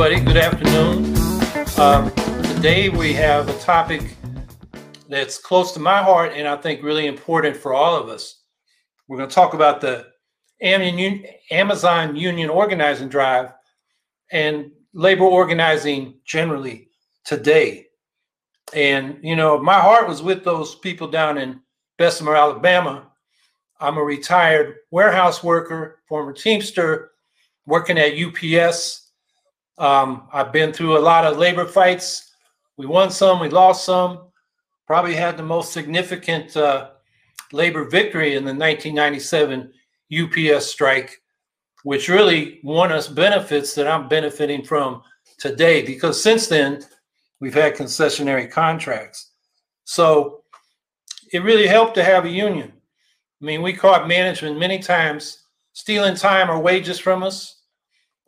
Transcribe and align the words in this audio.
everybody. 0.00 0.24
Good 0.24 0.36
afternoon. 0.36 1.16
Um, 1.76 2.12
today 2.54 2.88
we 2.88 3.12
have 3.14 3.48
a 3.48 3.58
topic 3.58 4.14
that's 5.08 5.38
close 5.38 5.72
to 5.72 5.80
my 5.80 6.00
heart 6.00 6.34
and 6.36 6.46
I 6.46 6.54
think 6.54 6.84
really 6.84 7.06
important 7.06 7.56
for 7.56 7.74
all 7.74 7.96
of 7.96 8.08
us. 8.08 8.44
We're 9.08 9.16
going 9.16 9.28
to 9.28 9.34
talk 9.34 9.54
about 9.54 9.80
the 9.80 10.06
Amazon 10.62 12.14
Union 12.14 12.48
Organizing 12.48 13.08
Drive 13.08 13.52
and 14.30 14.70
labor 14.92 15.24
organizing 15.24 16.20
generally 16.24 16.90
today. 17.24 17.86
And, 18.72 19.18
you 19.20 19.34
know, 19.34 19.58
my 19.58 19.80
heart 19.80 20.06
was 20.06 20.22
with 20.22 20.44
those 20.44 20.76
people 20.76 21.08
down 21.08 21.38
in 21.38 21.58
Bessemer, 21.96 22.36
Alabama. 22.36 23.08
I'm 23.80 23.98
a 23.98 24.04
retired 24.04 24.76
warehouse 24.92 25.42
worker, 25.42 25.98
former 26.08 26.32
Teamster, 26.32 27.10
working 27.66 27.98
at 27.98 28.12
UPS. 28.16 29.07
Um, 29.78 30.28
I've 30.32 30.52
been 30.52 30.72
through 30.72 30.98
a 30.98 31.00
lot 31.00 31.24
of 31.24 31.38
labor 31.38 31.64
fights. 31.64 32.32
We 32.76 32.86
won 32.86 33.10
some, 33.10 33.40
we 33.40 33.48
lost 33.48 33.84
some. 33.84 34.28
Probably 34.86 35.14
had 35.14 35.36
the 35.36 35.42
most 35.42 35.72
significant 35.72 36.56
uh, 36.56 36.90
labor 37.52 37.84
victory 37.84 38.34
in 38.34 38.44
the 38.44 38.54
1997 38.54 39.72
UPS 40.12 40.66
strike, 40.66 41.22
which 41.84 42.08
really 42.08 42.60
won 42.64 42.90
us 42.90 43.06
benefits 43.06 43.74
that 43.74 43.86
I'm 43.86 44.08
benefiting 44.08 44.64
from 44.64 45.02
today 45.38 45.84
because 45.84 46.20
since 46.20 46.48
then 46.48 46.82
we've 47.40 47.54
had 47.54 47.76
concessionary 47.76 48.50
contracts. 48.50 49.32
So 49.84 50.42
it 51.32 51.40
really 51.40 51.66
helped 51.66 51.94
to 51.94 52.04
have 52.04 52.24
a 52.24 52.30
union. 52.30 52.72
I 53.40 53.44
mean, 53.44 53.62
we 53.62 53.72
caught 53.72 54.08
management 54.08 54.58
many 54.58 54.78
times 54.78 55.44
stealing 55.72 56.16
time 56.16 56.50
or 56.50 56.58
wages 56.58 56.98
from 56.98 57.22
us 57.22 57.57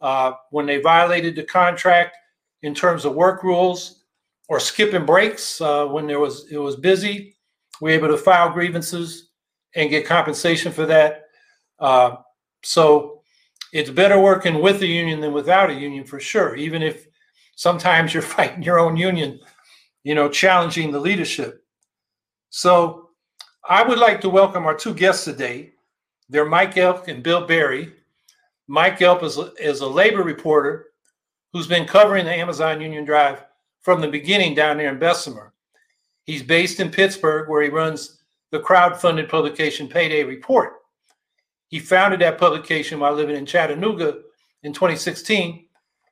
uh, 0.01 0.33
when 0.51 0.67
they 0.67 0.81
violated 0.81 1.37
the 1.37 1.45
contract 1.45 2.17
in 2.63 2.75
terms 2.75 3.05
of 3.05 3.15
work 3.15 3.43
rules 3.43 4.05
or 4.49 4.61
skipping 4.61 5.07
breaks 5.07 5.61
uh, 5.61 5.87
when 5.87 6.07
there 6.07 6.21
was 6.21 6.51
it 6.51 6.59
was 6.59 6.77
busy. 6.77 7.37
We 7.81 7.91
were 7.91 7.97
able 7.97 8.09
to 8.09 8.19
file 8.19 8.51
grievances 8.51 9.31
and 9.75 9.91
get 9.91 10.07
compensation 10.07 10.73
for 10.73 10.87
that. 10.87 11.25
Uh, 11.79 12.17
so 12.63 13.23
it's 13.73 13.91
better 13.91 14.19
working 14.19 14.61
with 14.61 14.83
a 14.83 14.87
union 14.87 15.21
than 15.21 15.33
without 15.33 15.71
a 15.71 15.75
union 15.75 16.05
for 16.05 16.21
sure. 16.21 16.57
Even 16.57 16.83
if 16.83 17.07
sometimes 17.57 18.13
you're 18.13 18.23
fighting 18.37 18.63
your 18.63 18.79
own 18.79 18.97
union, 18.97 19.39
you 20.03 20.15
know, 20.15 20.29
challenging 20.29 20.91
the 20.91 21.01
leadership. 21.01 21.65
So 22.51 23.11
I 23.69 23.83
would 23.83 23.99
like 23.99 24.21
to 24.23 24.29
welcome 24.29 24.67
our 24.67 24.75
two 24.75 24.95
guests 24.95 25.25
today. 25.25 25.73
They're 26.29 26.45
Mike 26.45 26.77
Elk 26.77 27.09
and 27.09 27.23
Bill 27.23 27.47
Barry. 27.47 27.93
Mike 28.71 29.03
Elk 29.03 29.25
is, 29.25 29.37
is 29.59 29.81
a 29.81 29.87
labor 29.89 30.23
reporter 30.23 30.91
who's 31.53 31.67
been 31.67 31.89
covering 31.89 32.25
the 32.25 32.33
Amazon 32.33 32.81
Union 32.81 33.05
Drive 33.05 33.45
from 33.83 34.01
the 34.01 34.07
beginning 34.07 34.55
down 34.55 34.77
there 34.77 34.93
in 34.93 34.99
Bessemer. 35.01 35.53
He's 36.23 36.45
based 36.45 36.79
in 36.79 36.89
Pittsburgh, 36.89 37.49
where 37.49 37.63
he 37.63 37.69
runs 37.69 38.23
the 38.53 38.61
crowd-funded 38.61 39.29
publication 39.29 39.89
Payday 39.89 40.23
Report. 40.23 40.75
He 41.67 41.81
founded 41.81 42.21
that 42.21 42.39
publication 42.39 43.01
while 43.01 43.13
living 43.13 43.35
in 43.35 43.45
Chattanooga 43.45 44.21
in 44.63 44.73
2016 44.73 45.67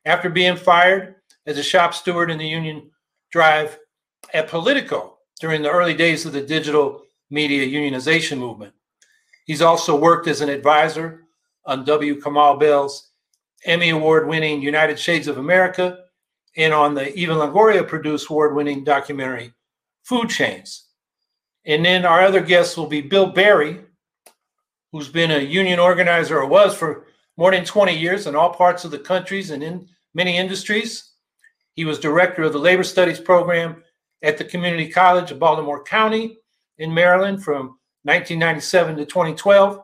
after 0.04 0.28
being 0.28 0.56
fired 0.56 1.14
as 1.46 1.58
a 1.58 1.62
shop 1.62 1.94
steward 1.94 2.28
in 2.28 2.38
the 2.38 2.48
Union 2.48 2.90
Drive 3.30 3.78
at 4.34 4.48
Politico 4.48 5.18
during 5.40 5.62
the 5.62 5.70
early 5.70 5.94
days 5.94 6.26
of 6.26 6.32
the 6.32 6.42
digital 6.42 7.02
media 7.30 7.64
unionization 7.64 8.36
movement. 8.36 8.74
He's 9.44 9.62
also 9.62 9.94
worked 9.94 10.26
as 10.26 10.40
an 10.40 10.48
advisor 10.48 11.27
on 11.64 11.84
W. 11.84 12.20
Kamau 12.20 12.58
Bell's 12.58 13.10
Emmy 13.64 13.90
Award 13.90 14.28
winning 14.28 14.62
United 14.62 14.98
Shades 14.98 15.28
of 15.28 15.38
America 15.38 16.04
and 16.56 16.72
on 16.72 16.94
the 16.94 17.14
Eva 17.16 17.34
Longoria 17.34 17.86
produced 17.86 18.30
award 18.30 18.54
winning 18.54 18.84
documentary 18.84 19.52
Food 20.02 20.28
Chains. 20.28 20.86
And 21.64 21.84
then 21.84 22.04
our 22.04 22.22
other 22.22 22.40
guests 22.40 22.76
will 22.76 22.86
be 22.86 23.00
Bill 23.00 23.26
Barry, 23.26 23.80
who's 24.92 25.08
been 25.08 25.30
a 25.30 25.38
union 25.38 25.78
organizer 25.78 26.38
or 26.38 26.46
was 26.46 26.74
for 26.74 27.06
more 27.36 27.50
than 27.50 27.64
20 27.64 27.96
years 27.96 28.26
in 28.26 28.34
all 28.34 28.54
parts 28.54 28.84
of 28.84 28.90
the 28.90 28.98
countries 28.98 29.50
and 29.50 29.62
in 29.62 29.86
many 30.14 30.36
industries. 30.36 31.12
He 31.74 31.84
was 31.84 32.00
director 32.00 32.42
of 32.42 32.52
the 32.52 32.58
Labor 32.58 32.82
Studies 32.82 33.20
program 33.20 33.82
at 34.22 34.38
the 34.38 34.44
Community 34.44 34.88
College 34.88 35.30
of 35.30 35.38
Baltimore 35.38 35.84
County 35.84 36.38
in 36.78 36.92
Maryland 36.92 37.44
from 37.44 37.78
1997 38.02 38.96
to 38.96 39.04
2012 39.04 39.80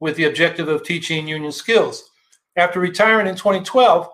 with 0.00 0.16
the 0.16 0.24
objective 0.24 0.68
of 0.68 0.82
teaching 0.82 1.28
union 1.28 1.52
skills. 1.52 2.10
After 2.56 2.80
retiring 2.80 3.26
in 3.26 3.36
2012, 3.36 4.08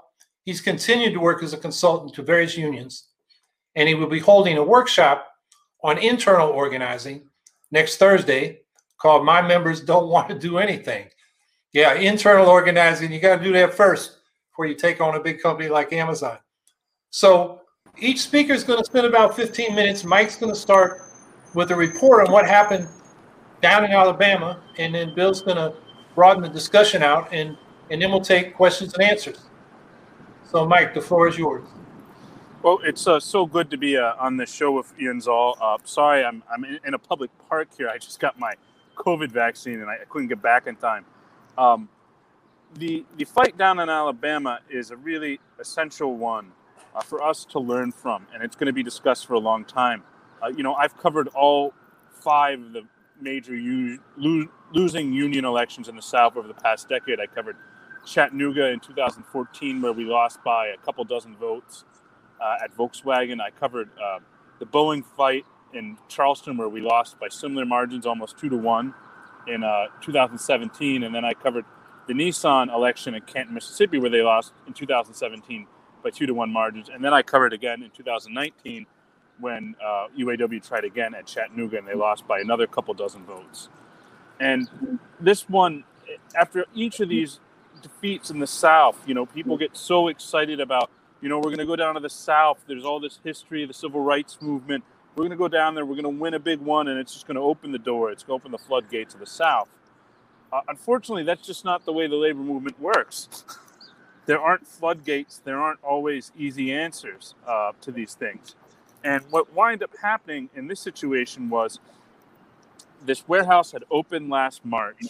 he's 0.45 0.61
continued 0.61 1.13
to 1.15 1.21
work 1.21 1.43
as 1.43 1.53
a 1.53 1.59
consultant 1.59 2.15
to 2.15 2.23
various 2.23 2.57
unions, 2.57 3.09
and 3.77 3.89
he 3.89 3.95
will 3.95 4.09
be 4.09 4.19
holding 4.19 4.59
a 4.59 4.65
workshop 4.65 5.29
on 5.83 5.99
internal 5.99 6.49
organizing 6.49 7.29
next 7.71 7.97
Thursday 7.97 8.61
called 9.01 9.25
My 9.25 9.43
Members 9.43 9.81
Don't 9.81 10.09
Want 10.09 10.29
to 10.29 10.39
Do 10.39 10.59
Anything. 10.59 11.09
Yeah, 11.73 11.95
internal 11.95 12.47
organizing, 12.47 13.13
you 13.13 13.21
got 13.21 13.37
to 13.37 13.45
do 13.45 13.53
that 13.53 13.75
first 13.75 14.19
before 14.51 14.67
you 14.67 14.75
take 14.75 15.01
on 15.01 15.15
a 15.15 15.21
big 15.21 15.41
company 15.41 15.69
like 15.69 15.93
Amazon. 15.93 16.39
So 17.11 17.63
each 17.99 18.21
speaker 18.21 18.53
is 18.53 18.65
going 18.65 18.79
to 18.79 18.85
spend 18.85 19.07
about 19.07 19.35
15 19.35 19.75
minutes. 19.75 20.05
Mike's 20.05 20.37
going 20.37 20.53
to 20.53 20.59
start 20.59 21.01
with 21.55 21.71
a 21.71 21.77
report 21.77 22.27
on 22.27 22.33
what 22.33 22.47
happened 22.47 22.89
down 23.63 23.85
in 23.85 23.93
Alabama, 23.93 24.61
and 24.77 24.95
then 24.95 25.15
Bill's 25.15 25.41
going 25.41 25.57
to 25.57 25.73
broaden 26.15 26.43
the 26.43 26.49
discussion 26.49 27.03
out, 27.03 27.29
and, 27.33 27.57
and 27.91 28.03
then 28.03 28.11
we'll 28.11 28.21
take 28.21 28.55
questions 28.55 28.93
and 28.95 29.03
answers. 29.03 29.39
So, 30.45 30.67
Mike, 30.67 30.93
the 30.93 31.01
floor 31.01 31.29
is 31.29 31.39
yours. 31.39 31.67
Well, 32.63 32.81
it's 32.85 33.07
uh, 33.07 33.19
so 33.19 33.47
good 33.47 33.71
to 33.71 33.77
be 33.77 33.97
uh, 33.97 34.15
on 34.19 34.37
this 34.37 34.53
show 34.53 34.73
with 34.73 34.93
Ian 35.01 35.21
Zoll. 35.21 35.57
Uh, 35.61 35.79
sorry, 35.85 36.25
I'm, 36.25 36.43
I'm 36.53 36.65
in, 36.65 36.79
in, 36.85 36.95
a 36.95 36.99
public 36.99 37.31
park 37.49 37.69
here. 37.77 37.89
I 37.89 37.99
just 37.99 38.21
got 38.21 38.39
my 38.39 38.55
COVID 38.97 39.33
vaccine 39.33 39.81
and 39.81 39.91
I, 39.91 39.95
I 39.95 40.05
couldn't 40.09 40.29
get 40.29 40.41
back 40.41 40.69
in 40.69 40.77
time. 40.77 41.05
Um, 41.59 41.89
the, 42.75 43.05
the 43.17 43.25
fight 43.25 43.59
down 43.59 43.81
in 43.81 43.89
Alabama 43.89 44.61
is 44.71 44.93
a 44.93 44.97
really 44.97 45.41
essential 45.59 46.17
one 46.17 46.53
uh, 46.95 47.01
for 47.01 47.23
us 47.23 47.45
to 47.47 47.59
learn 47.59 47.91
from, 47.91 48.27
and 48.33 48.45
it's 48.45 48.55
going 48.55 48.69
to 48.69 48.73
be 48.73 48.83
discussed 48.83 49.27
for 49.27 49.35
a 49.35 49.41
long 49.41 49.65
time. 49.65 50.05
Uh, 50.41 50.49
you 50.49 50.63
know, 50.63 50.75
I've 50.75 50.97
covered 50.97 51.29
all 51.29 51.75
five 52.21 52.61
of 52.61 52.73
the 52.73 52.83
major 53.21 53.55
u- 53.55 53.99
lo- 54.17 54.49
losing 54.73 55.13
union 55.13 55.45
elections 55.45 55.89
in 55.89 55.97
the 55.97 56.03
South 56.03 56.37
over 56.37 56.49
the 56.49 56.55
past 56.55 56.89
decade. 56.89 57.21
I 57.21 57.27
covered 57.27 57.57
Chattanooga 58.07 58.69
in 58.69 58.81
2014, 58.81 59.81
where 59.83 59.93
we 59.93 60.05
lost 60.05 60.43
by 60.45 60.69
a 60.69 60.77
couple 60.79 61.05
dozen 61.05 61.37
votes 61.37 61.85
uh, 62.41 62.57
at 62.65 62.77
Volkswagen. 62.77 63.41
I 63.41 63.51
covered 63.51 63.91
uh, 64.03 64.19
the 64.59 64.67
Boeing 64.67 65.05
fight 65.17 65.45
in 65.75 65.97
Charleston, 66.09 66.57
where 66.57 66.69
we 66.69 66.81
lost 66.81 67.19
by 67.21 67.29
similar 67.29 67.65
margins, 67.65 68.07
almost 68.07 68.39
two 68.39 68.49
to 68.49 68.57
one, 68.57 68.95
in 69.47 69.65
uh, 69.65 69.87
2017, 70.01 71.03
and 71.03 71.15
then 71.15 71.25
I 71.25 71.35
covered 71.35 71.65
the 72.07 72.15
Nissan 72.15 72.73
election 72.73 73.15
in 73.15 73.23
Canton, 73.23 73.55
Mississippi, 73.55 73.99
where 73.99 74.11
they 74.11 74.23
lost 74.23 74.53
in 74.67 74.73
2017 74.73 75.67
by 76.03 76.11
two 76.11 76.27
to 76.27 76.35
one 76.35 76.53
margins, 76.53 76.89
and 76.89 77.05
then 77.05 77.15
I 77.15 77.23
covered 77.23 77.53
again 77.53 77.83
in 77.83 77.91
2019 77.91 78.87
when 79.43 79.77
uh, 79.85 80.07
UAW 80.19 80.67
tried 80.67 80.85
again 80.85 81.15
at 81.15 81.27
Chattanooga 81.27 81.77
and 81.77 81.87
they 81.87 81.95
lost 81.95 82.27
by 82.27 82.41
another 82.41 82.67
couple 82.67 82.95
dozen 82.95 83.25
votes. 83.25 83.69
And 84.41 84.99
this 85.21 85.49
one, 85.49 85.85
after 86.35 86.65
each 86.75 87.01
of 87.01 87.11
these 87.11 87.41
defeats 87.83 88.31
in 88.31 88.39
the 88.39 88.47
South, 88.47 88.97
you 89.07 89.13
know, 89.13 89.27
people 89.27 89.59
get 89.59 89.77
so 89.77 90.09
excited 90.09 90.59
about 90.59 90.91
you 91.23 91.29
know, 91.29 91.39
we're 91.39 91.45
going 91.45 91.59
to 91.59 91.67
go 91.67 91.77
down 91.77 91.95
to 91.95 92.01
the 92.01 92.11
South. 92.11 92.59
There's 92.67 92.85
all 92.85 92.99
this 92.99 93.21
history, 93.23 93.63
of 93.63 93.69
the 93.69 93.75
civil 93.75 94.01
rights 94.01 94.39
movement. 94.43 94.83
We're 95.15 95.23
going 95.23 95.31
to 95.31 95.37
go 95.37 95.47
down 95.47 95.77
there. 95.77 95.87
We're 95.87 95.95
going 95.95 96.17
to 96.17 96.21
win 96.21 96.35
a 96.35 96.41
big 96.41 96.59
one, 96.59 96.89
and 96.89 96.99
it's 96.99 97.15
just 97.15 97.29
going 97.29 97.37
to 97.37 97.43
open 97.43 97.71
the 97.71 97.79
door. 97.79 98.11
It's 98.11 98.25
going 98.25 98.41
to 98.41 98.43
open 98.43 98.51
the 98.51 98.59
floodgates 98.59 99.15
of 99.15 99.21
the 99.21 99.27
South. 99.27 99.69
Uh, 100.53 100.63
unfortunately, 100.69 101.23
that's 101.23 101.47
just 101.47 101.65
not 101.65 101.85
the 101.85 101.93
way 101.93 102.09
the 102.09 102.17
labor 102.17 102.41
movement 102.41 102.79
works. 102.81 103.45
there 104.27 104.41
aren't 104.41 104.67
floodgates. 104.67 105.39
There 105.39 105.59
aren't 105.59 105.83
always 105.85 106.33
easy 106.37 106.73
answers 106.73 107.37
uh, 107.47 107.71
to 107.83 107.93
these 107.93 108.15
things. 108.15 108.57
And 109.05 109.25
what 109.31 109.53
wound 109.53 109.83
up 109.83 109.91
happening 110.01 110.49
in 110.55 110.69
this 110.69 110.81
situation 110.81 111.51
was 111.51 111.81
this 113.05 113.27
warehouse 113.27 113.73
had 113.73 113.85
opened 113.91 114.31
last 114.31 114.65
March 114.65 115.03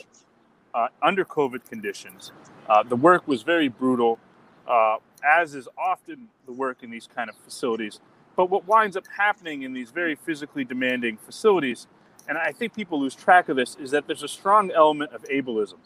uh, 0.74 0.88
under 1.02 1.24
COVID 1.24 1.68
conditions. 1.68 2.32
Uh, 2.68 2.82
the 2.82 2.96
work 2.96 3.28
was 3.28 3.42
very 3.42 3.68
brutal. 3.68 4.18
Uh, 4.66 4.96
as 5.22 5.54
is 5.54 5.68
often 5.78 6.28
the 6.46 6.52
work 6.52 6.82
in 6.82 6.90
these 6.90 7.06
kind 7.06 7.30
of 7.30 7.36
facilities. 7.36 8.00
But 8.36 8.50
what 8.50 8.66
winds 8.66 8.96
up 8.96 9.04
happening 9.16 9.62
in 9.62 9.72
these 9.72 9.90
very 9.90 10.14
physically 10.14 10.64
demanding 10.64 11.18
facilities, 11.18 11.86
and 12.28 12.38
I 12.38 12.52
think 12.52 12.74
people 12.74 13.00
lose 13.00 13.14
track 13.14 13.48
of 13.48 13.56
this, 13.56 13.76
is 13.76 13.90
that 13.90 14.06
there's 14.06 14.22
a 14.22 14.28
strong 14.28 14.70
element 14.70 15.12
of 15.12 15.22
ableism 15.24 15.78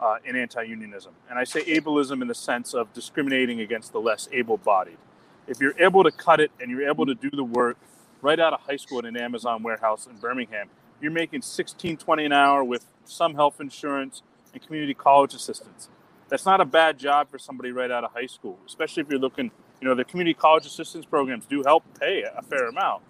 uh, 0.00 0.16
in 0.24 0.36
anti 0.36 0.62
unionism. 0.62 1.12
And 1.28 1.38
I 1.38 1.44
say 1.44 1.62
ableism 1.64 2.22
in 2.22 2.28
the 2.28 2.34
sense 2.34 2.74
of 2.74 2.92
discriminating 2.92 3.60
against 3.60 3.92
the 3.92 4.00
less 4.00 4.28
able 4.32 4.58
bodied. 4.58 4.98
If 5.48 5.60
you're 5.60 5.74
able 5.80 6.04
to 6.04 6.12
cut 6.12 6.40
it 6.40 6.52
and 6.60 6.70
you're 6.70 6.88
able 6.88 7.06
to 7.06 7.14
mm-hmm. 7.14 7.28
do 7.28 7.36
the 7.36 7.44
work 7.44 7.78
right 8.22 8.40
out 8.40 8.54
of 8.54 8.60
high 8.62 8.76
school 8.76 9.00
in 9.00 9.06
an 9.06 9.16
Amazon 9.16 9.62
warehouse 9.64 10.06
in 10.06 10.16
Birmingham, 10.18 10.68
you're 11.00 11.12
making 11.12 11.42
16, 11.42 11.98
20 11.98 12.26
an 12.26 12.32
hour 12.32 12.64
with 12.64 12.86
some 13.06 13.34
health 13.36 13.60
insurance 13.60 14.22
and 14.54 14.62
community 14.62 14.94
college 14.94 15.34
assistance 15.34 15.88
That's 16.28 16.46
not 16.46 16.60
a 16.60 16.66
bad 16.66 16.98
job 16.98 17.30
for 17.30 17.38
somebody 17.38 17.72
right 17.72 17.90
out 17.90 18.04
of 18.04 18.12
high 18.12 18.26
school, 18.26 18.58
especially 18.66 19.02
if 19.02 19.10
you're 19.10 19.20
looking, 19.20 19.50
you 19.80 19.88
know, 19.88 19.94
the 19.96 20.04
community 20.04 20.34
college 20.34 20.66
assistance 20.66 21.06
programs 21.06 21.46
do 21.46 21.62
help 21.64 21.84
pay 22.00 22.24
a 22.24 22.42
fair 22.42 22.68
amount. 22.68 23.02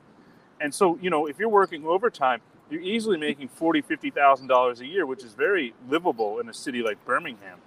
And 0.60 0.74
so, 0.74 0.98
you 1.02 1.10
know, 1.10 1.26
if 1.26 1.38
you're 1.38 1.50
working 1.50 1.86
overtime, 1.86 2.40
you're 2.70 2.82
easily 2.82 3.18
making 3.18 3.48
forty, 3.48 3.82
fifty 3.82 4.10
thousand 4.10 4.48
dollars 4.48 4.80
a 4.80 4.86
year, 4.86 5.06
which 5.06 5.24
is 5.24 5.34
very 5.34 5.74
livable 5.88 6.40
in 6.40 6.48
a 6.48 6.54
city 6.54 6.82
like 6.82 7.04
Birmingham. 7.06 7.58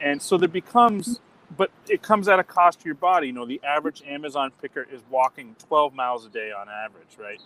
And 0.00 0.22
so 0.22 0.38
there 0.38 0.48
becomes, 0.48 1.20
but 1.56 1.70
it 1.88 2.02
comes 2.02 2.28
at 2.28 2.38
a 2.38 2.44
cost 2.44 2.80
to 2.80 2.86
your 2.86 2.94
body. 2.94 3.28
You 3.28 3.32
know, 3.32 3.46
the 3.46 3.60
average 3.64 4.02
Amazon 4.06 4.52
picker 4.60 4.86
is 4.90 5.02
walking 5.10 5.54
12 5.68 5.94
miles 5.94 6.26
a 6.26 6.28
day 6.28 6.52
on 6.52 6.68
average, 6.68 7.18
right? 7.18 7.40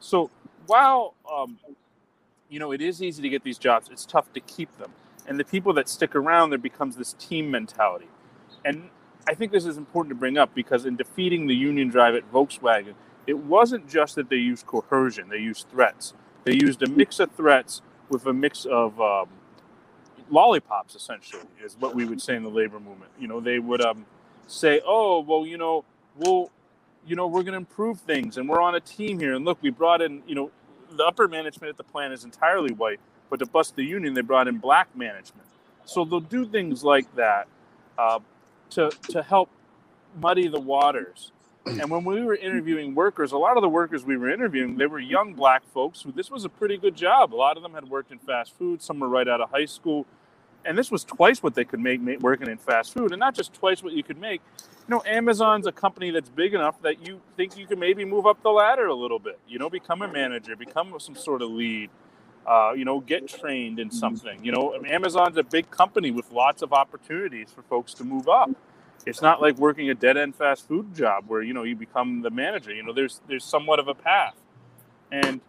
So 0.00 0.30
while 0.66 1.14
um, 1.32 1.58
you 2.48 2.58
know 2.58 2.72
it 2.72 2.80
is 2.80 3.02
easy 3.02 3.22
to 3.22 3.28
get 3.28 3.44
these 3.44 3.58
jobs, 3.58 3.88
it's 3.90 4.04
tough 4.06 4.32
to 4.34 4.40
keep 4.40 4.76
them. 4.78 4.92
And 5.26 5.38
the 5.38 5.44
people 5.44 5.72
that 5.74 5.88
stick 5.88 6.16
around, 6.16 6.50
there 6.50 6.58
becomes 6.58 6.96
this 6.96 7.14
team 7.14 7.50
mentality. 7.50 8.08
And 8.64 8.90
I 9.28 9.34
think 9.34 9.52
this 9.52 9.66
is 9.66 9.76
important 9.76 10.10
to 10.10 10.18
bring 10.18 10.36
up 10.36 10.54
because 10.54 10.84
in 10.84 10.96
defeating 10.96 11.46
the 11.46 11.54
union 11.54 11.88
drive 11.88 12.14
at 12.14 12.30
Volkswagen, 12.32 12.94
it 13.26 13.38
wasn't 13.38 13.88
just 13.88 14.16
that 14.16 14.28
they 14.28 14.36
used 14.36 14.66
coercion; 14.66 15.28
they 15.28 15.38
used 15.38 15.68
threats. 15.70 16.14
They 16.44 16.54
used 16.54 16.82
a 16.82 16.88
mix 16.88 17.20
of 17.20 17.30
threats 17.32 17.82
with 18.08 18.26
a 18.26 18.32
mix 18.32 18.64
of 18.64 19.00
um, 19.00 19.28
lollipops, 20.32 20.96
essentially, 20.96 21.42
is 21.62 21.76
what 21.78 21.94
we 21.94 22.04
would 22.04 22.20
say 22.20 22.34
in 22.34 22.42
the 22.42 22.50
labor 22.50 22.80
movement. 22.80 23.12
You 23.20 23.28
know, 23.28 23.40
they 23.40 23.58
would 23.60 23.82
um, 23.82 24.06
say, 24.48 24.80
"Oh, 24.84 25.20
well, 25.20 25.46
you 25.46 25.58
know, 25.58 25.84
we'll, 26.16 26.50
you 27.06 27.14
know, 27.16 27.26
we're 27.28 27.42
going 27.42 27.52
to 27.52 27.58
improve 27.58 28.00
things, 28.00 28.38
and 28.38 28.48
we're 28.48 28.60
on 28.60 28.74
a 28.74 28.80
team 28.80 29.20
here. 29.20 29.34
And 29.34 29.44
look, 29.44 29.58
we 29.62 29.70
brought 29.70 30.02
in, 30.02 30.22
you 30.26 30.34
know, 30.34 30.50
the 30.90 31.04
upper 31.04 31.28
management 31.28 31.70
at 31.70 31.76
the 31.76 31.84
plant 31.84 32.12
is 32.12 32.24
entirely 32.24 32.72
white, 32.72 33.00
but 33.30 33.38
to 33.38 33.46
bust 33.46 33.76
the 33.76 33.84
union, 33.84 34.14
they 34.14 34.22
brought 34.22 34.48
in 34.48 34.58
black 34.58 34.96
management. 34.96 35.46
So 35.84 36.04
they'll 36.04 36.20
do 36.20 36.46
things 36.46 36.84
like 36.84 37.14
that 37.16 37.48
uh, 37.98 38.20
to 38.70 38.90
to 39.10 39.22
help 39.22 39.50
muddy 40.20 40.48
the 40.48 40.60
waters 40.60 41.32
and 41.64 41.90
when 41.90 42.04
we 42.04 42.22
were 42.22 42.34
interviewing 42.34 42.94
workers, 42.94 43.32
a 43.32 43.38
lot 43.38 43.56
of 43.56 43.62
the 43.62 43.68
workers 43.68 44.04
we 44.04 44.16
were 44.16 44.30
interviewing, 44.30 44.76
they 44.76 44.86
were 44.86 44.98
young 44.98 45.34
black 45.34 45.62
folks 45.72 46.02
who 46.02 46.12
this 46.12 46.30
was 46.30 46.44
a 46.44 46.48
pretty 46.48 46.76
good 46.76 46.96
job. 46.96 47.34
A 47.34 47.36
lot 47.36 47.56
of 47.56 47.62
them 47.62 47.74
had 47.74 47.88
worked 47.88 48.10
in 48.10 48.18
fast 48.18 48.56
food, 48.58 48.82
some 48.82 48.98
were 48.98 49.08
right 49.08 49.28
out 49.28 49.40
of 49.40 49.50
high 49.50 49.66
school. 49.66 50.06
And 50.64 50.78
this 50.78 50.90
was 50.90 51.04
twice 51.04 51.42
what 51.42 51.54
they 51.54 51.64
could 51.64 51.80
make, 51.80 52.00
make 52.00 52.20
working 52.20 52.48
in 52.48 52.58
fast 52.58 52.94
food, 52.94 53.12
and 53.12 53.20
not 53.20 53.34
just 53.34 53.54
twice 53.54 53.82
what 53.82 53.92
you 53.94 54.02
could 54.02 54.20
make. 54.20 54.42
You 54.88 54.96
know, 54.96 55.02
Amazon's 55.06 55.66
a 55.66 55.72
company 55.72 56.10
that's 56.10 56.30
big 56.30 56.54
enough 56.54 56.80
that 56.82 57.06
you 57.06 57.20
think 57.36 57.56
you 57.56 57.66
can 57.66 57.78
maybe 57.78 58.04
move 58.04 58.26
up 58.26 58.42
the 58.42 58.50
ladder 58.50 58.86
a 58.86 58.94
little 58.94 59.18
bit. 59.18 59.38
You 59.48 59.58
know, 59.58 59.70
become 59.70 60.02
a 60.02 60.08
manager, 60.08 60.56
become 60.56 60.94
some 61.00 61.16
sort 61.16 61.42
of 61.42 61.50
lead. 61.50 61.90
Uh, 62.46 62.72
you 62.76 62.84
know, 62.84 63.00
get 63.00 63.28
trained 63.28 63.78
in 63.78 63.90
something. 63.90 64.44
You 64.44 64.52
know, 64.52 64.74
Amazon's 64.86 65.36
a 65.38 65.44
big 65.44 65.70
company 65.70 66.10
with 66.10 66.32
lots 66.32 66.62
of 66.62 66.72
opportunities 66.72 67.50
for 67.54 67.62
folks 67.62 67.94
to 67.94 68.04
move 68.04 68.28
up 68.28 68.50
it's 69.06 69.22
not 69.22 69.42
like 69.42 69.56
working 69.58 69.90
a 69.90 69.94
dead 69.94 70.16
end 70.16 70.34
fast 70.34 70.66
food 70.68 70.94
job 70.94 71.24
where 71.28 71.42
you 71.42 71.54
know 71.54 71.62
you 71.64 71.76
become 71.76 72.22
the 72.22 72.30
manager 72.30 72.72
you 72.74 72.82
know 72.82 72.92
there's 72.92 73.20
there's 73.28 73.44
somewhat 73.44 73.78
of 73.78 73.88
a 73.88 73.94
path 73.94 74.36
and 75.12 75.40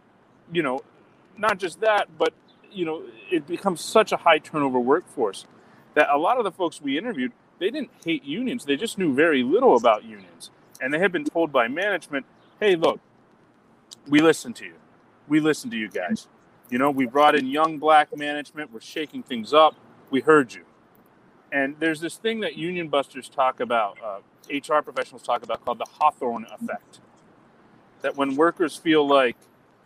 you 0.51 0.63
know 0.63 0.81
not 1.37 1.59
just 1.59 1.81
that 1.81 2.07
but 2.17 2.33
you 2.73 2.85
know 2.85 3.03
it 3.31 3.47
becomes 3.47 3.81
such 3.81 4.11
a 4.11 4.17
high 4.17 4.39
turnover 4.39 4.79
workforce 4.79 5.45
that 5.93 6.09
a 6.09 6.17
lot 6.17 6.37
of 6.37 6.43
the 6.43 6.51
folks 6.51 6.81
we 6.81 6.97
interviewed 6.97 7.31
they 7.59 7.69
didn't 7.69 7.91
hate 8.03 8.25
unions. 8.25 8.65
They 8.65 8.75
just 8.75 8.97
knew 8.97 9.13
very 9.13 9.43
little 9.43 9.77
about 9.77 10.03
unions. 10.03 10.51
And 10.81 10.93
they 10.93 10.99
had 10.99 11.11
been 11.11 11.23
told 11.25 11.51
by 11.51 11.67
management 11.67 12.25
hey 12.59 12.75
look 12.75 12.99
we 14.07 14.19
listen 14.19 14.53
to 14.53 14.65
you. 14.65 14.73
We 15.27 15.39
listen 15.39 15.69
to 15.71 15.77
you 15.77 15.89
guys. 15.89 16.27
You 16.69 16.77
know 16.77 16.91
we 16.91 17.05
brought 17.05 17.35
in 17.35 17.47
young 17.47 17.77
black 17.79 18.15
management. 18.15 18.73
We're 18.73 18.81
shaking 18.81 19.23
things 19.23 19.53
up. 19.53 19.75
We 20.09 20.21
heard 20.21 20.53
you. 20.53 20.63
And 21.51 21.75
there's 21.79 21.99
this 21.99 22.17
thing 22.17 22.39
that 22.39 22.57
union 22.57 22.89
busters 22.89 23.29
talk 23.29 23.59
about, 23.59 23.97
uh, 24.03 24.19
HR 24.49 24.81
professionals 24.81 25.21
talk 25.21 25.43
about 25.43 25.63
called 25.63 25.77
the 25.77 25.85
Hawthorne 25.99 26.45
effect. 26.45 26.99
That 28.01 28.17
when 28.17 28.35
workers 28.35 28.75
feel 28.75 29.07
like 29.07 29.37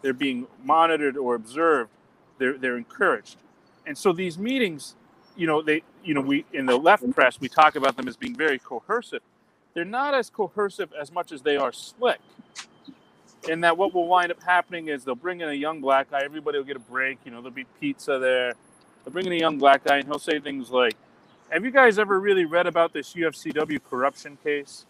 they're 0.01 0.13
being 0.13 0.47
monitored 0.63 1.17
or 1.17 1.35
observed, 1.35 1.91
they're, 2.37 2.57
they're 2.57 2.77
encouraged. 2.77 3.37
And 3.85 3.97
so 3.97 4.13
these 4.13 4.37
meetings, 4.37 4.95
you 5.35 5.47
know, 5.47 5.61
they, 5.61 5.83
you 6.03 6.13
know, 6.13 6.21
we 6.21 6.45
in 6.53 6.65
the 6.65 6.77
left 6.77 7.09
press 7.11 7.39
we 7.39 7.49
talk 7.49 7.75
about 7.75 7.95
them 7.95 8.07
as 8.07 8.17
being 8.17 8.35
very 8.35 8.59
coercive. 8.59 9.21
They're 9.73 9.85
not 9.85 10.13
as 10.13 10.29
coercive 10.29 10.91
as 10.99 11.11
much 11.11 11.31
as 11.31 11.41
they 11.41 11.55
are 11.55 11.71
slick. 11.71 12.19
In 13.47 13.61
that, 13.61 13.77
what 13.77 13.93
will 13.93 14.07
wind 14.07 14.31
up 14.31 14.41
happening 14.43 14.87
is 14.87 15.05
they'll 15.05 15.15
bring 15.15 15.41
in 15.41 15.49
a 15.49 15.53
young 15.53 15.79
black 15.79 16.11
guy. 16.11 16.23
Everybody 16.23 16.57
will 16.57 16.65
get 16.65 16.75
a 16.75 16.79
break. 16.79 17.19
You 17.23 17.31
know, 17.31 17.37
there'll 17.37 17.51
be 17.51 17.65
pizza 17.79 18.17
there. 18.19 18.53
They'll 19.05 19.13
bring 19.13 19.27
in 19.27 19.31
a 19.31 19.39
young 19.39 19.57
black 19.57 19.83
guy, 19.83 19.97
and 19.97 20.07
he'll 20.07 20.19
say 20.19 20.39
things 20.39 20.71
like, 20.71 20.95
have 21.49 21.63
you 21.63 21.71
guys 21.71 21.97
ever 21.97 22.19
really 22.19 22.43
read 22.43 22.67
about 22.67 22.91
this 22.91 23.13
UFCW 23.13 23.79
corruption 23.89 24.37
case? 24.43 24.85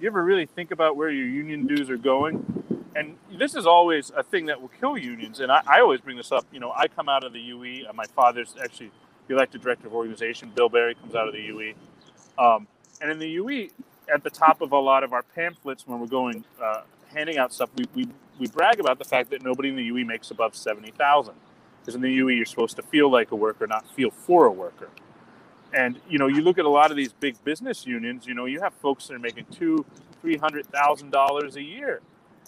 You 0.00 0.08
ever 0.08 0.24
really 0.24 0.46
think 0.46 0.70
about 0.70 0.96
where 0.96 1.10
your 1.10 1.26
union 1.26 1.66
dues 1.66 1.88
are 1.90 1.98
going? 1.98 2.59
And 2.94 3.16
this 3.38 3.54
is 3.54 3.66
always 3.66 4.10
a 4.16 4.22
thing 4.22 4.46
that 4.46 4.60
will 4.60 4.70
kill 4.80 4.98
unions. 4.98 5.40
And 5.40 5.52
I, 5.52 5.62
I 5.66 5.80
always 5.80 6.00
bring 6.00 6.16
this 6.16 6.32
up. 6.32 6.44
You 6.52 6.60
know, 6.60 6.72
I 6.72 6.88
come 6.88 7.08
out 7.08 7.24
of 7.24 7.32
the 7.32 7.40
UE. 7.40 7.86
Uh, 7.88 7.92
my 7.92 8.04
father's 8.16 8.54
actually 8.62 8.90
the 9.28 9.34
elected 9.34 9.62
director 9.62 9.86
of 9.86 9.94
organization. 9.94 10.50
Bill 10.54 10.68
Barry 10.68 10.94
comes 10.96 11.14
out 11.14 11.28
of 11.28 11.34
the 11.34 11.40
UE. 11.40 11.74
Um, 12.38 12.66
and 13.00 13.10
in 13.10 13.18
the 13.18 13.28
UE, 13.28 13.68
at 14.12 14.24
the 14.24 14.30
top 14.30 14.60
of 14.60 14.72
a 14.72 14.78
lot 14.78 15.04
of 15.04 15.12
our 15.12 15.22
pamphlets 15.22 15.86
when 15.86 16.00
we're 16.00 16.06
going 16.06 16.44
uh, 16.62 16.82
handing 17.14 17.38
out 17.38 17.52
stuff, 17.52 17.70
we, 17.76 17.84
we, 17.94 18.08
we 18.40 18.48
brag 18.48 18.80
about 18.80 18.98
the 18.98 19.04
fact 19.04 19.30
that 19.30 19.42
nobody 19.42 19.68
in 19.68 19.76
the 19.76 19.84
UE 19.84 20.04
makes 20.04 20.30
above 20.32 20.56
70,000. 20.56 21.34
Because 21.80 21.94
in 21.94 22.00
the 22.00 22.10
UE, 22.10 22.30
you're 22.30 22.44
supposed 22.44 22.76
to 22.76 22.82
feel 22.82 23.10
like 23.10 23.30
a 23.30 23.36
worker, 23.36 23.66
not 23.68 23.88
feel 23.94 24.10
for 24.10 24.46
a 24.46 24.52
worker. 24.52 24.88
And 25.72 26.00
you 26.08 26.18
know, 26.18 26.26
you 26.26 26.42
look 26.42 26.58
at 26.58 26.64
a 26.64 26.70
lot 26.70 26.90
of 26.90 26.96
these 26.96 27.12
big 27.12 27.42
business 27.44 27.86
unions. 27.86 28.26
You 28.26 28.34
know, 28.34 28.46
you 28.46 28.60
have 28.60 28.74
folks 28.74 29.06
that 29.06 29.14
are 29.14 29.20
making 29.20 29.46
two, 29.52 29.86
three 30.20 30.36
hundred 30.36 30.66
thousand 30.66 31.10
dollars 31.10 31.56
a 31.56 31.62
year 31.62 32.00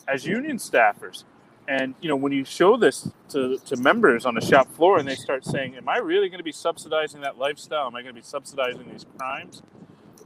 as 0.09 0.27
union 0.27 0.59
staffers. 0.59 1.25
And 1.69 1.95
you 2.01 2.09
know, 2.09 2.17
when 2.17 2.33
you 2.33 2.45
show 2.45 2.77
this 2.77 3.11
to, 3.31 3.59
to 3.59 3.77
members 3.77 4.27
on 4.27 4.35
the 4.35 4.41
shop 4.41 4.73
floor, 4.75 4.99
and 4.99 5.09
they 5.09 5.15
start 5.15 5.45
saying, 5.45 5.77
"Am 5.77 5.89
I 5.89 5.99
really 5.99 6.29
going 6.29 6.39
to 6.39 6.45
be 6.45 6.53
subsidizing 6.53 7.21
that 7.23 7.39
lifestyle? 7.39 7.87
Am 7.87 7.95
I 7.95 8.03
going 8.03 8.15
to 8.15 8.21
be 8.21 8.27
subsidizing 8.27 8.91
these 8.91 9.07
crimes?" 9.19 9.63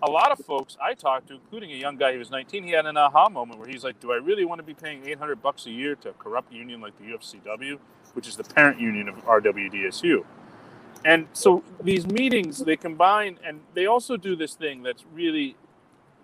A 0.02 0.10
lot 0.10 0.32
of 0.32 0.44
folks 0.44 0.76
I 0.82 0.94
talked 0.94 1.28
to, 1.28 1.34
including 1.34 1.72
a 1.72 1.76
young 1.76 1.96
guy 1.96 2.12
who 2.12 2.18
was 2.18 2.30
19, 2.30 2.64
he 2.64 2.72
had 2.72 2.86
an 2.86 2.96
aha 2.96 3.28
moment 3.28 3.60
where 3.60 3.68
he's 3.68 3.84
like, 3.84 4.00
"Do 4.00 4.12
I 4.12 4.16
really 4.16 4.44
want 4.44 4.60
to 4.60 4.64
be 4.64 4.74
paying 4.74 5.06
800 5.06 5.42
bucks 5.42 5.66
a 5.66 5.70
year 5.70 5.94
to 5.96 6.10
a 6.10 6.12
corrupt 6.14 6.52
union 6.52 6.80
like 6.80 6.98
the 6.98 7.04
UFCW, 7.12 7.78
which 8.14 8.28
is 8.28 8.36
the 8.36 8.44
parent 8.44 8.80
union 8.80 9.08
of 9.08 9.16
RWDSU?" 9.24 10.24
and 11.04 11.28
so 11.32 11.62
these 11.82 12.06
meetings 12.06 12.58
they 12.60 12.76
combine 12.76 13.38
and 13.44 13.60
they 13.74 13.86
also 13.86 14.16
do 14.16 14.36
this 14.36 14.54
thing 14.54 14.82
that's 14.82 15.04
really 15.12 15.56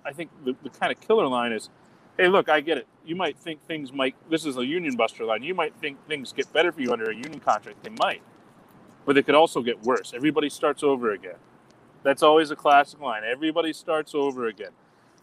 i 0.04 0.12
think 0.12 0.30
the, 0.44 0.54
the 0.62 0.70
kind 0.70 0.92
of 0.92 1.00
killer 1.00 1.26
line 1.28 1.52
is 1.52 1.70
hey 2.22 2.28
look 2.28 2.48
i 2.48 2.60
get 2.60 2.78
it. 2.78 2.86
You 3.04 3.16
might 3.16 3.36
think 3.36 3.60
things 3.66 3.92
might 3.92 4.14
this 4.30 4.46
is 4.46 4.56
a 4.56 4.64
union 4.64 4.94
buster 4.96 5.24
line. 5.24 5.42
You 5.42 5.54
might 5.54 5.74
think 5.76 5.98
things 6.06 6.32
get 6.32 6.52
better 6.52 6.70
for 6.70 6.80
you 6.80 6.92
under 6.92 7.10
a 7.10 7.14
union 7.14 7.40
contract. 7.40 7.82
They 7.82 7.90
might 7.90 8.22
but 9.04 9.16
they 9.16 9.22
could 9.22 9.34
also 9.34 9.62
get 9.62 9.82
worse. 9.82 10.12
Everybody 10.14 10.48
starts 10.48 10.84
over 10.84 11.10
again. 11.10 11.38
That's 12.04 12.22
always 12.22 12.52
a 12.52 12.56
classic 12.56 13.00
line. 13.00 13.22
Everybody 13.24 13.72
starts 13.72 14.14
over 14.14 14.46
again. 14.46 14.70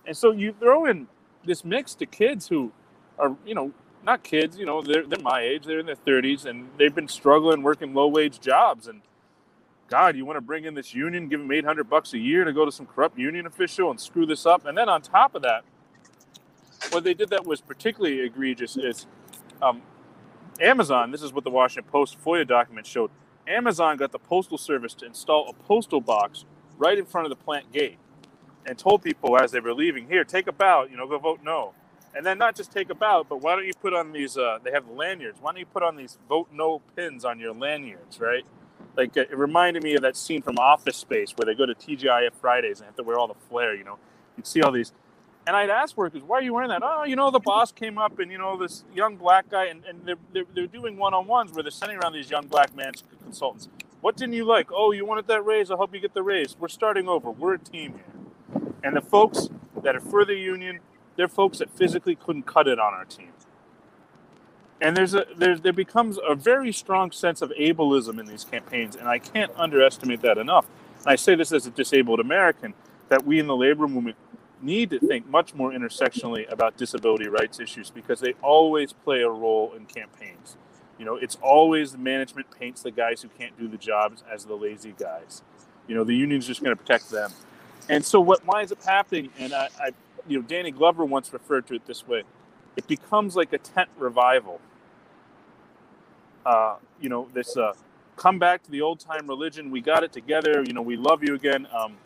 And 0.06 0.18
so 0.18 0.32
you 0.32 0.54
throw 0.60 0.86
in 0.86 1.08
this 1.46 1.64
mix 1.64 1.96
to 1.96 2.06
kids 2.06 2.50
who 2.50 2.74
are 3.18 3.36
you 3.46 3.56
know 3.56 3.72
not 4.04 4.24
kids 4.24 4.58
you 4.58 4.66
know 4.66 4.82
they're, 4.82 5.06
they're 5.06 5.20
my 5.20 5.42
age 5.42 5.66
they're 5.66 5.80
in 5.80 5.86
their 5.86 5.96
30s 5.96 6.46
and 6.46 6.70
they've 6.78 6.96
been 6.96 7.08
struggling 7.08 7.62
working 7.64 7.94
low 7.94 8.08
wage 8.08 8.40
jobs 8.40 8.88
and 8.88 9.02
God, 9.90 10.16
you 10.16 10.24
want 10.24 10.38
to 10.38 10.42
bring 10.42 10.66
in 10.66 10.76
this 10.76 10.94
union, 10.94 11.28
give 11.28 11.40
them 11.40 11.52
800 11.52 11.90
bucks 11.90 12.14
a 12.14 12.20
year 12.20 12.44
to 12.44 12.54
go 12.54 12.64
to 12.64 12.72
some 12.72 12.86
corrupt 12.86 13.18
union 13.18 13.48
official 13.48 13.90
and 13.90 14.00
screw 14.00 14.26
this 14.26 14.46
up. 14.46 14.66
And 14.66 14.78
then 14.78 14.88
on 14.88 15.02
top 15.02 15.34
of 15.34 15.42
that, 15.42 15.64
what 16.92 17.04
they 17.04 17.14
did 17.14 17.30
that 17.30 17.46
was 17.46 17.62
particularly 17.62 18.22
egregious 18.22 18.78
is 18.78 19.08
um, 19.62 19.82
Amazon, 20.62 21.12
this 21.12 21.22
is 21.22 21.34
what 21.34 21.44
the 21.44 21.50
Washington 21.50 21.90
Post 21.92 22.18
FOIA 22.24 22.48
document 22.48 22.88
showed. 22.88 23.12
Amazon 23.48 23.98
got 23.98 24.12
the 24.12 24.20
Postal 24.20 24.58
Service 24.58 24.94
to 24.96 25.06
install 25.06 25.50
a 25.50 25.54
postal 25.54 26.02
box 26.02 26.46
right 26.78 26.98
in 26.98 27.06
front 27.06 27.26
of 27.26 27.30
the 27.30 27.44
plant 27.44 27.72
gate 27.72 27.98
and 28.66 28.78
told 28.78 29.04
people 29.04 29.38
as 29.38 29.52
they 29.52 29.60
were 29.60 29.74
leaving, 29.74 30.08
here, 30.08 30.24
take 30.24 30.48
a 30.48 30.52
bow, 30.52 30.86
you 30.90 30.98
know, 30.98 31.08
go 31.08 31.18
vote 31.18 31.40
no. 31.44 31.74
And 32.16 32.26
then 32.26 32.38
not 32.38 32.56
just 32.56 32.72
take 32.72 32.90
a 32.90 32.96
bow, 32.96 33.26
but 33.28 33.42
why 33.42 33.56
don't 33.56 33.66
you 33.66 33.74
put 33.74 33.94
on 33.94 34.12
these, 34.12 34.38
uh, 34.38 34.60
they 34.64 34.72
have 34.72 34.90
lanyards, 34.90 35.40
why 35.42 35.52
don't 35.52 35.60
you 35.60 35.66
put 35.66 35.84
on 35.84 35.96
these 35.96 36.18
vote 36.28 36.50
no 36.52 36.82
pins 36.96 37.26
on 37.26 37.40
your 37.40 37.54
lanyards, 37.54 38.20
right? 38.20 38.44
like 38.98 39.16
it 39.18 39.36
reminded 39.36 39.84
me 39.84 39.96
of 39.96 40.02
that 40.02 40.18
scene 40.18 40.42
from 40.42 40.58
Office 40.60 40.98
Space 40.98 41.32
where 41.38 41.46
they 41.46 41.56
go 41.56 41.66
to 41.66 41.74
TGIF 41.74 42.34
Fridays 42.42 42.80
and 42.80 42.88
have 42.88 42.96
to 42.98 43.04
wear 43.04 43.18
all 43.18 43.28
the 43.28 43.36
flair. 43.50 43.76
You 43.76 43.84
know, 43.84 43.98
you'd 44.38 44.48
see 44.48 44.62
all 44.62 44.72
these. 44.72 44.92
And 45.50 45.58
I'd 45.58 45.72
ask 45.72 45.98
workers, 45.98 46.22
why 46.22 46.38
are 46.38 46.42
you 46.44 46.54
wearing 46.54 46.70
that? 46.70 46.84
Oh, 46.84 47.06
you 47.06 47.16
know, 47.16 47.32
the 47.32 47.40
boss 47.40 47.72
came 47.72 47.98
up 47.98 48.20
and, 48.20 48.32
you 48.32 48.38
know, 48.38 48.56
this 48.56 48.84
young 48.94 49.16
black 49.16 49.50
guy, 49.50 49.66
and, 49.66 49.84
and 49.84 50.06
they're, 50.06 50.16
they're, 50.32 50.44
they're 50.54 50.68
doing 50.68 50.96
one 50.96 51.16
on 51.16 51.26
ones 51.26 51.52
where 51.52 51.64
they're 51.64 51.72
sending 51.72 51.98
around 51.98 52.14
these 52.14 52.30
young 52.30 52.46
black 52.46 52.76
man 52.76 52.94
consultants. 53.24 53.68
What 54.02 54.16
didn't 54.16 54.36
you 54.36 54.46
like? 54.46 54.68
Oh, 54.72 54.92
you 54.92 55.06
wanted 55.06 55.26
that 55.26 55.44
raise? 55.44 55.72
I 55.72 55.76
hope 55.76 55.92
you 55.92 56.00
get 56.02 56.14
the 56.14 56.22
raise. 56.22 56.56
We're 56.60 56.68
starting 56.68 57.08
over. 57.08 57.32
We're 57.32 57.56
a 57.56 57.58
team 57.58 57.94
here. 57.94 58.62
And 58.84 58.96
the 58.96 59.02
folks 59.02 59.50
that 59.82 59.96
are 59.96 60.00
for 60.00 60.24
the 60.24 60.36
union, 60.36 60.82
they're 61.16 61.28
folks 61.28 61.58
that 61.58 61.72
physically 61.72 62.14
couldn't 62.14 62.44
cut 62.44 62.68
it 62.68 62.78
on 62.78 62.94
our 62.94 63.06
team 63.06 63.30
and 64.82 64.96
there's 64.96 65.14
a 65.14 65.26
there, 65.36 65.58
there 65.58 65.74
becomes 65.74 66.18
a 66.28 66.36
very 66.36 66.72
strong 66.72 67.12
sense 67.12 67.42
of 67.42 67.52
ableism 67.60 68.20
in 68.20 68.26
these 68.26 68.46
campaigns 68.46 68.96
and 68.96 69.10
i 69.10 69.20
can't 69.20 69.52
underestimate 69.58 70.22
that 70.22 70.38
enough 70.38 70.66
And 71.00 71.08
I 71.08 71.16
say 71.18 71.36
this 71.36 71.52
as 71.52 71.66
a 71.66 71.72
disabled 71.72 72.20
American 72.20 72.74
that 73.10 73.26
we 73.26 73.40
in 73.40 73.48
the 73.48 73.56
labor 73.56 73.88
movement 73.88 74.16
need 74.62 74.90
to 74.90 75.00
think 75.00 75.28
much 75.28 75.54
more 75.54 75.72
intersectionally 75.72 76.52
about 76.52 76.78
disability 76.78 77.28
rights 77.28 77.60
issues 77.60 77.90
because 77.90 78.20
they 78.20 78.34
always 78.42 78.94
play 78.94 79.22
a 79.22 79.30
role 79.30 79.74
in 79.74 79.86
campaigns. 79.86 80.58
You 80.98 81.06
know, 81.06 81.16
it's 81.16 81.38
always 81.42 81.94
the 81.94 81.98
management 81.98 82.48
paints 82.52 82.82
the 82.82 82.92
guys 82.92 83.22
who 83.22 83.30
can't 83.30 83.58
do 83.58 83.68
the 83.68 83.78
jobs 83.78 84.24
as 84.32 84.46
the 84.46 84.56
lazy 84.56 84.94
guys. 84.98 85.42
You 85.88 85.96
know, 85.96 86.04
the 86.04 86.16
union's 86.16 86.46
just 86.46 86.62
going 86.62 86.76
to 86.76 86.82
protect 86.82 87.10
them. 87.10 87.32
And 87.88 88.06
so 88.06 88.20
what 88.20 88.46
winds 88.46 88.72
up 88.72 88.84
happening, 88.84 89.30
and 89.40 89.54
I, 89.54 89.70
I, 89.80 89.90
you 90.28 90.38
know, 90.40 90.46
Danny 90.46 90.72
Glover 90.72 91.06
once 91.06 91.32
referred 91.34 91.66
to 91.68 91.76
it 91.76 91.86
this 91.88 92.08
way, 92.08 92.24
it 92.76 92.86
becomes 92.88 93.36
like 93.36 93.54
a 93.54 93.58
tent 93.58 93.90
revival. 93.98 94.60
Uh, 96.46 96.76
you 97.02 97.10
know, 97.10 97.28
this 97.34 97.58
uh, 97.58 97.74
come 98.16 98.38
back 98.38 98.62
to 98.64 98.72
the 98.72 98.82
old 98.82 99.00
time 99.00 99.28
religion. 99.28 99.72
We 99.72 99.82
got 99.82 100.04
it 100.04 100.12
together. 100.12 100.64
You 100.66 100.74
know, 100.74 100.82
we 100.82 100.98
love 100.98 101.24
you 101.24 101.34
again. 101.34 101.68
Um, 101.74 101.98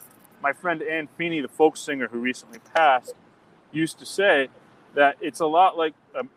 my 0.43 0.51
friend 0.53 0.83
Anne 0.83 1.07
Feeney, 1.17 1.39
the 1.39 1.47
folk 1.47 1.77
singer 1.77 2.09
who 2.09 2.19
recently 2.19 2.59
passed, 2.75 3.15
used 3.71 3.97
to 3.97 4.05
say 4.05 4.49
that 4.93 5.15
it's 5.21 5.39
a 5.39 5.45
lot 5.45 5.77
like, 5.77 5.93
um, 6.19 6.29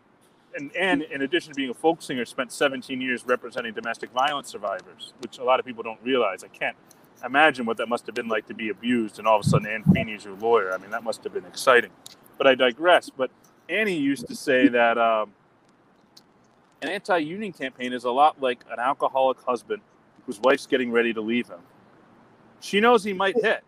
and 0.55 0.75
Anne, 0.75 1.01
in 1.01 1.21
addition 1.21 1.51
to 1.51 1.55
being 1.55 1.69
a 1.69 1.73
folk 1.73 2.01
singer, 2.01 2.25
spent 2.25 2.51
17 2.51 3.01
years 3.01 3.25
representing 3.27 3.73
domestic 3.73 4.09
violence 4.11 4.47
survivors, 4.47 5.13
which 5.19 5.37
a 5.37 5.43
lot 5.43 5.59
of 5.59 5.65
people 5.65 5.83
don't 5.83 5.99
realize. 6.01 6.43
I 6.43 6.47
can't 6.47 6.77
imagine 7.23 7.65
what 7.65 7.77
that 7.77 7.89
must 7.89 8.05
have 8.05 8.15
been 8.15 8.29
like 8.29 8.47
to 8.47 8.53
be 8.53 8.69
abused, 8.69 9.19
and 9.19 9.27
all 9.27 9.39
of 9.39 9.45
a 9.45 9.49
sudden 9.49 9.67
Anne 9.67 9.83
Feeney's 9.83 10.23
your 10.23 10.35
lawyer. 10.35 10.73
I 10.73 10.77
mean, 10.77 10.89
that 10.91 11.03
must 11.03 11.23
have 11.25 11.33
been 11.33 11.45
exciting. 11.45 11.91
But 12.37 12.47
I 12.47 12.55
digress. 12.55 13.09
But 13.09 13.29
Annie 13.67 13.97
used 13.97 14.27
to 14.29 14.35
say 14.35 14.69
that 14.69 14.97
um, 14.97 15.33
an 16.81 16.87
anti-union 16.89 17.51
campaign 17.51 17.91
is 17.91 18.05
a 18.05 18.11
lot 18.11 18.41
like 18.41 18.63
an 18.71 18.79
alcoholic 18.79 19.41
husband 19.41 19.81
whose 20.25 20.39
wife's 20.39 20.65
getting 20.65 20.91
ready 20.91 21.13
to 21.13 21.21
leave 21.21 21.49
him. 21.49 21.59
She 22.61 22.79
knows 22.79 23.03
he 23.03 23.13
might 23.13 23.35
hit, 23.35 23.63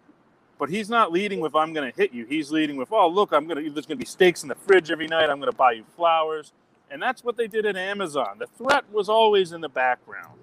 but 0.60 0.70
he's 0.70 0.90
not 0.90 1.12
leading 1.12 1.40
with 1.40 1.56
"I'm 1.56 1.74
going 1.74 1.92
to 1.92 1.98
hit 1.98 2.14
you." 2.14 2.26
He's 2.26 2.52
leading 2.52 2.76
with, 2.76 2.92
"Oh, 2.92 3.08
look, 3.08 3.32
I'm 3.32 3.48
going 3.48 3.64
to. 3.64 3.72
There's 3.72 3.88
going 3.88 3.98
to 3.98 4.04
be 4.04 4.06
steaks 4.06 4.44
in 4.44 4.50
the 4.50 4.56
fridge 4.56 4.92
every 4.92 5.08
night. 5.08 5.30
I'm 5.30 5.40
going 5.40 5.52
to 5.52 5.58
buy 5.58 5.72
you 5.72 5.86
flowers." 5.96 6.52
And 6.92 7.02
that's 7.02 7.24
what 7.24 7.38
they 7.38 7.48
did 7.48 7.66
at 7.66 7.78
Amazon. 7.78 8.38
The 8.40 8.48
threat 8.48 8.84
was 8.92 9.10
always 9.10 9.52
in 9.52 9.62
the 9.62 9.70
background. 9.70 10.40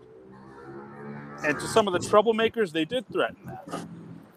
And 1.45 1.59
to 1.59 1.67
some 1.67 1.87
of 1.87 1.93
the 1.93 1.99
troublemakers, 1.99 2.73
they 2.73 2.85
did 2.85 3.07
threaten 3.09 3.37
that. 3.47 3.87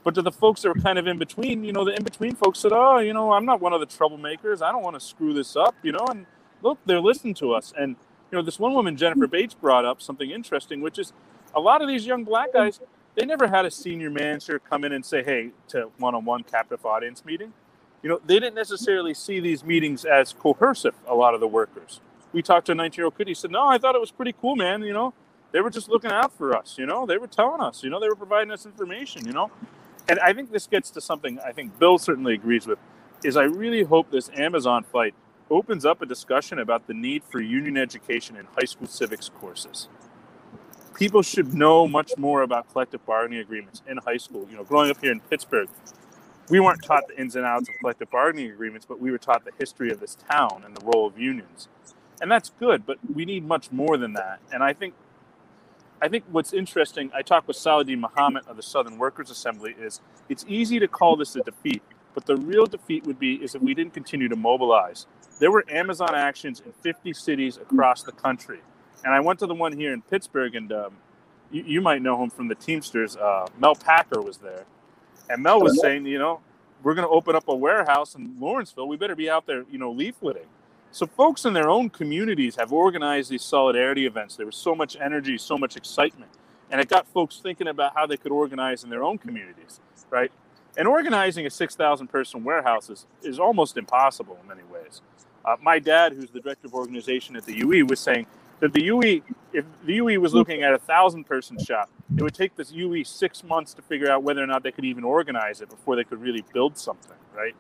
But 0.03 0.15
to 0.15 0.21
the 0.21 0.31
folks 0.31 0.61
that 0.63 0.69
were 0.69 0.81
kind 0.81 0.97
of 0.97 1.07
in 1.07 1.17
between, 1.17 1.63
you 1.63 1.71
know, 1.71 1.85
the 1.85 1.95
in 1.95 2.03
between 2.03 2.35
folks 2.35 2.59
said, 2.59 2.71
"Oh, 2.73 2.99
you 2.99 3.13
know, 3.13 3.31
I'm 3.31 3.45
not 3.45 3.61
one 3.61 3.73
of 3.73 3.79
the 3.79 3.87
troublemakers. 3.87 4.61
I 4.61 4.71
don't 4.71 4.83
want 4.83 4.95
to 4.95 4.99
screw 4.99 5.33
this 5.33 5.55
up," 5.55 5.75
you 5.81 5.91
know. 5.91 6.05
And 6.09 6.25
look, 6.61 6.77
they're 6.85 7.01
listening 7.01 7.33
to 7.35 7.53
us. 7.53 7.73
And 7.77 7.95
you 8.31 8.37
know, 8.37 8.41
this 8.41 8.59
one 8.59 8.73
woman, 8.73 8.95
Jennifer 8.97 9.25
hmm. 9.25 9.31
Bates, 9.31 9.53
brought 9.53 9.85
up 9.85 10.01
something 10.01 10.29
interesting, 10.29 10.81
which 10.81 10.99
is 10.99 11.13
a 11.55 11.59
lot 11.59 11.81
of 11.81 11.87
these 11.87 12.05
young 12.05 12.23
black 12.23 12.53
guys, 12.53 12.79
they 13.15 13.25
never 13.25 13.47
had 13.47 13.65
a 13.65 13.71
senior 13.71 14.09
manager 14.09 14.59
come 14.59 14.83
in 14.83 14.91
and 14.91 15.05
say, 15.05 15.23
"Hey," 15.23 15.51
to 15.69 15.91
one-on-one 15.97 16.43
captive 16.43 16.85
audience 16.85 17.25
meeting. 17.25 17.53
You 18.01 18.09
know, 18.09 18.21
they 18.25 18.39
didn't 18.39 18.55
necessarily 18.55 19.13
see 19.13 19.39
these 19.39 19.63
meetings 19.63 20.05
as 20.05 20.33
coercive. 20.33 20.95
A 21.07 21.15
lot 21.15 21.33
of 21.33 21.39
the 21.39 21.47
workers. 21.47 22.01
We 22.31 22.41
talked 22.41 22.67
to 22.67 22.71
a 22.71 22.75
19-year-old 22.75 23.17
kid. 23.17 23.27
He 23.27 23.33
said, 23.33 23.51
"No, 23.51 23.67
I 23.67 23.77
thought 23.77 23.95
it 23.95 24.01
was 24.01 24.11
pretty 24.11 24.33
cool, 24.39 24.55
man. 24.55 24.81
You 24.83 24.93
know, 24.93 25.13
they 25.51 25.61
were 25.61 25.69
just 25.69 25.89
looking 25.89 26.11
out 26.11 26.31
for 26.31 26.55
us. 26.55 26.77
You 26.77 26.85
know, 26.85 27.05
they 27.05 27.17
were 27.17 27.27
telling 27.27 27.61
us. 27.61 27.83
You 27.83 27.89
know, 27.89 27.99
they 27.99 28.07
were 28.07 28.15
providing 28.15 28.51
us 28.51 28.65
information. 28.65 29.25
You 29.25 29.33
know." 29.33 29.51
And 30.07 30.19
I 30.19 30.33
think 30.33 30.51
this 30.51 30.65
gets 30.65 30.89
to 30.91 31.01
something 31.01 31.39
I 31.45 31.51
think 31.51 31.77
Bill 31.77 31.97
certainly 31.97 32.33
agrees 32.33 32.65
with. 32.65 32.79
Is 33.23 33.35
I 33.35 33.43
really 33.43 33.83
hope 33.83 34.11
this 34.11 34.29
Amazon 34.33 34.83
fight 34.83 35.13
opens 35.49 35.85
up 35.85 36.01
a 36.01 36.05
discussion 36.05 36.59
about 36.59 36.87
the 36.87 36.93
need 36.93 37.23
for 37.23 37.41
union 37.41 37.75
education 37.75 38.35
in 38.35 38.45
high 38.45 38.65
school 38.65 38.87
civics 38.87 39.29
courses. 39.29 39.89
People 40.99 41.21
should 41.21 41.53
know 41.53 41.87
much 41.87 42.11
more 42.17 42.41
about 42.41 42.69
collective 42.73 43.05
bargaining 43.05 43.39
agreements 43.39 43.81
in 43.87 43.97
high 43.97 44.17
school. 44.17 44.45
You 44.51 44.57
know, 44.57 44.65
growing 44.65 44.91
up 44.91 44.99
here 45.01 45.13
in 45.13 45.21
Pittsburgh, 45.21 45.69
we 46.49 46.59
weren't 46.59 46.83
taught 46.83 47.07
the 47.07 47.17
ins 47.17 47.37
and 47.37 47.45
outs 47.45 47.69
of 47.69 47.75
collective 47.79 48.11
bargaining 48.11 48.51
agreements, 48.51 48.85
but 48.85 48.99
we 48.99 49.09
were 49.09 49.17
taught 49.17 49.45
the 49.45 49.53
history 49.57 49.91
of 49.91 50.01
this 50.01 50.17
town 50.29 50.61
and 50.65 50.75
the 50.75 50.83
role 50.83 51.07
of 51.07 51.17
unions. 51.17 51.69
And 52.21 52.29
that's 52.29 52.51
good, 52.59 52.85
but 52.85 52.97
we 53.15 53.23
need 53.23 53.47
much 53.47 53.71
more 53.71 53.95
than 53.95 54.11
that. 54.13 54.41
And 54.51 54.61
I 54.61 54.73
think 54.73 54.93
I 56.01 56.09
think 56.09 56.25
what's 56.31 56.53
interesting, 56.53 57.11
I 57.13 57.21
talked 57.21 57.47
with 57.47 57.57
Saladin 57.57 58.01
Muhammad 58.01 58.45
of 58.47 58.57
the 58.57 58.63
Southern 58.63 58.97
Workers 58.97 59.29
Assembly, 59.29 59.75
is 59.79 60.01
it's 60.29 60.45
easy 60.47 60.79
to 60.79 60.87
call 60.87 61.15
this 61.15 61.35
a 61.35 61.41
defeat, 61.41 61.81
but 62.13 62.25
the 62.25 62.37
real 62.37 62.65
defeat 62.65 63.05
would 63.05 63.19
be 63.19 63.35
is 63.35 63.55
if 63.55 63.61
we 63.61 63.73
didn't 63.73 63.93
continue 63.93 64.29
to 64.29 64.35
mobilize. 64.35 65.07
There 65.39 65.51
were 65.51 65.65
Amazon 65.69 66.13
actions 66.15 66.61
in 66.65 66.73
50 66.73 67.13
cities 67.13 67.57
across 67.57 68.03
the 68.03 68.11
country. 68.11 68.59
And 69.03 69.13
I 69.13 69.19
went 69.19 69.39
to 69.39 69.47
the 69.47 69.53
one 69.53 69.73
here 69.73 69.93
in 69.93 70.01
Pittsburgh, 70.01 70.55
and 70.55 70.71
um, 70.71 70.93
you, 71.51 71.63
you, 71.65 71.81
might 71.81 72.01
know 72.01 72.21
him 72.21 72.29
from 72.29 72.47
the 72.47 72.55
Teamsters. 72.55 73.15
Uh, 73.15 73.47
Mel 73.57 73.75
Packer 73.75 74.21
was 74.21 74.37
there. 74.37 74.65
And 75.29 75.41
Mel 75.41 75.61
was 75.61 75.79
saying, 75.79 76.05
you 76.05 76.19
know, 76.19 76.41
we're 76.83 76.95
going 76.95 77.07
to 77.07 77.13
open 77.13 77.35
up 77.35 77.47
a 77.47 77.55
warehouse 77.55 78.15
in 78.15 78.35
Lawrenceville. 78.39 78.87
We 78.87 78.97
better 78.97 79.15
be 79.15 79.29
out 79.29 79.45
there, 79.45 79.63
you 79.71 79.77
know, 79.77 79.93
leafleting. 79.93 80.47
So 80.91 81.05
folks 81.05 81.45
in 81.45 81.53
their 81.53 81.69
own 81.69 81.89
communities 81.89 82.55
have 82.55 82.73
organized 82.73 83.29
these 83.29 83.43
solidarity 83.43 84.05
events. 84.05 84.35
There 84.35 84.45
was 84.45 84.55
so 84.55 84.73
much 84.73 84.97
energy, 84.99 85.37
so 85.37 85.57
much 85.57 85.77
excitement, 85.77 86.31
and 86.71 86.81
it 86.81 86.89
got 86.89 87.07
folks 87.07 87.39
thinking 87.39 87.67
about 87.67 87.93
how 87.93 88.07
they 88.07 88.17
could 88.17 88.31
organize 88.31 88.83
in 88.83 88.89
their 88.89 89.03
own 89.03 89.19
communities, 89.19 89.79
right? 90.09 90.31
And 90.77 90.87
organizing 90.87 91.45
a 91.45 91.49
6,000 91.49 92.07
person 92.07 92.43
warehouse 92.43 92.89
is, 92.89 93.05
is 93.21 93.39
almost 93.39 93.77
impossible 93.77 94.39
in 94.41 94.47
many 94.47 94.63
ways. 94.63 95.01
Uh, 95.45 95.57
my 95.61 95.77
dad, 95.77 96.13
who's 96.13 96.31
the 96.31 96.39
director 96.39 96.67
of 96.67 96.73
organization 96.73 97.35
at 97.35 97.45
the 97.45 97.57
UE, 97.57 97.85
was 97.85 97.99
saying 97.99 98.25
that 98.59 98.73
the 98.73 98.83
UE, 98.83 99.21
if 99.53 99.65
the 99.85 99.93
UE 99.95 100.19
was 100.19 100.33
looking 100.33 100.63
at 100.63 100.73
a 100.73 100.77
thousand 100.77 101.25
person 101.25 101.57
shop, 101.59 101.89
it 102.15 102.21
would 102.21 102.33
take 102.33 102.55
this 102.55 102.71
UE 102.71 103.03
six 103.03 103.43
months 103.43 103.73
to 103.73 103.81
figure 103.81 104.09
out 104.09 104.23
whether 104.23 104.43
or 104.43 104.47
not 104.47 104.63
they 104.63 104.71
could 104.71 104.85
even 104.85 105.03
organize 105.03 105.61
it 105.61 105.69
before 105.69 105.95
they 105.95 106.03
could 106.03 106.21
really 106.21 106.43
build 106.53 106.77
something, 106.77 107.17
right? 107.35 107.55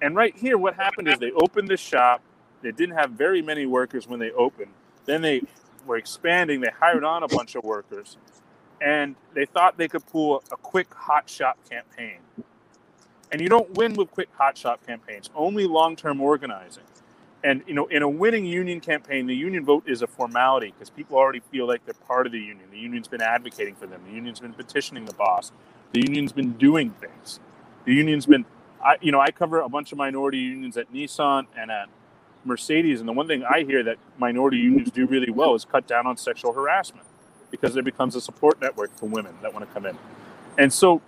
And 0.00 0.16
right 0.16 0.36
here, 0.36 0.58
what 0.58 0.74
happened 0.74 1.08
is 1.08 1.18
they 1.18 1.32
opened 1.32 1.68
the 1.68 1.76
shop. 1.76 2.22
They 2.62 2.72
didn't 2.72 2.96
have 2.96 3.10
very 3.10 3.42
many 3.42 3.66
workers 3.66 4.06
when 4.08 4.20
they 4.20 4.30
opened. 4.32 4.72
Then 5.04 5.22
they 5.22 5.42
were 5.86 5.96
expanding. 5.96 6.60
They 6.60 6.70
hired 6.78 7.04
on 7.04 7.22
a 7.22 7.28
bunch 7.28 7.54
of 7.54 7.64
workers, 7.64 8.16
and 8.80 9.16
they 9.34 9.44
thought 9.44 9.76
they 9.76 9.88
could 9.88 10.06
pull 10.06 10.42
a 10.50 10.56
quick 10.56 10.92
hot 10.94 11.28
shop 11.28 11.58
campaign. 11.68 12.18
And 13.32 13.40
you 13.40 13.48
don't 13.48 13.70
win 13.76 13.94
with 13.94 14.10
quick 14.10 14.28
hot 14.36 14.56
shop 14.56 14.86
campaigns. 14.86 15.30
Only 15.34 15.66
long-term 15.66 16.20
organizing. 16.20 16.84
And 17.44 17.62
you 17.66 17.74
know, 17.74 17.86
in 17.86 18.02
a 18.02 18.08
winning 18.08 18.46
union 18.46 18.80
campaign, 18.80 19.26
the 19.26 19.36
union 19.36 19.64
vote 19.64 19.84
is 19.86 20.02
a 20.02 20.06
formality 20.06 20.72
because 20.72 20.90
people 20.90 21.18
already 21.18 21.40
feel 21.52 21.68
like 21.68 21.84
they're 21.84 21.94
part 21.94 22.26
of 22.26 22.32
the 22.32 22.40
union. 22.40 22.66
The 22.72 22.78
union's 22.78 23.06
been 23.06 23.22
advocating 23.22 23.76
for 23.76 23.86
them. 23.86 24.00
The 24.08 24.14
union's 24.14 24.40
been 24.40 24.54
petitioning 24.54 25.04
the 25.04 25.14
boss. 25.14 25.52
The 25.92 26.00
union's 26.00 26.32
been 26.32 26.54
doing 26.54 26.90
things. 26.90 27.38
The 27.84 27.92
union's 27.94 28.26
been 28.26 28.46
I, 28.82 28.96
you 29.00 29.12
know, 29.12 29.20
I 29.20 29.30
cover 29.30 29.60
a 29.60 29.68
bunch 29.68 29.92
of 29.92 29.98
minority 29.98 30.38
unions 30.38 30.76
at 30.76 30.92
Nissan 30.92 31.46
and 31.56 31.70
at 31.70 31.88
Mercedes, 32.44 33.00
and 33.00 33.08
the 33.08 33.12
one 33.12 33.26
thing 33.26 33.42
I 33.44 33.64
hear 33.64 33.82
that 33.82 33.96
minority 34.18 34.58
unions 34.58 34.90
do 34.90 35.06
really 35.06 35.30
well 35.30 35.54
is 35.54 35.64
cut 35.64 35.86
down 35.86 36.06
on 36.06 36.16
sexual 36.18 36.52
harassment 36.52 37.06
because 37.50 37.72
there 37.72 37.82
becomes 37.82 38.14
a 38.14 38.20
support 38.20 38.60
network 38.60 38.94
for 38.96 39.06
women 39.06 39.34
that 39.40 39.54
want 39.54 39.66
to 39.66 39.72
come 39.72 39.86
in. 39.86 39.96
And 40.58 40.72
so 40.72 41.00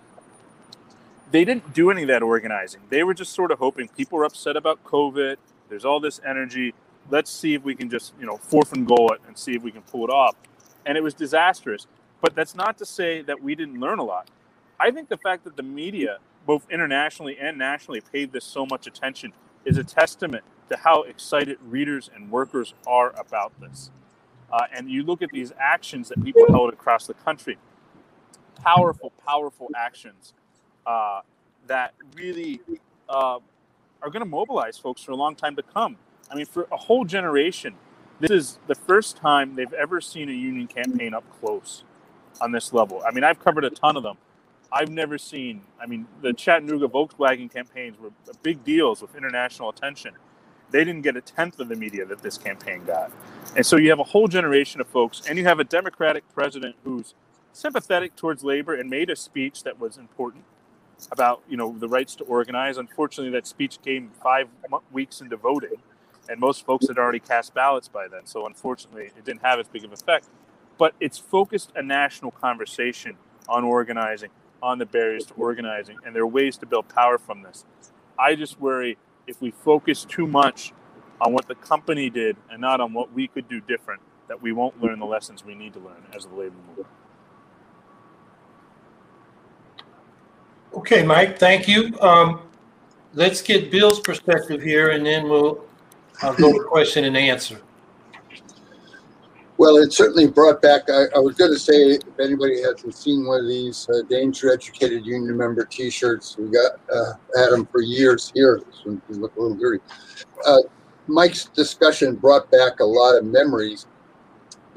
they 1.31 1.45
didn't 1.45 1.73
do 1.73 1.91
any 1.91 2.03
of 2.03 2.07
that 2.07 2.23
organizing. 2.23 2.81
They 2.89 3.03
were 3.03 3.13
just 3.13 3.33
sort 3.33 3.51
of 3.51 3.59
hoping 3.59 3.89
people 3.89 4.17
were 4.17 4.25
upset 4.25 4.55
about 4.55 4.83
COVID. 4.83 5.37
There's 5.69 5.85
all 5.85 5.99
this 5.99 6.19
energy. 6.25 6.73
Let's 7.09 7.31
see 7.31 7.53
if 7.53 7.63
we 7.63 7.75
can 7.75 7.89
just, 7.89 8.13
you 8.19 8.25
know, 8.25 8.37
fourth 8.37 8.73
and 8.73 8.87
goal 8.87 9.11
it 9.13 9.21
and 9.27 9.37
see 9.37 9.53
if 9.53 9.63
we 9.63 9.71
can 9.71 9.81
pull 9.83 10.03
it 10.03 10.09
off. 10.09 10.35
And 10.85 10.97
it 10.97 11.03
was 11.03 11.13
disastrous. 11.13 11.87
But 12.21 12.35
that's 12.35 12.55
not 12.55 12.77
to 12.79 12.85
say 12.85 13.21
that 13.23 13.41
we 13.41 13.55
didn't 13.55 13.79
learn 13.79 13.99
a 13.99 14.03
lot. 14.03 14.29
I 14.79 14.91
think 14.91 15.09
the 15.09 15.17
fact 15.17 15.43
that 15.43 15.55
the 15.55 15.63
media 15.63 16.19
both 16.45 16.65
internationally 16.71 17.37
and 17.39 17.57
nationally 17.57 18.01
paid 18.01 18.31
this 18.31 18.45
so 18.45 18.65
much 18.65 18.87
attention 18.87 19.33
is 19.65 19.77
a 19.77 19.83
testament 19.83 20.43
to 20.69 20.77
how 20.77 21.03
excited 21.03 21.57
readers 21.61 22.09
and 22.13 22.31
workers 22.31 22.73
are 22.87 23.13
about 23.19 23.51
this. 23.59 23.91
Uh, 24.51 24.61
and 24.73 24.89
you 24.89 25.03
look 25.03 25.21
at 25.21 25.29
these 25.31 25.51
actions 25.59 26.07
that 26.09 26.23
people 26.23 26.45
held 26.49 26.71
across 26.71 27.05
the 27.05 27.13
country 27.13 27.57
powerful, 28.63 29.11
powerful 29.25 29.67
actions 29.75 30.33
uh, 30.85 31.21
that 31.67 31.93
really 32.15 32.61
uh, 33.09 33.39
are 34.01 34.09
going 34.09 34.23
to 34.23 34.29
mobilize 34.29 34.77
folks 34.77 35.03
for 35.03 35.11
a 35.11 35.15
long 35.15 35.35
time 35.35 35.55
to 35.55 35.63
come. 35.63 35.97
I 36.31 36.35
mean, 36.35 36.45
for 36.45 36.67
a 36.71 36.77
whole 36.77 37.05
generation, 37.05 37.75
this 38.19 38.31
is 38.31 38.59
the 38.67 38.75
first 38.75 39.17
time 39.17 39.55
they've 39.55 39.73
ever 39.73 40.01
seen 40.01 40.29
a 40.29 40.33
union 40.33 40.67
campaign 40.67 41.13
up 41.13 41.23
close 41.39 41.83
on 42.41 42.51
this 42.51 42.73
level. 42.73 43.01
I 43.07 43.11
mean, 43.11 43.23
I've 43.23 43.39
covered 43.39 43.63
a 43.65 43.69
ton 43.69 43.97
of 43.97 44.03
them. 44.03 44.17
I've 44.71 44.89
never 44.89 45.17
seen. 45.17 45.61
I 45.81 45.85
mean, 45.85 46.07
the 46.21 46.33
Chattanooga 46.33 46.87
Volkswagen 46.87 47.51
campaigns 47.51 47.97
were 47.99 48.11
big 48.43 48.63
deals 48.63 49.01
with 49.01 49.15
international 49.15 49.69
attention. 49.69 50.13
They 50.69 50.83
didn't 50.83 51.03
get 51.03 51.15
a 51.15 51.21
tenth 51.21 51.59
of 51.59 51.69
the 51.69 51.75
media 51.75 52.05
that 52.05 52.21
this 52.21 52.37
campaign 52.37 52.83
got. 52.83 53.11
And 53.55 53.65
so 53.65 53.77
you 53.77 53.89
have 53.89 53.99
a 53.99 54.03
whole 54.03 54.27
generation 54.27 54.81
of 54.81 54.87
folks, 54.87 55.21
and 55.27 55.37
you 55.37 55.45
have 55.45 55.59
a 55.59 55.63
Democratic 55.63 56.27
president 56.33 56.75
who's 56.83 57.13
sympathetic 57.53 58.15
towards 58.15 58.43
labor 58.43 58.75
and 58.75 58.89
made 58.89 59.09
a 59.09 59.15
speech 59.15 59.63
that 59.63 59.79
was 59.79 59.97
important 59.97 60.43
about 61.11 61.41
you 61.47 61.57
know 61.57 61.75
the 61.77 61.87
rights 61.87 62.15
to 62.15 62.23
organize. 62.25 62.77
Unfortunately, 62.77 63.31
that 63.31 63.47
speech 63.47 63.79
came 63.83 64.11
five 64.23 64.47
weeks 64.91 65.21
into 65.21 65.37
voting, 65.37 65.75
and 66.29 66.39
most 66.39 66.65
folks 66.65 66.87
had 66.87 66.97
already 66.97 67.19
cast 67.19 67.53
ballots 67.53 67.87
by 67.87 68.07
then. 68.07 68.25
So 68.25 68.45
unfortunately, 68.45 69.05
it 69.05 69.25
didn't 69.25 69.41
have 69.43 69.59
as 69.59 69.67
big 69.67 69.83
of 69.83 69.91
effect. 69.93 70.27
But 70.77 70.93
it's 70.99 71.17
focused 71.17 71.71
a 71.75 71.81
national 71.81 72.31
conversation 72.31 73.17
on 73.49 73.63
organizing, 73.63 74.29
on 74.61 74.77
the 74.77 74.85
barriers 74.85 75.25
to 75.27 75.33
organizing, 75.35 75.97
and 76.05 76.15
there 76.15 76.23
are 76.23 76.27
ways 76.27 76.57
to 76.57 76.65
build 76.65 76.87
power 76.89 77.17
from 77.17 77.41
this. 77.41 77.65
I 78.19 78.35
just 78.35 78.59
worry 78.59 78.97
if 79.27 79.41
we 79.41 79.51
focus 79.51 80.05
too 80.05 80.27
much 80.27 80.73
on 81.19 81.33
what 81.33 81.47
the 81.47 81.55
company 81.55 82.09
did 82.09 82.37
and 82.51 82.61
not 82.61 82.79
on 82.79 82.93
what 82.93 83.13
we 83.13 83.27
could 83.27 83.47
do 83.47 83.59
different, 83.61 84.01
that 84.27 84.41
we 84.41 84.51
won't 84.51 84.81
learn 84.81 84.99
the 84.99 85.05
lessons 85.05 85.43
we 85.43 85.55
need 85.55 85.73
to 85.73 85.79
learn 85.79 86.03
as 86.15 86.25
a 86.25 86.29
labor 86.29 86.55
movement. 86.67 86.87
Okay, 90.77 91.01
Mike, 91.01 91.39
thank 91.39 91.67
you. 91.67 91.99
Um, 92.01 92.41
let's 93.15 93.41
get 93.41 93.71
Bill's 93.71 93.99
perspective 93.99 94.61
here 94.61 94.91
and 94.91 95.03
then 95.03 95.27
we'll 95.27 95.65
I'll 96.21 96.35
go 96.35 96.51
with 96.51 96.67
question 96.67 97.05
and 97.05 97.17
answer. 97.17 97.59
Well, 99.57 99.77
it 99.77 99.91
certainly 99.91 100.27
brought 100.27 100.61
back. 100.61 100.83
I, 100.87 101.05
I 101.15 101.19
was 101.19 101.35
going 101.35 101.51
to 101.51 101.57
say, 101.57 101.73
if 101.73 102.19
anybody 102.19 102.61
hasn't 102.61 102.93
seen 102.93 103.25
one 103.25 103.39
of 103.39 103.47
these 103.47 103.89
uh, 103.89 104.03
Danger 104.07 104.53
Educated 104.53 105.03
Union 105.03 105.35
Member 105.35 105.65
T-shirts, 105.65 106.37
we 106.37 106.45
got 106.51 106.73
uh, 106.93 107.13
had 107.35 107.49
them 107.49 107.65
for 107.65 107.81
years 107.81 108.31
here. 108.35 108.61
This 108.63 108.85
one 108.85 109.01
look 109.09 109.35
a 109.35 109.39
little 109.39 109.57
dirty. 109.57 109.83
Uh, 110.45 110.59
Mike's 111.07 111.45
discussion 111.45 112.13
brought 112.15 112.51
back 112.51 112.81
a 112.81 112.85
lot 112.85 113.17
of 113.17 113.25
memories 113.25 113.87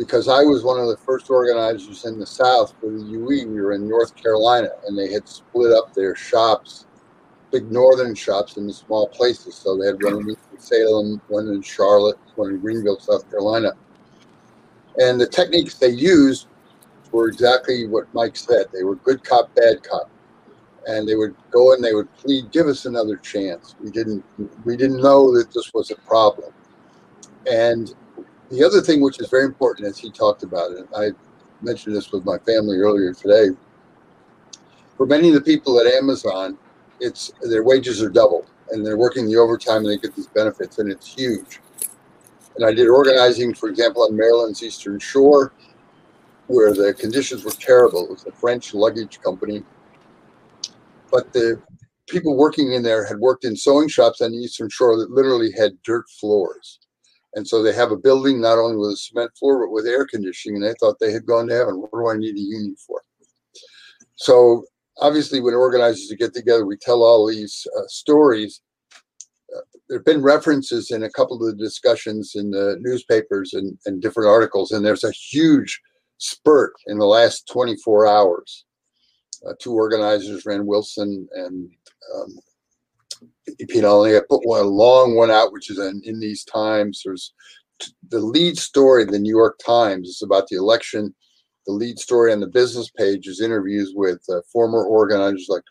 because 0.00 0.26
I 0.26 0.42
was 0.42 0.64
one 0.64 0.80
of 0.80 0.88
the 0.88 0.96
first 0.96 1.30
organizers 1.30 2.04
in 2.04 2.18
the 2.18 2.26
South 2.26 2.74
for 2.80 2.90
the 2.90 3.04
UE. 3.04 3.46
We 3.46 3.60
were 3.60 3.74
in 3.74 3.88
North 3.88 4.16
Carolina, 4.16 4.70
and 4.88 4.98
they 4.98 5.12
had 5.12 5.28
split 5.28 5.72
up 5.72 5.94
their 5.94 6.16
shops, 6.16 6.86
big 7.52 7.70
northern 7.70 8.16
shops, 8.16 8.56
into 8.56 8.74
small 8.74 9.06
places. 9.06 9.54
So 9.54 9.76
they 9.76 9.86
had 9.86 10.02
one 10.02 10.28
in 10.28 10.36
Salem, 10.58 11.22
one 11.28 11.46
in 11.46 11.62
Charlotte, 11.62 12.18
one 12.34 12.50
in 12.50 12.58
Greenville, 12.60 12.98
South 12.98 13.30
Carolina 13.30 13.74
and 14.98 15.20
the 15.20 15.26
techniques 15.26 15.74
they 15.74 15.88
used 15.88 16.46
were 17.12 17.28
exactly 17.28 17.86
what 17.86 18.12
Mike 18.14 18.36
said. 18.36 18.66
They 18.72 18.84
were 18.84 18.96
good 18.96 19.24
cop, 19.24 19.54
bad 19.54 19.82
cop. 19.82 20.10
And 20.86 21.06
they 21.06 21.14
would 21.14 21.34
go 21.50 21.74
and 21.74 21.84
they 21.84 21.94
would 21.94 22.12
plead, 22.16 22.50
give 22.50 22.66
us 22.66 22.86
another 22.86 23.16
chance. 23.16 23.76
We 23.82 23.90
didn't 23.90 24.24
we 24.64 24.76
didn't 24.76 25.02
know 25.02 25.36
that 25.36 25.52
this 25.52 25.70
was 25.74 25.90
a 25.90 25.96
problem. 25.96 26.52
And 27.50 27.94
the 28.50 28.64
other 28.64 28.80
thing 28.80 29.00
which 29.00 29.20
is 29.20 29.28
very 29.28 29.44
important 29.44 29.86
as 29.88 29.98
he 29.98 30.10
talked 30.10 30.42
about 30.42 30.72
it, 30.72 30.86
I 30.96 31.10
mentioned 31.62 31.94
this 31.94 32.10
with 32.12 32.24
my 32.24 32.38
family 32.38 32.78
earlier 32.78 33.14
today. 33.14 33.48
For 34.96 35.06
many 35.06 35.28
of 35.28 35.34
the 35.34 35.40
people 35.40 35.80
at 35.80 35.86
Amazon, 35.86 36.58
it's 36.98 37.32
their 37.42 37.62
wages 37.62 38.02
are 38.02 38.10
doubled 38.10 38.50
and 38.70 38.84
they're 38.84 38.96
working 38.96 39.26
the 39.26 39.36
overtime 39.36 39.78
and 39.78 39.88
they 39.88 39.98
get 39.98 40.14
these 40.14 40.26
benefits 40.26 40.78
and 40.78 40.90
it's 40.90 41.14
huge. 41.14 41.60
And 42.56 42.66
I 42.66 42.74
did 42.74 42.88
organizing, 42.88 43.54
for 43.54 43.68
example, 43.68 44.02
on 44.02 44.16
Maryland's 44.16 44.62
Eastern 44.62 44.98
Shore, 44.98 45.52
where 46.48 46.74
the 46.74 46.92
conditions 46.94 47.44
were 47.44 47.52
terrible. 47.52 48.04
It 48.04 48.10
was 48.10 48.26
a 48.26 48.32
French 48.32 48.74
luggage 48.74 49.20
company. 49.20 49.62
But 51.10 51.32
the 51.32 51.62
people 52.08 52.36
working 52.36 52.72
in 52.72 52.82
there 52.82 53.06
had 53.06 53.18
worked 53.18 53.44
in 53.44 53.56
sewing 53.56 53.88
shops 53.88 54.20
on 54.20 54.32
the 54.32 54.38
Eastern 54.38 54.68
Shore 54.68 54.96
that 54.98 55.10
literally 55.10 55.52
had 55.56 55.80
dirt 55.82 56.08
floors. 56.08 56.80
And 57.34 57.46
so 57.46 57.62
they 57.62 57.72
have 57.72 57.92
a 57.92 57.96
building 57.96 58.40
not 58.40 58.58
only 58.58 58.76
with 58.76 58.90
a 58.90 58.96
cement 58.96 59.30
floor, 59.38 59.64
but 59.64 59.72
with 59.72 59.86
air 59.86 60.06
conditioning. 60.06 60.56
And 60.56 60.64
they 60.64 60.74
thought 60.80 60.98
they 60.98 61.12
had 61.12 61.26
gone 61.26 61.46
to 61.48 61.54
heaven. 61.54 61.80
What 61.80 61.92
do 61.92 62.08
I 62.08 62.16
need 62.16 62.36
a 62.36 62.40
union 62.40 62.76
for? 62.76 63.02
So 64.16 64.64
obviously, 64.98 65.40
when 65.40 65.54
organizers 65.54 66.12
get 66.18 66.34
together, 66.34 66.66
we 66.66 66.76
tell 66.76 67.02
all 67.02 67.26
these 67.26 67.66
uh, 67.78 67.86
stories 67.86 68.60
there 69.90 69.98
have 69.98 70.04
been 70.04 70.22
references 70.22 70.92
in 70.92 71.02
a 71.02 71.10
couple 71.10 71.36
of 71.36 71.42
the 71.44 71.62
discussions 71.62 72.36
in 72.36 72.52
the 72.52 72.76
newspapers 72.80 73.54
and, 73.54 73.76
and 73.86 74.00
different 74.00 74.28
articles, 74.28 74.70
and 74.70 74.86
there's 74.86 75.02
a 75.02 75.10
huge 75.10 75.80
spurt 76.18 76.74
in 76.86 76.96
the 76.96 77.06
last 77.06 77.48
24 77.48 78.06
hours. 78.06 78.66
Uh, 79.44 79.52
two 79.58 79.72
organizers, 79.72 80.46
Rand 80.46 80.64
Wilson 80.64 81.26
and 81.32 81.68
um, 82.14 82.38
Olney, 83.84 84.16
I 84.16 84.20
put 84.28 84.46
one 84.46 84.60
a 84.60 84.64
long 84.64 85.14
one 85.14 85.30
out, 85.30 85.52
which 85.52 85.70
is 85.70 85.78
in, 85.78 86.00
in 86.04 86.20
these 86.20 86.44
times. 86.44 87.02
There's 87.04 87.32
the 88.08 88.20
lead 88.20 88.58
story, 88.58 89.02
in 89.02 89.10
the 89.10 89.18
New 89.18 89.34
York 89.34 89.58
Times, 89.64 90.08
is 90.08 90.22
about 90.22 90.48
the 90.48 90.56
election. 90.56 91.14
The 91.66 91.72
lead 91.72 91.98
story 91.98 92.32
on 92.32 92.40
the 92.40 92.46
business 92.46 92.90
page 92.90 93.26
is 93.26 93.40
interviews 93.40 93.92
with 93.94 94.22
uh, 94.28 94.40
former 94.52 94.84
organizers 94.84 95.46
like 95.48 95.62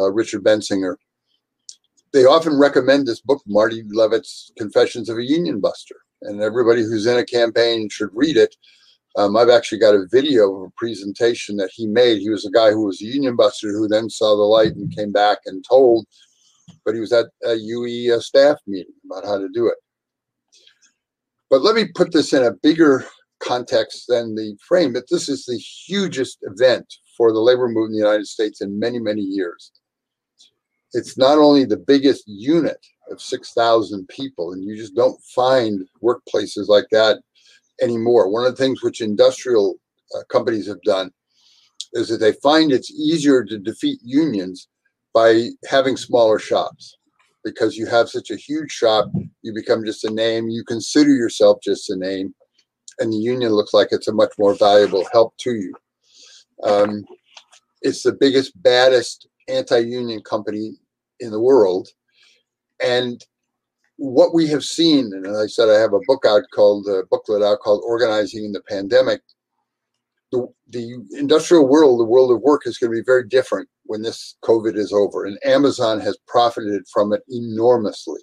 uh, 0.00 0.10
Richard 0.12 0.42
Bensinger 0.42 0.96
they 2.12 2.24
often 2.24 2.58
recommend 2.58 3.06
this 3.06 3.20
book, 3.20 3.42
Marty 3.46 3.84
Levitt's 3.88 4.52
Confessions 4.58 5.08
of 5.08 5.18
a 5.18 5.24
Union 5.24 5.60
Buster, 5.60 5.96
and 6.22 6.40
everybody 6.40 6.82
who's 6.82 7.06
in 7.06 7.18
a 7.18 7.24
campaign 7.24 7.88
should 7.88 8.10
read 8.12 8.36
it. 8.36 8.54
Um, 9.16 9.36
I've 9.36 9.50
actually 9.50 9.78
got 9.78 9.94
a 9.94 10.06
video 10.10 10.54
of 10.54 10.62
a 10.68 10.72
presentation 10.76 11.56
that 11.56 11.70
he 11.72 11.86
made. 11.86 12.18
He 12.18 12.30
was 12.30 12.46
a 12.46 12.50
guy 12.50 12.70
who 12.70 12.84
was 12.84 13.00
a 13.00 13.06
union 13.06 13.34
buster 13.34 13.70
who 13.70 13.88
then 13.88 14.08
saw 14.08 14.36
the 14.36 14.42
light 14.42 14.76
and 14.76 14.94
came 14.94 15.10
back 15.10 15.38
and 15.46 15.64
told, 15.68 16.06
but 16.84 16.94
he 16.94 17.00
was 17.00 17.12
at 17.12 17.26
a 17.44 17.54
UE 17.54 18.14
uh, 18.14 18.20
staff 18.20 18.58
meeting 18.66 18.94
about 19.04 19.24
how 19.24 19.38
to 19.38 19.48
do 19.52 19.66
it. 19.66 19.76
But 21.48 21.62
let 21.62 21.74
me 21.74 21.86
put 21.94 22.12
this 22.12 22.32
in 22.32 22.44
a 22.44 22.52
bigger 22.52 23.04
context 23.40 24.04
than 24.08 24.34
the 24.34 24.56
frame 24.66 24.92
that 24.92 25.08
this 25.10 25.28
is 25.28 25.44
the 25.44 25.56
hugest 25.56 26.38
event 26.42 26.86
for 27.16 27.32
the 27.32 27.40
labor 27.40 27.68
movement 27.68 27.94
in 27.96 28.00
the 28.00 28.06
United 28.06 28.26
States 28.26 28.60
in 28.60 28.78
many, 28.78 28.98
many 28.98 29.22
years 29.22 29.72
it's 30.92 31.16
not 31.16 31.38
only 31.38 31.64
the 31.64 31.76
biggest 31.76 32.24
unit 32.26 32.84
of 33.10 33.20
6,000 33.20 34.08
people, 34.08 34.52
and 34.52 34.62
you 34.64 34.76
just 34.76 34.94
don't 34.94 35.20
find 35.34 35.86
workplaces 36.02 36.68
like 36.68 36.86
that 36.90 37.20
anymore. 37.80 38.28
One 38.28 38.44
of 38.44 38.56
the 38.56 38.62
things 38.62 38.82
which 38.82 39.00
industrial 39.00 39.76
uh, 40.16 40.22
companies 40.30 40.66
have 40.66 40.82
done 40.82 41.10
is 41.92 42.08
that 42.08 42.18
they 42.18 42.32
find 42.32 42.72
it's 42.72 42.90
easier 42.90 43.44
to 43.44 43.58
defeat 43.58 44.00
unions 44.02 44.68
by 45.12 45.48
having 45.68 45.96
smaller 45.96 46.38
shops 46.38 46.96
because 47.44 47.76
you 47.76 47.86
have 47.86 48.08
such 48.08 48.30
a 48.30 48.36
huge 48.36 48.70
shop, 48.70 49.10
you 49.42 49.52
become 49.54 49.84
just 49.84 50.04
a 50.04 50.10
name, 50.10 50.48
you 50.48 50.62
consider 50.64 51.10
yourself 51.10 51.58
just 51.62 51.90
a 51.90 51.96
name, 51.96 52.34
and 52.98 53.12
the 53.12 53.16
union 53.16 53.52
looks 53.52 53.72
like 53.72 53.88
it's 53.90 54.08
a 54.08 54.12
much 54.12 54.32
more 54.38 54.54
valuable 54.54 55.06
help 55.12 55.36
to 55.38 55.54
you. 55.54 55.74
Um, 56.62 57.04
it's 57.82 58.02
the 58.02 58.12
biggest, 58.12 58.52
baddest 58.62 59.26
anti-union 59.48 60.22
company 60.22 60.74
in 61.20 61.30
the 61.30 61.40
world. 61.40 61.88
And 62.84 63.24
what 63.96 64.34
we 64.34 64.46
have 64.48 64.64
seen, 64.64 65.12
and 65.14 65.36
I 65.36 65.46
said, 65.46 65.68
I 65.68 65.78
have 65.78 65.92
a 65.92 66.00
book 66.06 66.24
out 66.26 66.42
called 66.54 66.86
a 66.88 67.02
booklet 67.10 67.42
out 67.42 67.60
called 67.60 67.82
Organizing 67.86 68.44
in 68.44 68.52
the 68.52 68.62
Pandemic. 68.68 69.20
The, 70.32 70.46
the 70.68 71.04
industrial 71.12 71.68
world, 71.68 72.00
the 72.00 72.04
world 72.04 72.30
of 72.30 72.40
work 72.40 72.62
is 72.64 72.78
going 72.78 72.92
to 72.92 72.96
be 72.96 73.04
very 73.04 73.26
different 73.26 73.68
when 73.90 74.02
this 74.02 74.36
COVID 74.44 74.76
is 74.76 74.92
over. 74.92 75.24
And 75.24 75.36
Amazon 75.44 75.98
has 75.98 76.16
profited 76.28 76.84
from 76.92 77.12
it 77.12 77.22
enormously. 77.28 78.20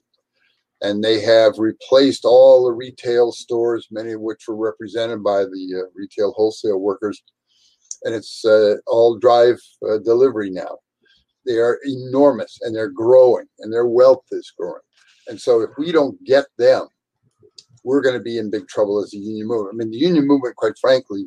And 0.81 1.03
they 1.03 1.19
have 1.19 1.59
replaced 1.59 2.23
all 2.23 2.63
the 2.63 2.71
retail 2.71 3.33
stores, 3.33 3.85
many 3.91 4.13
of 4.13 4.21
which 4.21 4.47
were 4.47 4.55
represented 4.55 5.25
by 5.25 5.39
the 5.43 5.83
uh, 5.83 5.89
retail 5.93 6.31
wholesale 6.37 6.79
workers. 6.79 7.21
And 8.03 8.15
it's 8.15 8.45
uh, 8.45 8.75
all 8.87 9.19
drive 9.19 9.57
uh, 9.85 9.97
delivery 9.97 10.51
now. 10.51 10.77
They 11.45 11.57
are 11.57 11.79
enormous 11.83 12.59
and 12.61 12.73
they're 12.73 12.87
growing 12.87 13.47
and 13.59 13.73
their 13.73 13.87
wealth 13.87 14.23
is 14.31 14.53
growing. 14.57 14.79
And 15.27 15.37
so 15.39 15.59
if 15.59 15.71
we 15.77 15.91
don't 15.91 16.17
get 16.23 16.45
them, 16.57 16.87
we're 17.83 18.01
going 18.01 18.17
to 18.17 18.23
be 18.23 18.37
in 18.37 18.49
big 18.49 18.69
trouble 18.69 19.03
as 19.03 19.13
a 19.13 19.17
union 19.17 19.47
movement. 19.47 19.75
I 19.75 19.77
mean, 19.83 19.91
the 19.91 19.97
union 19.97 20.27
movement, 20.27 20.55
quite 20.55 20.77
frankly, 20.79 21.25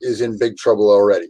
is 0.00 0.22
in 0.22 0.38
big 0.38 0.56
trouble 0.56 0.90
already. 0.90 1.28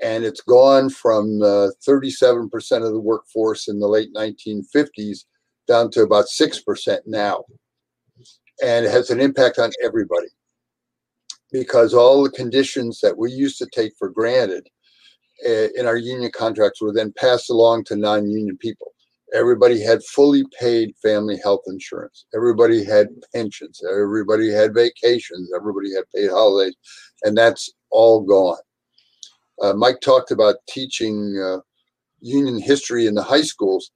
And 0.00 0.24
it's 0.24 0.40
gone 0.40 0.90
from 0.90 1.42
uh, 1.42 1.70
37% 1.86 2.50
of 2.86 2.92
the 2.92 3.00
workforce 3.00 3.68
in 3.68 3.80
the 3.80 3.88
late 3.88 4.14
1950s 4.14 5.24
down 5.66 5.90
to 5.90 6.02
about 6.02 6.26
6% 6.26 6.98
now. 7.06 7.44
And 8.62 8.86
it 8.86 8.90
has 8.90 9.10
an 9.10 9.20
impact 9.20 9.58
on 9.58 9.70
everybody 9.84 10.28
because 11.52 11.94
all 11.94 12.22
the 12.22 12.30
conditions 12.30 13.00
that 13.00 13.16
we 13.16 13.30
used 13.30 13.58
to 13.58 13.68
take 13.72 13.92
for 13.98 14.08
granted 14.08 14.68
uh, 15.46 15.68
in 15.76 15.86
our 15.86 15.96
union 15.96 16.30
contracts 16.34 16.80
were 16.80 16.92
then 16.92 17.12
passed 17.16 17.50
along 17.50 17.84
to 17.84 17.96
non-union 17.96 18.56
people. 18.58 18.92
Everybody 19.34 19.80
had 19.80 20.02
fully 20.04 20.44
paid 20.58 20.94
family 21.02 21.38
health 21.42 21.62
insurance. 21.66 22.26
Everybody 22.34 22.82
had 22.82 23.08
pensions. 23.34 23.80
Everybody 23.88 24.50
had 24.50 24.74
vacations. 24.74 25.50
Everybody 25.54 25.94
had 25.94 26.04
paid 26.14 26.30
holidays, 26.30 26.74
and 27.24 27.36
that's 27.36 27.70
all 27.90 28.22
gone. 28.22 28.58
Uh, 29.62 29.72
Mike 29.72 30.00
talked 30.00 30.30
about 30.30 30.56
teaching 30.68 31.40
uh, 31.42 31.58
union 32.20 32.60
history 32.60 33.06
in 33.06 33.14
the 33.14 33.22
high 33.22 33.42
schools. 33.42 33.90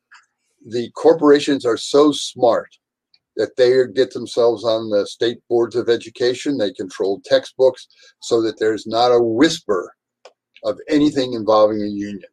The 0.66 0.90
corporations 0.92 1.64
are 1.64 1.76
so 1.76 2.12
smart 2.12 2.70
that 3.36 3.56
they 3.56 3.82
get 3.94 4.12
themselves 4.12 4.64
on 4.64 4.90
the 4.90 5.06
state 5.06 5.38
boards 5.48 5.76
of 5.76 5.88
education. 5.88 6.58
They 6.58 6.72
control 6.72 7.20
textbooks 7.24 7.86
so 8.20 8.42
that 8.42 8.58
there's 8.58 8.86
not 8.86 9.08
a 9.08 9.22
whisper 9.22 9.92
of 10.64 10.78
anything 10.88 11.32
involving 11.32 11.80
a 11.82 11.86
union. 11.86 12.30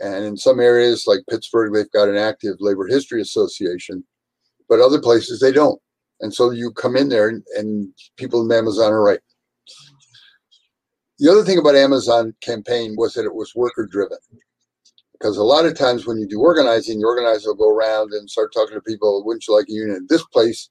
And 0.00 0.24
in 0.24 0.36
some 0.36 0.58
areas 0.58 1.04
like 1.06 1.20
Pittsburgh, 1.30 1.72
they've 1.72 1.90
got 1.92 2.08
an 2.08 2.16
active 2.16 2.56
labor 2.58 2.86
history 2.86 3.22
association, 3.22 4.04
but 4.68 4.80
other 4.80 5.00
places 5.00 5.40
they 5.40 5.52
don't. 5.52 5.80
And 6.20 6.34
so 6.34 6.50
you 6.50 6.72
come 6.72 6.96
in 6.96 7.08
there 7.08 7.28
and, 7.28 7.42
and 7.56 7.92
people 8.16 8.44
in 8.44 8.56
Amazon 8.56 8.92
are 8.92 9.02
right. 9.02 9.20
The 11.24 11.32
other 11.32 11.42
thing 11.42 11.56
about 11.56 11.74
Amazon 11.74 12.34
campaign 12.42 12.96
was 12.98 13.14
that 13.14 13.24
it 13.24 13.34
was 13.34 13.54
worker 13.54 13.88
driven. 13.90 14.18
Because 15.14 15.38
a 15.38 15.42
lot 15.42 15.64
of 15.64 15.74
times 15.74 16.06
when 16.06 16.18
you 16.18 16.28
do 16.28 16.38
organizing, 16.38 17.00
the 17.00 17.06
organizer 17.06 17.48
will 17.48 17.54
go 17.54 17.70
around 17.70 18.12
and 18.12 18.28
start 18.28 18.52
talking 18.52 18.74
to 18.74 18.82
people, 18.82 19.24
wouldn't 19.24 19.48
you 19.48 19.56
like 19.56 19.66
a 19.70 19.72
union? 19.72 20.06
This 20.10 20.22
place, 20.26 20.68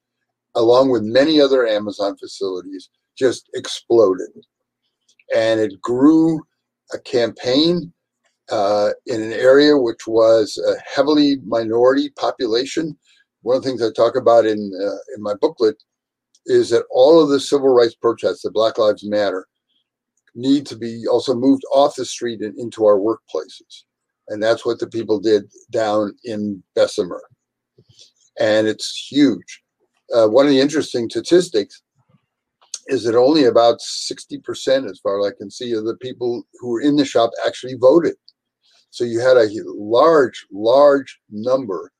along 0.53 0.91
with 0.91 1.01
many 1.01 1.41
other 1.41 1.65
Amazon 1.65 2.15
facilities, 2.17 2.91
just 3.17 3.49
exploded. 3.55 4.29
And 5.35 5.59
it 5.59 5.81
grew 5.81 6.39
a 6.93 6.99
campaign 6.99 7.91
uh, 8.51 8.91
in 9.07 9.23
an 9.23 9.33
area 9.33 9.75
which 9.75 10.05
was 10.05 10.59
a 10.59 10.75
heavily 10.87 11.37
minority 11.47 12.11
population. 12.11 12.95
One 13.41 13.57
of 13.57 13.63
the 13.63 13.69
things 13.69 13.81
I 13.81 13.91
talk 13.91 14.15
about 14.15 14.45
in 14.45 14.71
uh, 14.79 15.15
in 15.15 15.23
my 15.23 15.33
booklet 15.41 15.81
is 16.45 16.69
that 16.69 16.85
all 16.91 17.23
of 17.23 17.29
the 17.29 17.39
civil 17.39 17.69
rights 17.69 17.95
protests, 17.95 18.43
the 18.43 18.51
Black 18.51 18.77
Lives 18.77 19.03
Matter, 19.03 19.47
need 20.35 20.65
to 20.67 20.75
be 20.75 21.05
also 21.09 21.33
moved 21.35 21.63
off 21.73 21.95
the 21.95 22.05
street 22.05 22.41
and 22.41 22.57
into 22.57 22.85
our 22.85 22.97
workplaces. 22.97 23.83
And 24.29 24.41
that's 24.41 24.65
what 24.65 24.79
the 24.79 24.87
people 24.87 25.19
did 25.19 25.43
down 25.71 26.15
in 26.23 26.63
Bessemer. 26.75 27.21
And 28.39 28.67
it's 28.67 29.07
huge. 29.09 29.61
Uh, 30.13 30.27
one 30.27 30.45
of 30.45 30.51
the 30.51 30.59
interesting 30.59 31.09
statistics 31.09 31.81
is 32.87 33.03
that 33.03 33.15
only 33.15 33.45
about 33.45 33.79
60%, 33.79 34.89
as 34.89 34.99
far 34.99 35.19
as 35.19 35.31
I 35.31 35.37
can 35.37 35.49
see, 35.49 35.71
of 35.73 35.85
the 35.85 35.97
people 35.97 36.43
who 36.59 36.69
were 36.69 36.81
in 36.81 36.95
the 36.95 37.05
shop 37.05 37.31
actually 37.45 37.75
voted. 37.75 38.15
So 38.89 39.03
you 39.03 39.19
had 39.19 39.37
a 39.37 39.49
large, 39.65 40.45
large 40.51 41.19
number 41.29 41.91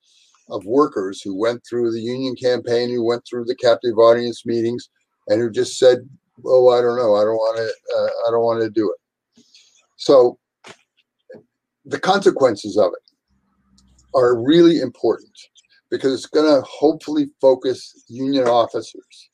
of 0.50 0.66
workers 0.66 1.22
who 1.22 1.40
went 1.40 1.64
through 1.68 1.92
the 1.92 2.02
union 2.02 2.36
campaign, 2.36 2.90
who 2.90 3.06
went 3.06 3.24
through 3.28 3.46
the 3.46 3.56
captive 3.56 3.98
audience 3.98 4.46
meetings, 4.46 4.90
and 5.28 5.40
who 5.40 5.50
just 5.50 5.80
said, 5.80 6.08
"Oh, 6.46 6.70
I 6.70 6.82
don't 6.82 6.98
know. 6.98 7.16
I 7.16 7.24
don't 7.24 7.36
want 7.36 7.58
to. 7.58 7.98
Uh, 7.98 8.28
I 8.28 8.32
don't 8.32 8.44
want 8.44 8.62
to 8.62 8.70
do 8.70 8.92
it." 8.92 9.44
So 9.98 10.38
the 11.86 12.00
consequences 12.00 12.78
of 12.78 12.92
it 12.94 14.16
are 14.16 14.42
really 14.42 14.80
important 14.80 15.32
because 15.90 16.14
it's 16.14 16.26
going 16.26 16.50
to 16.50 16.62
hopefully 16.68 17.30
focus 17.40 18.04
union 18.08 18.48
officers 18.48 19.30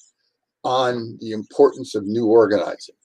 on 0.63 1.17
the 1.21 1.31
importance 1.31 1.95
of 1.95 2.05
new 2.05 2.25
organizing, 2.25 2.95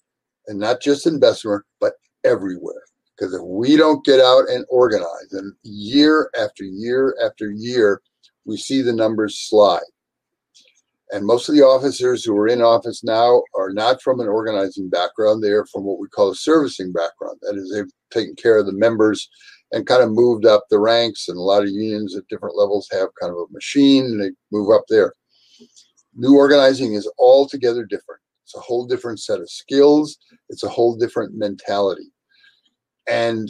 and 0.49 0.59
not 0.59 0.81
just 0.81 1.07
in 1.07 1.21
Bessemer, 1.21 1.65
but 1.81 1.95
everywhere. 2.25 2.83
Because 3.17 3.33
if 3.33 3.43
we 3.43 3.77
don't 3.77 4.05
get 4.05 4.19
out 4.19 4.49
and 4.49 4.65
organize, 4.71 5.33
and 5.33 5.53
year 5.63 6.31
after 6.37 6.65
year 6.65 7.17
after 7.25 7.51
year, 7.51 8.03
we 8.45 8.57
see 8.57 8.83
the 8.83 8.93
numbers 8.93 9.39
slide. 9.39 9.83
And 11.11 11.27
most 11.27 11.49
of 11.49 11.55
the 11.55 11.63
officers 11.63 12.25
who 12.25 12.37
are 12.37 12.49
in 12.49 12.63
office 12.63 13.05
now 13.05 13.43
are 13.55 13.73
not 13.73 14.03
from 14.03 14.21
an 14.21 14.29
organizing 14.29 14.89
background. 14.89 15.43
They're 15.43 15.67
from 15.67 15.85
what 15.85 15.99
we 15.99 16.09
call 16.09 16.31
a 16.31 16.35
servicing 16.35 16.93
background. 16.93 17.39
That 17.43 17.57
is, 17.57 17.71
they've 17.73 17.93
taken 18.11 18.35
care 18.37 18.59
of 18.59 18.67
the 18.67 18.73
members 18.73 19.29
and 19.73 19.87
kind 19.87 20.03
of 20.03 20.11
moved 20.11 20.47
up 20.47 20.65
the 20.71 20.79
ranks. 20.79 21.29
And 21.29 21.37
a 21.37 21.43
lot 21.43 21.63
of 21.63 21.69
unions 21.69 22.17
at 22.17 22.27
different 22.29 22.57
levels 22.57 22.89
have 22.91 23.09
kind 23.21 23.31
of 23.33 23.39
a 23.39 23.53
machine 23.53 24.05
and 24.05 24.21
they 24.21 24.31
move 24.51 24.71
up 24.71 24.85
there. 24.89 25.13
New 26.15 26.37
organizing 26.37 26.95
is 26.95 27.11
altogether 27.19 27.85
different. 27.85 28.21
It's 28.45 28.57
a 28.57 28.61
whole 28.61 28.87
different 28.87 29.21
set 29.21 29.41
of 29.41 29.51
skills. 29.51 30.19
It's 30.49 30.63
a 30.63 30.69
whole 30.69 30.97
different 30.97 31.35
mentality 31.35 32.11
and 33.07 33.49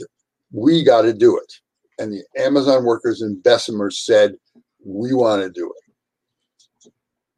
we 0.53 0.85
got 0.85 1.03
to 1.03 1.12
do 1.12 1.37
it. 1.37 1.53
And 1.99 2.12
the 2.12 2.25
Amazon 2.43 2.85
workers 2.85 3.23
in 3.23 3.40
Bessemer 3.40 3.90
said, 3.90 4.35
we 4.85 5.14
want 5.14 5.43
to 5.43 5.51
do 5.51 5.67
it. 5.67 5.84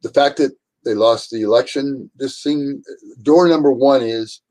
The 0.03 0.09
fact 0.09 0.37
that 0.37 0.51
they 0.85 0.93
lost 0.93 1.31
the 1.31 1.41
election, 1.41 2.09
this 2.15 2.41
thing, 2.41 2.83
door 3.21 3.47
number 3.47 3.71
one 3.71 4.01
is 4.01 4.41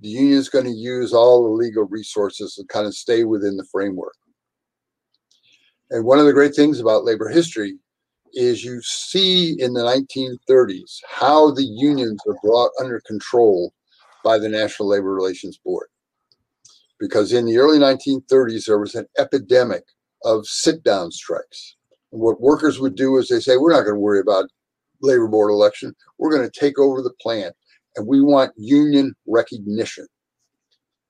the 0.00 0.08
union 0.08 0.38
is 0.38 0.48
going 0.48 0.64
to 0.64 0.72
use 0.72 1.12
all 1.12 1.44
the 1.44 1.50
legal 1.50 1.84
resources 1.84 2.54
to 2.54 2.64
kind 2.64 2.86
of 2.86 2.94
stay 2.94 3.24
within 3.24 3.56
the 3.56 3.66
framework. 3.70 4.14
And 5.90 6.04
one 6.04 6.18
of 6.18 6.26
the 6.26 6.32
great 6.32 6.54
things 6.54 6.80
about 6.80 7.04
labor 7.04 7.28
history 7.28 7.78
is 8.32 8.64
you 8.64 8.80
see 8.82 9.54
in 9.60 9.74
the 9.74 9.82
1930s 9.82 11.00
how 11.06 11.50
the 11.50 11.64
unions 11.64 12.18
are 12.26 12.36
brought 12.42 12.70
under 12.80 13.00
control 13.06 13.74
by 14.24 14.38
the 14.38 14.48
National 14.48 14.88
Labor 14.88 15.14
Relations 15.14 15.58
Board 15.62 15.88
because 17.02 17.32
in 17.32 17.46
the 17.46 17.58
early 17.58 17.80
1930s 17.80 18.66
there 18.66 18.78
was 18.78 18.94
an 18.94 19.06
epidemic 19.18 19.82
of 20.24 20.46
sit 20.46 20.84
down 20.84 21.10
strikes. 21.10 21.74
And 22.12 22.20
what 22.20 22.40
workers 22.40 22.78
would 22.78 22.94
do 22.94 23.16
is 23.16 23.28
they 23.28 23.40
say, 23.40 23.56
We're 23.56 23.72
not 23.72 23.82
going 23.82 23.96
to 23.96 24.00
worry 24.00 24.20
about 24.20 24.48
labor 25.02 25.28
board 25.28 25.50
election. 25.50 25.94
We're 26.18 26.30
going 26.30 26.48
to 26.48 26.60
take 26.60 26.78
over 26.78 27.02
the 27.02 27.14
plant 27.20 27.54
and 27.96 28.06
we 28.06 28.20
want 28.20 28.52
union 28.56 29.14
recognition. 29.26 30.06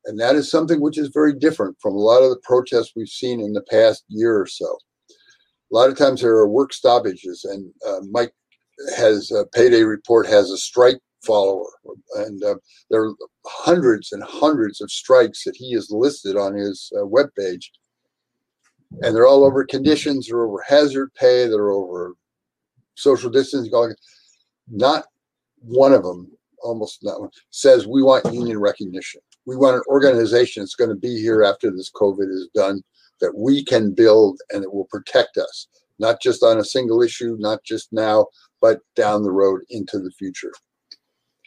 And 0.05 0.19
that 0.21 0.35
is 0.35 0.51
something 0.51 0.81
which 0.81 0.99
is 0.99 1.11
very 1.15 1.33
different 1.33 1.77
from 1.81 1.95
a 1.95 2.01
lot 2.01 2.23
of 2.23 2.31
the 2.31 2.41
protests 2.43 2.93
we've 2.97 3.09
seen 3.09 3.41
in 3.41 3.53
the 3.53 3.63
past 3.63 4.05
year 4.09 4.41
or 4.41 4.47
so. 4.47 4.67
A 5.11 5.75
lot 5.75 5.91
of 5.91 5.97
times 5.97 6.21
there 6.21 6.35
are 6.35 6.49
work 6.49 6.73
stoppages, 6.73 7.45
and 7.45 7.73
uh, 7.87 8.01
Mike 8.11 8.33
has 8.97 9.31
a 9.31 9.47
payday 9.55 9.83
report 9.83 10.27
has 10.27 10.51
a 10.51 10.59
strike 10.59 10.99
follower. 11.25 11.71
And 12.17 12.43
uh, 12.43 12.57
there 12.91 13.05
are 13.05 13.15
hundreds 13.47 14.13
and 14.13 14.23
hundreds 14.25 14.81
of 14.81 14.91
strikes 14.91 15.45
that 15.45 15.57
he 15.57 15.73
has 15.75 15.91
listed 15.91 16.37
on 16.37 16.55
his 16.55 16.93
uh, 16.97 17.05
webpage. 17.05 17.67
And 19.03 19.15
they're 19.15 19.27
all 19.27 19.45
over 19.45 19.65
conditions, 19.65 20.27
they're 20.27 20.43
over 20.43 20.63
hazard 20.67 21.15
pay, 21.15 21.47
they're 21.47 21.71
over 21.71 22.15
social 22.95 23.31
distancing. 23.31 23.73
Not 24.69 25.05
one 25.59 25.93
of 25.93 26.03
them, 26.03 26.31
almost 26.63 27.03
not 27.03 27.21
one, 27.21 27.31
says 27.51 27.87
we 27.87 28.03
want 28.03 28.33
union 28.33 28.59
recognition. 28.59 29.21
We 29.47 29.57
want 29.57 29.77
an 29.77 29.83
organization 29.89 30.63
that's 30.63 30.77
going 30.77 30.91
to 30.91 30.97
be 30.97 31.21
here 31.21 31.43
after 31.43 31.71
this 31.71 31.91
COVID 31.91 32.31
is 32.31 32.49
done 32.55 32.83
that 33.21 33.37
we 33.37 33.65
can 33.65 33.93
build 33.93 34.41
and 34.51 34.63
it 34.63 34.73
will 34.73 34.87
protect 34.91 35.37
us, 35.37 35.69
not 35.99 36.21
just 36.21 36.43
on 36.43 36.59
a 36.59 36.65
single 36.65 37.03
issue, 37.03 37.37
not 37.39 37.63
just 37.65 37.93
now, 37.93 38.27
but 38.61 38.81
down 38.95 39.23
the 39.23 39.33
road 39.33 39.63
into 39.71 39.99
the 39.99 40.11
future. 40.13 40.53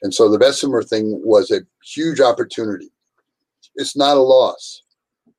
And 0.02 0.14
so 0.14 0.30
the 0.30 0.40
Bessemer 0.40 0.84
thing 0.84 1.22
was 1.24 1.52
a 1.52 1.62
huge 1.84 2.20
opportunity. 2.20 2.92
It's 3.76 3.96
not 3.96 4.18
a 4.18 4.22
loss. 4.22 4.84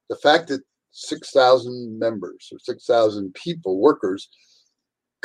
The 0.08 0.16
fact 0.16 0.48
that 0.48 0.62
6,000 0.92 1.98
members 1.98 2.48
or 2.52 2.58
6,000 2.58 3.34
people, 3.34 3.80
workers, 3.80 4.28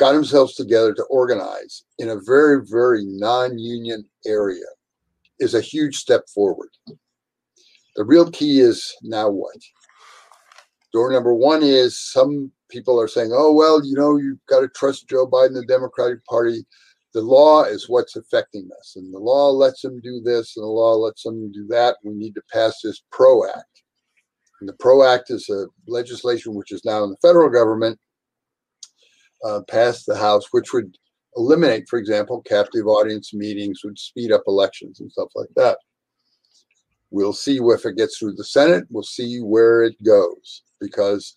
got 0.02 0.12
themselves 0.14 0.54
together 0.54 0.92
to 0.92 1.04
organize 1.04 1.84
in 1.98 2.08
a 2.08 2.20
very, 2.26 2.60
very 2.66 3.04
non 3.04 3.56
union 3.56 4.04
area 4.26 4.66
is 5.38 5.54
a 5.54 5.60
huge 5.60 5.96
step 5.96 6.22
forward. 6.34 6.70
The 7.94 8.04
real 8.04 8.28
key 8.28 8.58
is 8.58 8.92
now 9.02 9.30
what? 9.30 9.56
Door 10.92 11.12
number 11.12 11.32
one 11.32 11.62
is 11.62 11.96
some 11.96 12.50
people 12.68 13.00
are 13.00 13.06
saying, 13.06 13.30
oh, 13.32 13.52
well, 13.52 13.84
you 13.84 13.94
know, 13.94 14.16
you've 14.16 14.44
got 14.48 14.60
to 14.60 14.68
trust 14.74 15.08
Joe 15.08 15.28
Biden, 15.28 15.54
the 15.54 15.64
Democratic 15.66 16.24
Party 16.24 16.64
the 17.14 17.20
law 17.20 17.64
is 17.64 17.90
what's 17.90 18.16
affecting 18.16 18.68
us, 18.80 18.96
and 18.96 19.12
the 19.12 19.18
law 19.18 19.50
lets 19.50 19.82
them 19.82 20.00
do 20.00 20.20
this, 20.24 20.56
and 20.56 20.64
the 20.64 20.68
law 20.68 20.94
lets 20.94 21.22
them 21.24 21.52
do 21.52 21.66
that. 21.68 21.96
We 22.02 22.14
need 22.14 22.34
to 22.36 22.42
pass 22.50 22.80
this 22.82 23.02
PRO 23.10 23.46
Act. 23.46 23.82
And 24.60 24.68
the 24.68 24.72
PRO 24.80 25.02
Act 25.04 25.30
is 25.30 25.46
a 25.50 25.66
legislation 25.86 26.54
which 26.54 26.72
is 26.72 26.86
now 26.86 27.04
in 27.04 27.10
the 27.10 27.16
federal 27.20 27.50
government, 27.50 27.98
uh, 29.44 29.60
passed 29.68 30.06
the 30.06 30.16
House, 30.16 30.46
which 30.52 30.72
would 30.72 30.96
eliminate, 31.36 31.88
for 31.88 31.98
example, 31.98 32.42
captive 32.42 32.86
audience 32.86 33.32
meetings, 33.32 33.80
would 33.84 33.98
speed 33.98 34.32
up 34.32 34.42
elections 34.46 35.00
and 35.00 35.10
stuff 35.10 35.28
like 35.34 35.48
that. 35.56 35.78
We'll 37.10 37.32
see 37.32 37.58
if 37.60 37.84
it 37.84 37.96
gets 37.96 38.18
through 38.18 38.34
the 38.34 38.44
Senate. 38.44 38.84
We'll 38.90 39.02
see 39.02 39.40
where 39.40 39.82
it 39.82 40.02
goes. 40.02 40.62
Because 40.80 41.34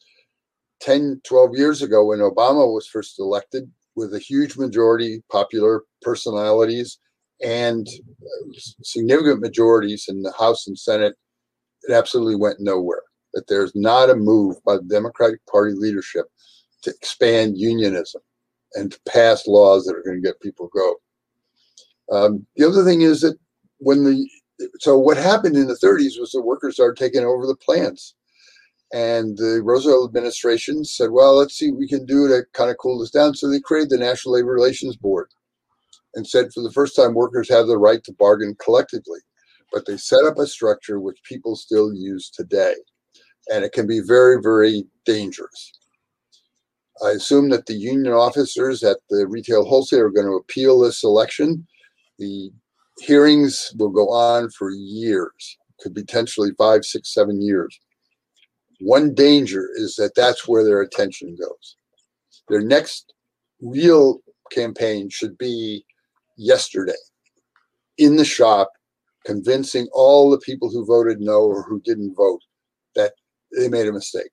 10, 0.80 1.22
12 1.24 1.56
years 1.56 1.82
ago, 1.82 2.06
when 2.06 2.20
Obama 2.20 2.74
was 2.74 2.88
first 2.88 3.20
elected, 3.20 3.70
with 3.96 4.14
a 4.14 4.20
huge 4.20 4.58
majority 4.58 5.24
popular 5.32 5.84
personalities 6.02 7.00
and 7.44 7.88
significant 8.84 9.42
majorities 9.42 10.06
in 10.08 10.22
the 10.22 10.34
House 10.34 10.68
and 10.68 10.78
Senate, 10.78 11.16
it 11.84 11.94
absolutely 11.94 12.36
went 12.36 12.60
nowhere. 12.60 13.02
That 13.34 13.48
there's 13.48 13.74
not 13.76 14.10
a 14.10 14.16
move 14.16 14.58
by 14.66 14.78
the 14.78 14.84
Democratic 14.84 15.46
Party 15.46 15.74
leadership 15.76 16.26
to 16.86 16.92
expand 16.92 17.58
unionism 17.58 18.22
and 18.74 18.92
to 18.92 19.00
pass 19.08 19.48
laws 19.48 19.86
that 19.86 19.96
are 19.96 20.04
going 20.04 20.22
to 20.22 20.28
get 20.28 20.42
people 20.42 20.70
go. 20.74 20.96
Um, 22.12 22.46
the 22.56 22.68
other 22.68 22.84
thing 22.84 23.02
is 23.02 23.22
that 23.22 23.38
when 23.80 24.04
the 24.04 24.28
so 24.80 24.98
what 24.98 25.18
happened 25.18 25.58
in 25.58 25.68
the 25.68 25.78
30s 25.84 26.18
was 26.18 26.32
the 26.32 26.42
workers 26.42 26.76
started 26.76 26.98
taking 26.98 27.26
over 27.26 27.46
the 27.46 27.58
plants 27.58 28.16
and 28.94 29.38
the 29.38 29.62
Roosevelt 29.64 30.08
administration 30.08 30.86
said, 30.86 31.12
well, 31.12 31.36
let's 31.36 31.58
see 31.58 31.72
what 31.72 31.80
we 31.80 31.88
can 31.88 32.06
do 32.06 32.28
to 32.28 32.44
kind 32.54 32.70
of 32.70 32.78
cool 32.78 33.00
this 33.00 33.12
down. 33.12 33.34
So 33.34 33.50
they 33.50 33.60
created 33.60 33.90
the 33.90 33.98
National 33.98 34.36
Labor 34.36 34.52
Relations 34.52 34.96
Board 34.96 35.28
and 36.14 36.26
said 36.26 36.54
for 36.54 36.62
the 36.62 36.72
first 36.72 36.96
time, 36.96 37.14
workers 37.14 37.50
have 37.50 37.68
the 37.68 37.78
right 37.78 38.04
to 38.04 38.14
bargain 38.14 38.56
collectively. 38.64 39.20
But 39.74 39.86
they 39.86 39.98
set 39.98 40.24
up 40.24 40.38
a 40.38 40.48
structure 40.48 41.00
which 41.00 41.22
people 41.24 41.56
still 41.56 41.94
use 41.94 42.30
today. 42.30 42.76
And 43.52 43.66
it 43.66 43.74
can 43.74 43.88
be 43.88 44.00
very, 44.00 44.42
very 44.42 44.86
dangerous. 45.06 45.74
I 47.04 47.12
assume 47.12 47.50
that 47.50 47.66
the 47.66 47.74
union 47.74 48.14
officers 48.14 48.84
at 48.84 48.98
the 49.10 49.28
retail 49.28 49.66
wholesale 49.66 50.02
are 50.02 50.10
going 50.10 50.28
to 50.28 50.38
appeal 50.38 50.80
this 50.80 51.04
election. 51.04 51.68
The 52.20 52.52
hearings 53.00 53.74
will 53.78 53.90
go 53.90 54.10
on 54.10 54.50
for 54.52 54.72
years, 54.72 55.58
could 55.82 55.94
potentially 55.94 56.52
five, 56.58 56.86
six, 56.86 57.14
seven 57.14 57.42
years. 57.42 57.80
One 58.80 59.14
danger 59.14 59.70
is 59.76 59.96
that 59.96 60.16
that's 60.16 60.48
where 60.48 60.64
their 60.64 60.82
attention 60.82 61.36
goes. 61.40 61.76
Their 62.48 62.62
next 62.62 63.14
real 63.62 64.22
campaign 64.52 65.10
should 65.10 65.38
be 65.38 65.86
yesterday 66.38 66.94
in 67.98 68.16
the 68.16 68.26
shop, 68.26 68.72
convincing 69.26 69.88
all 69.94 70.30
the 70.30 70.40
people 70.40 70.70
who 70.70 70.86
voted 70.86 71.20
no 71.20 71.42
or 71.42 71.64
who 71.64 71.82
didn't 71.82 72.16
vote 72.16 72.42
that 72.96 73.14
they 73.58 73.68
made 73.68 73.88
a 73.88 73.94
mistake 73.94 74.32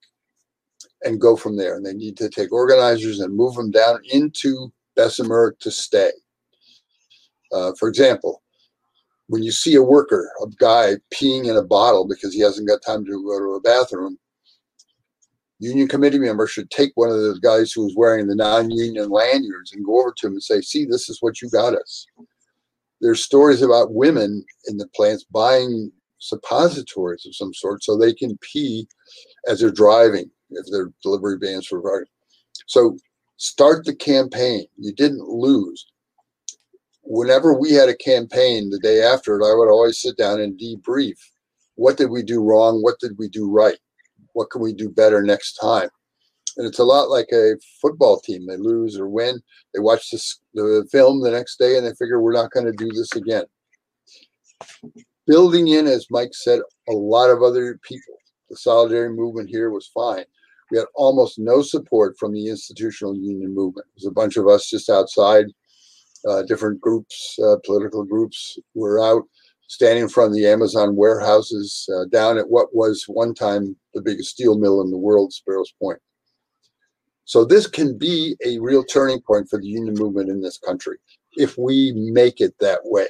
and 1.05 1.21
go 1.21 1.37
from 1.37 1.57
there. 1.57 1.77
And 1.77 1.85
they 1.85 1.95
need 1.95 2.17
to 2.19 2.29
take 2.29 2.53
organizers 2.53 3.21
and 3.21 3.35
move 3.35 3.55
them 3.55 3.71
down 3.71 4.01
into 4.11 4.73
Bessemer 4.97 5.57
to 5.61 5.71
stay. 5.71 6.11
Uh, 7.53 7.73
for 7.79 7.89
example, 7.89 8.43
when 9.29 9.43
you 9.43 9.53
see 9.53 9.75
a 9.75 9.83
worker, 9.83 10.31
a 10.43 10.47
guy 10.59 10.95
peeing 11.13 11.49
in 11.49 11.57
a 11.57 11.63
bottle 11.63 12.07
because 12.07 12.35
he 12.35 12.41
hasn't 12.41 12.69
got 12.69 12.83
time 12.85 13.05
to 13.05 13.25
go 13.25 13.39
to 13.39 13.55
a 13.55 13.61
bathroom, 13.61 14.19
union 15.59 15.87
committee 15.87 16.19
member 16.19 16.47
should 16.47 16.71
take 16.71 16.91
one 16.95 17.09
of 17.09 17.17
those 17.17 17.39
guys 17.39 17.73
who 17.73 17.85
was 17.85 17.95
wearing 17.97 18.27
the 18.27 18.35
non-union 18.35 19.09
lanyards 19.11 19.73
and 19.73 19.85
go 19.85 20.01
over 20.01 20.13
to 20.17 20.27
him 20.27 20.33
and 20.33 20.43
say, 20.43 20.61
see, 20.61 20.85
this 20.85 21.09
is 21.09 21.19
what 21.21 21.41
you 21.41 21.49
got 21.51 21.75
us. 21.75 22.07
There's 23.01 23.25
stories 23.25 23.63
about 23.63 23.95
women 23.95 24.45
in 24.67 24.77
the 24.77 24.89
plants 24.89 25.25
buying 25.25 25.91
suppositories 26.19 27.27
of 27.27 27.35
some 27.35 27.53
sort 27.55 27.83
so 27.83 27.97
they 27.97 28.13
can 28.13 28.39
pee 28.41 28.87
as 29.49 29.61
they're 29.61 29.71
driving 29.71 30.31
if 30.57 30.67
their 30.71 30.93
delivery 31.03 31.39
vans 31.41 31.71
were 31.71 31.81
running. 31.81 32.09
So 32.67 32.97
start 33.37 33.85
the 33.85 33.95
campaign. 33.95 34.67
You 34.79 34.93
didn't 34.93 35.29
lose. 35.29 35.87
Whenever 37.03 37.59
we 37.59 37.73
had 37.73 37.89
a 37.89 37.97
campaign 37.97 38.71
the 38.71 38.79
day 38.79 39.03
after 39.03 39.39
it, 39.39 39.45
I 39.45 39.55
would 39.55 39.69
always 39.69 40.01
sit 40.01 40.17
down 40.17 40.41
and 40.41 40.59
debrief. 40.59 41.19
What 41.75 41.97
did 41.97 42.11
we 42.11 42.23
do 42.23 42.41
wrong? 42.41 42.83
What 42.83 42.99
did 43.01 43.19
we 43.19 43.29
do 43.29 43.51
right? 43.51 43.79
What 44.35 44.51
can 44.51 44.63
we 44.63 44.73
do 44.73 44.89
better 44.89 45.23
next 45.23 45.55
time? 45.55 45.89
And 46.57 46.67
it's 46.67 46.79
a 46.79 46.85
lot 46.85 47.09
like 47.09 47.29
a 47.33 47.55
football 47.81 48.21
team. 48.21 48.47
They 48.47 48.57
lose 48.57 48.99
or 48.99 49.09
win. 49.09 49.41
They 49.75 49.81
watch 49.81 50.11
this, 50.11 50.41
the 50.55 50.87
film 50.93 51.23
the 51.23 51.31
next 51.31 51.59
day 51.59 51.77
and 51.77 51.87
they 51.87 51.95
figure 51.95 52.21
we're 52.21 52.33
not 52.33 52.51
going 52.51 52.67
to 52.67 52.73
do 52.73 52.91
this 52.93 53.17
again. 53.17 53.45
Building 55.27 55.69
in, 55.69 55.87
as 55.87 56.07
Mike 56.11 56.35
said, 56.35 56.61
a 56.89 56.93
lot 56.93 57.31
of 57.31 57.43
other 57.43 57.79
people. 57.83 58.15
The 58.51 58.57
solidarity 58.57 59.15
movement 59.15 59.49
here 59.49 59.71
was 59.71 59.91
fine. 59.95 60.25
We 60.73 60.79
had 60.79 60.87
almost 60.95 61.39
no 61.39 61.61
support 61.61 62.17
from 62.19 62.33
the 62.33 62.49
institutional 62.49 63.15
union 63.15 63.55
movement. 63.55 63.87
There's 63.95 64.07
a 64.07 64.11
bunch 64.11 64.39
of 64.39 64.49
us 64.49 64.71
just 64.71 64.89
outside, 64.89 65.45
uh, 66.27 66.45
different 66.45 66.81
groups, 66.81 67.37
uh, 67.45 67.57
political 67.63 68.05
groups 68.05 68.59
were 68.75 68.99
out 68.99 69.25
standing 69.69 70.05
in 70.05 70.09
front 70.09 70.31
of 70.31 70.35
the 70.35 70.47
Amazon 70.47 70.97
warehouses 70.97 71.87
uh, 71.95 72.07
down 72.11 72.39
at 72.39 72.49
what 72.49 72.75
was 72.75 73.05
one 73.07 73.35
time 73.35 73.77
the 73.93 74.01
biggest 74.01 74.31
steel 74.31 74.57
mill 74.57 74.81
in 74.81 74.91
the 74.91 74.97
world, 74.97 75.35
Sparrows 75.35 75.75
Point. 75.79 75.99
So 77.27 77.45
this 77.45 77.67
can 77.67 77.99
be 77.99 78.35
a 78.43 78.59
real 78.59 78.83
turning 78.83 79.21
point 79.21 79.51
for 79.51 79.59
the 79.59 79.67
union 79.67 79.93
movement 79.99 80.31
in 80.31 80.41
this 80.41 80.57
country 80.57 80.97
if 81.35 81.59
we 81.59 81.93
make 81.93 82.41
it 82.41 82.55
that 82.61 82.81
way. 82.85 83.09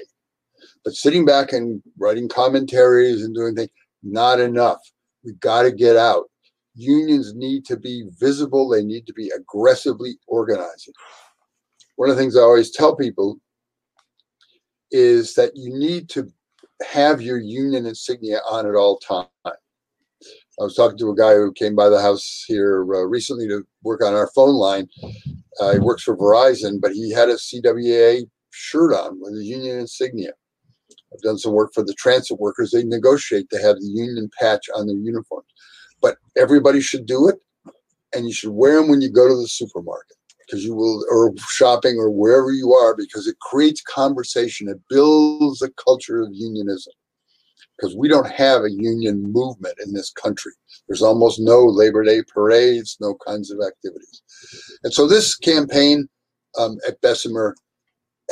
But 0.85 0.95
sitting 0.95 1.25
back 1.25 1.53
and 1.53 1.81
writing 1.97 2.29
commentaries 2.29 3.23
and 3.23 3.33
doing 3.33 3.55
things, 3.55 3.71
not 4.03 4.41
enough. 4.41 4.81
We've 5.25 5.39
got 5.39 5.63
to 5.63 5.71
get 5.71 5.97
out. 5.97 6.25
Unions 6.75 7.35
need 7.35 7.65
to 7.67 7.77
be 7.77 8.09
visible. 8.19 8.69
They 8.69 8.83
need 8.83 9.07
to 9.07 9.13
be 9.13 9.31
aggressively 9.31 10.17
organizing. 10.27 10.95
One 11.97 12.09
of 12.09 12.17
the 12.17 12.23
things 12.23 12.37
I 12.37 12.41
always 12.41 12.71
tell 12.71 12.97
people 12.97 13.39
is 14.91 15.35
that 15.35 15.53
you 15.55 15.77
need 15.79 16.09
to 16.11 16.31
have 16.91 17.23
your 17.23 17.39
union 17.39 17.87
insignia 17.87 18.41
on 18.51 18.67
at 18.67 18.75
all 18.75 18.99
times. 18.99 19.29
I 20.61 20.65
was 20.65 20.75
talking 20.75 20.99
to 20.99 21.11
a 21.11 21.17
guy 21.17 21.35
who 21.35 21.53
came 21.53 21.75
by 21.75 21.89
the 21.89 22.01
house 22.01 22.45
here 22.47 22.83
uh, 22.83 23.05
recently 23.07 23.49
to 23.49 23.67
work 23.83 24.05
on 24.05 24.15
our 24.15 24.31
phone 24.35 24.55
line. 24.55 24.87
Uh, 25.61 25.73
he 25.73 25.79
works 25.79 26.03
for 26.03 26.17
Verizon, 26.17 26.81
but 26.81 26.93
he 26.93 27.11
had 27.11 27.29
a 27.29 27.35
CWA 27.35 28.25
shirt 28.51 28.95
on 28.95 29.19
with 29.21 29.35
a 29.35 29.45
union 29.45 29.81
insignia. 29.81 30.33
I've 31.13 31.23
done 31.23 31.39
some 31.39 31.53
work 31.53 31.73
for 31.75 31.83
the 31.83 31.95
transit 31.95 32.39
workers. 32.39 32.71
They 32.71 32.85
negotiate 32.85 33.49
to 33.51 33.63
have 33.63 33.77
the 33.77 33.91
union 33.93 34.31
patch 34.39 34.69
on 34.75 34.87
their 34.87 34.97
uniforms. 34.97 35.47
But 36.03 36.17
everybody 36.37 36.81
should 36.81 37.07
do 37.07 37.29
it, 37.29 37.37
and 38.15 38.27
you 38.27 38.33
should 38.33 38.51
wear 38.51 38.81
them 38.81 38.91
when 38.91 39.01
you 39.01 39.11
go 39.11 39.29
to 39.29 39.37
the 39.37 39.49
supermarket 39.49 40.17
because 40.45 40.65
you 40.65 40.75
will, 40.75 41.05
or 41.11 41.33
shopping 41.49 41.97
or 41.97 42.11
wherever 42.11 42.51
you 42.51 42.75
are, 42.75 42.95
because 42.95 43.27
it 43.27 43.39
creates 43.41 43.81
conversation. 43.81 44.69
It 44.69 44.81
builds 44.91 45.63
a 45.63 45.71
culture 45.71 46.21
of 46.21 46.29
unionism 46.33 46.93
because 47.77 47.97
we 47.97 48.09
don't 48.09 48.31
have 48.31 48.63
a 48.63 48.71
union 48.71 49.33
movement 49.33 49.77
in 49.85 49.93
this 49.93 50.11
country. 50.13 50.53
There's 50.87 51.03
almost 51.03 51.41
no 51.41 51.65
Labor 51.65 52.05
Day 52.05 52.23
parades, 52.23 52.97
no 53.01 53.17
kinds 53.27 53.51
of 53.51 53.61
activities. 53.67 54.23
And 54.85 54.93
so 54.93 55.07
this 55.07 55.37
campaign 55.37 56.09
um, 56.59 56.79
at 56.87 57.01
Bessemer 57.01 57.55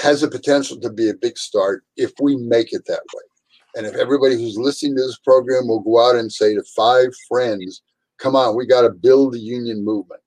has 0.03 0.21
the 0.21 0.29
potential 0.29 0.79
to 0.81 0.91
be 0.91 1.09
a 1.09 1.15
big 1.15 1.39
start 1.39 1.85
if 1.97 2.13
we 2.21 2.37
make 2.37 2.73
it 2.73 2.85
that 2.87 3.03
way. 3.15 3.23
And 3.77 3.87
if 3.87 3.95
everybody 3.95 4.35
who's 4.35 4.57
listening 4.57 4.97
to 4.97 5.03
this 5.03 5.19
program 5.19 5.69
will 5.69 5.81
go 5.81 6.09
out 6.09 6.17
and 6.17 6.31
say 6.31 6.55
to 6.55 6.63
five 6.77 7.09
friends, 7.29 7.83
come 8.19 8.35
on, 8.35 8.57
we 8.57 8.67
got 8.67 8.83
to 8.83 8.91
build 8.91 9.33
the 9.33 9.39
union 9.39 9.85
movement. 9.85 10.21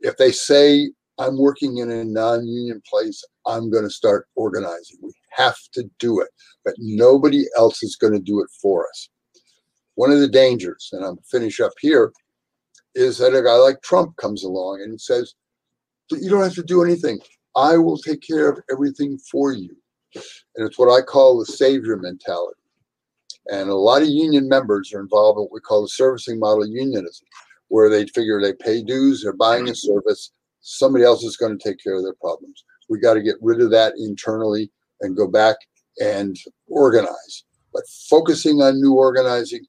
If 0.00 0.16
they 0.16 0.32
say, 0.32 0.90
I'm 1.18 1.36
working 1.36 1.78
in 1.78 1.90
a 1.90 2.04
non 2.04 2.46
union 2.46 2.80
place, 2.88 3.22
I'm 3.46 3.70
going 3.70 3.84
to 3.84 3.90
start 3.90 4.28
organizing. 4.36 4.98
We 5.02 5.12
have 5.30 5.58
to 5.72 5.88
do 5.98 6.20
it, 6.20 6.28
but 6.64 6.74
nobody 6.78 7.44
else 7.56 7.82
is 7.82 7.96
going 7.96 8.14
to 8.14 8.20
do 8.20 8.40
it 8.40 8.48
for 8.62 8.88
us. 8.88 9.10
One 9.96 10.10
of 10.10 10.20
the 10.20 10.28
dangers, 10.28 10.88
and 10.92 11.04
I'm 11.04 11.18
finish 11.30 11.60
up 11.60 11.72
here, 11.80 12.12
is 12.94 13.18
that 13.18 13.36
a 13.36 13.42
guy 13.42 13.54
like 13.54 13.82
Trump 13.82 14.16
comes 14.16 14.44
along 14.44 14.80
and 14.82 14.98
says, 14.98 15.34
You 16.10 16.30
don't 16.30 16.42
have 16.42 16.54
to 16.54 16.62
do 16.62 16.82
anything. 16.82 17.18
I 17.56 17.76
will 17.76 17.98
take 17.98 18.22
care 18.22 18.48
of 18.48 18.60
everything 18.72 19.18
for 19.18 19.52
you. 19.52 19.76
And 20.14 20.66
it's 20.66 20.78
what 20.78 20.90
I 20.90 21.02
call 21.02 21.38
the 21.38 21.46
savior 21.46 21.96
mentality. 21.96 22.59
And 23.48 23.70
a 23.70 23.74
lot 23.74 24.02
of 24.02 24.08
union 24.08 24.48
members 24.48 24.92
are 24.92 25.00
involved 25.00 25.38
in 25.38 25.44
what 25.44 25.52
we 25.52 25.60
call 25.60 25.82
the 25.82 25.88
servicing 25.88 26.38
model 26.38 26.66
unionism, 26.66 27.26
where 27.68 27.88
they 27.88 28.06
figure 28.06 28.40
they 28.40 28.52
pay 28.52 28.82
dues, 28.82 29.22
they're 29.22 29.32
buying 29.32 29.68
a 29.68 29.74
service, 29.74 30.32
somebody 30.60 31.04
else 31.04 31.22
is 31.24 31.36
going 31.36 31.56
to 31.56 31.62
take 31.62 31.82
care 31.82 31.96
of 31.96 32.02
their 32.02 32.14
problems. 32.20 32.64
We 32.88 32.98
got 32.98 33.14
to 33.14 33.22
get 33.22 33.36
rid 33.40 33.60
of 33.60 33.70
that 33.70 33.94
internally 33.96 34.70
and 35.00 35.16
go 35.16 35.26
back 35.26 35.56
and 36.00 36.36
organize. 36.68 37.44
But 37.72 37.84
focusing 38.08 38.60
on 38.60 38.80
new 38.80 38.94
organizing, 38.94 39.64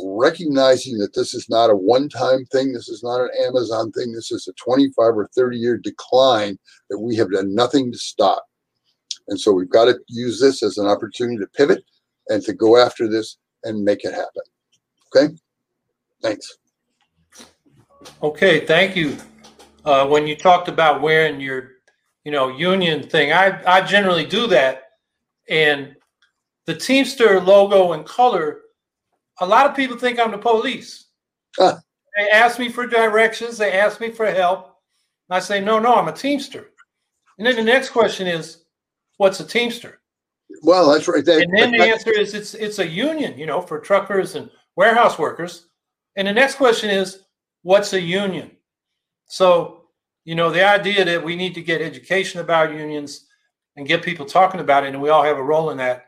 recognizing 0.00 0.98
that 0.98 1.14
this 1.14 1.34
is 1.34 1.48
not 1.48 1.70
a 1.70 1.76
one 1.76 2.08
time 2.08 2.44
thing, 2.46 2.72
this 2.72 2.88
is 2.88 3.02
not 3.02 3.20
an 3.20 3.30
Amazon 3.46 3.92
thing, 3.92 4.12
this 4.12 4.32
is 4.32 4.48
a 4.48 4.52
25 4.64 4.96
or 4.98 5.28
30 5.34 5.56
year 5.56 5.76
decline 5.76 6.58
that 6.90 6.98
we 6.98 7.14
have 7.16 7.30
done 7.30 7.54
nothing 7.54 7.92
to 7.92 7.98
stop. 7.98 8.44
And 9.28 9.38
so 9.38 9.52
we've 9.52 9.70
got 9.70 9.84
to 9.86 9.98
use 10.08 10.40
this 10.40 10.62
as 10.62 10.78
an 10.78 10.86
opportunity 10.86 11.38
to 11.38 11.46
pivot 11.48 11.84
and 12.28 12.42
to 12.44 12.52
go 12.52 12.76
after 12.76 13.08
this 13.08 13.38
and 13.64 13.84
make 13.84 14.04
it 14.04 14.12
happen. 14.12 14.42
Okay? 15.14 15.34
Thanks. 16.22 16.58
Okay, 18.22 18.66
thank 18.66 18.96
you. 18.96 19.16
Uh, 19.84 20.06
when 20.06 20.26
you 20.26 20.36
talked 20.36 20.68
about 20.68 21.00
wearing 21.00 21.40
your, 21.40 21.72
you 22.24 22.32
know, 22.32 22.48
union 22.48 23.08
thing, 23.08 23.32
I, 23.32 23.60
I 23.66 23.80
generally 23.80 24.24
do 24.24 24.46
that. 24.48 24.84
And 25.48 25.96
the 26.66 26.74
Teamster 26.74 27.40
logo 27.40 27.92
and 27.92 28.06
color, 28.06 28.60
a 29.40 29.46
lot 29.46 29.66
of 29.66 29.74
people 29.74 29.96
think 29.96 30.20
I'm 30.20 30.30
the 30.30 30.38
police. 30.38 31.06
Huh. 31.58 31.78
They 32.16 32.30
ask 32.30 32.58
me 32.58 32.68
for 32.68 32.86
directions, 32.86 33.58
they 33.58 33.72
ask 33.72 34.00
me 34.00 34.10
for 34.10 34.26
help. 34.26 34.76
I 35.30 35.40
say, 35.40 35.60
no, 35.60 35.78
no, 35.78 35.94
I'm 35.94 36.08
a 36.08 36.12
Teamster. 36.12 36.70
And 37.38 37.46
then 37.46 37.56
the 37.56 37.64
next 37.64 37.90
question 37.90 38.26
is, 38.26 38.64
what's 39.16 39.40
a 39.40 39.46
Teamster? 39.46 40.01
Well, 40.62 40.90
that's 40.92 41.08
right. 41.08 41.24
That, 41.24 41.42
And 41.42 41.52
then 41.56 41.72
the 41.72 41.82
answer 41.82 42.10
is 42.10 42.34
it's 42.34 42.54
it's 42.54 42.78
a 42.78 42.86
union, 42.86 43.38
you 43.38 43.46
know, 43.46 43.60
for 43.60 43.80
truckers 43.80 44.34
and 44.34 44.50
warehouse 44.76 45.18
workers. 45.18 45.66
And 46.16 46.28
the 46.28 46.32
next 46.32 46.56
question 46.56 46.90
is, 46.90 47.22
what's 47.62 47.92
a 47.92 48.00
union? 48.00 48.50
So, 49.26 49.84
you 50.24 50.34
know, 50.34 50.50
the 50.50 50.64
idea 50.64 51.04
that 51.04 51.24
we 51.24 51.36
need 51.36 51.54
to 51.54 51.62
get 51.62 51.80
education 51.80 52.40
about 52.40 52.72
unions 52.72 53.26
and 53.76 53.88
get 53.88 54.02
people 54.02 54.26
talking 54.26 54.60
about 54.60 54.84
it, 54.84 54.88
and 54.88 55.02
we 55.02 55.08
all 55.08 55.22
have 55.22 55.38
a 55.38 55.42
role 55.42 55.70
in 55.70 55.78
that, 55.78 56.04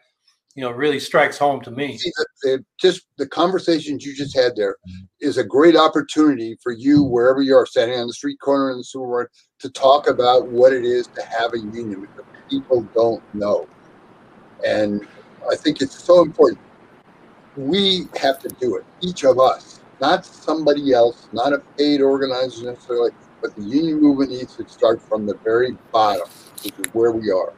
you 0.55 0.63
know, 0.63 0.71
really 0.71 1.01
strikes 1.01 1.39
home 1.39 1.63
to 1.63 1.71
me. 1.71 1.97
see 1.97 2.13
that 2.17 2.27
the, 2.43 2.65
just 2.79 3.07
the 3.17 3.27
conversations 3.27 4.05
you 4.05 4.15
just 4.15 4.37
had 4.37 4.55
there 4.57 4.77
is 5.21 5.39
a 5.39 5.45
great 5.45 5.75
opportunity 5.75 6.57
for 6.63 6.71
you 6.71 7.03
wherever 7.03 7.41
you 7.41 7.57
are 7.57 7.67
standing 7.67 7.99
on 7.99 8.07
the 8.07 8.13
street 8.13 8.39
corner 8.41 8.71
in 8.71 8.77
the 8.77 8.85
supermarket 8.85 9.33
to 9.61 9.71
talk 9.71 10.07
about 10.07 10.47
what 10.49 10.73
it 10.73 10.85
is 10.85 11.07
to 11.09 11.23
have 11.23 11.55
a 11.55 11.59
union 11.59 12.03
because 12.03 12.25
people 12.51 12.87
don't 12.95 13.23
know 13.35 13.67
and 14.65 15.07
i 15.51 15.57
think 15.57 15.81
it's 15.81 16.03
so 16.03 16.23
important 16.23 16.61
we 17.57 18.07
have 18.21 18.39
to 18.39 18.49
do 18.61 18.77
it 18.77 18.85
each 19.01 19.25
of 19.25 19.39
us 19.39 19.81
not 20.01 20.25
somebody 20.25 20.93
else 20.93 21.29
not 21.33 21.53
a 21.53 21.59
paid 21.79 22.01
organizer 22.01 22.67
necessarily 22.67 23.11
but 23.41 23.55
the 23.57 23.63
union 23.63 24.01
movement 24.01 24.31
needs 24.31 24.57
to 24.57 24.67
start 24.69 25.01
from 25.01 25.27
the 25.27 25.35
very 25.45 25.77
bottom 25.93 26.27
which 26.63 26.73
is 26.79 26.95
where 26.95 27.13
we 27.13 27.31
are 27.31 27.53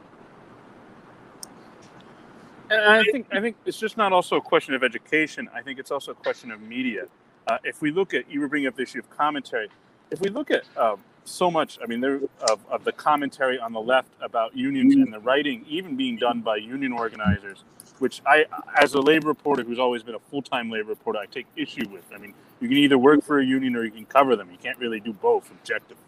And 2.69 2.81
I 2.81 3.03
think 3.11 3.27
I 3.31 3.39
think 3.39 3.55
it's 3.65 3.79
just 3.79 3.97
not 3.97 4.11
also 4.11 4.35
a 4.37 4.41
question 4.41 4.73
of 4.73 4.83
education. 4.83 5.49
I 5.53 5.61
think 5.61 5.79
it's 5.79 5.91
also 5.91 6.11
a 6.11 6.15
question 6.15 6.51
of 6.51 6.61
media. 6.61 7.05
Uh, 7.47 7.57
if 7.63 7.81
we 7.81 7.91
look 7.91 8.13
at 8.13 8.29
you 8.29 8.41
were 8.41 8.49
bringing 8.49 8.67
up 8.67 8.75
the 8.75 8.83
issue 8.83 8.99
of 8.99 9.09
commentary, 9.09 9.69
if 10.11 10.19
we 10.19 10.29
look 10.29 10.51
at 10.51 10.63
uh, 10.75 10.97
so 11.27 11.51
much, 11.51 11.77
I 11.81 11.87
mean, 11.87 12.01
there 12.01 12.21
of, 12.49 12.59
of 12.69 12.83
the 12.83 12.91
commentary 12.91 13.59
on 13.59 13.73
the 13.73 13.81
left 13.81 14.09
about 14.21 14.55
unions 14.55 14.95
and 14.95 15.11
the 15.11 15.19
writing, 15.19 15.65
even 15.67 15.95
being 15.95 16.17
done 16.17 16.41
by 16.41 16.57
union 16.57 16.93
organizers, 16.93 17.63
which 17.99 18.21
I, 18.25 18.45
as 18.79 18.93
a 18.93 19.01
labor 19.01 19.27
reporter 19.27 19.63
who's 19.63 19.79
always 19.79 20.03
been 20.03 20.15
a 20.15 20.19
full 20.19 20.41
time 20.41 20.69
labor 20.69 20.89
reporter, 20.89 21.19
I 21.19 21.25
take 21.25 21.47
issue 21.55 21.87
with. 21.89 22.05
I 22.13 22.17
mean, 22.17 22.33
you 22.59 22.67
can 22.67 22.77
either 22.77 22.97
work 22.97 23.23
for 23.23 23.39
a 23.39 23.45
union 23.45 23.75
or 23.75 23.83
you 23.83 23.91
can 23.91 24.05
cover 24.05 24.35
them. 24.35 24.49
You 24.51 24.57
can't 24.57 24.77
really 24.79 24.99
do 24.99 25.13
both 25.13 25.51
objectively. 25.51 26.03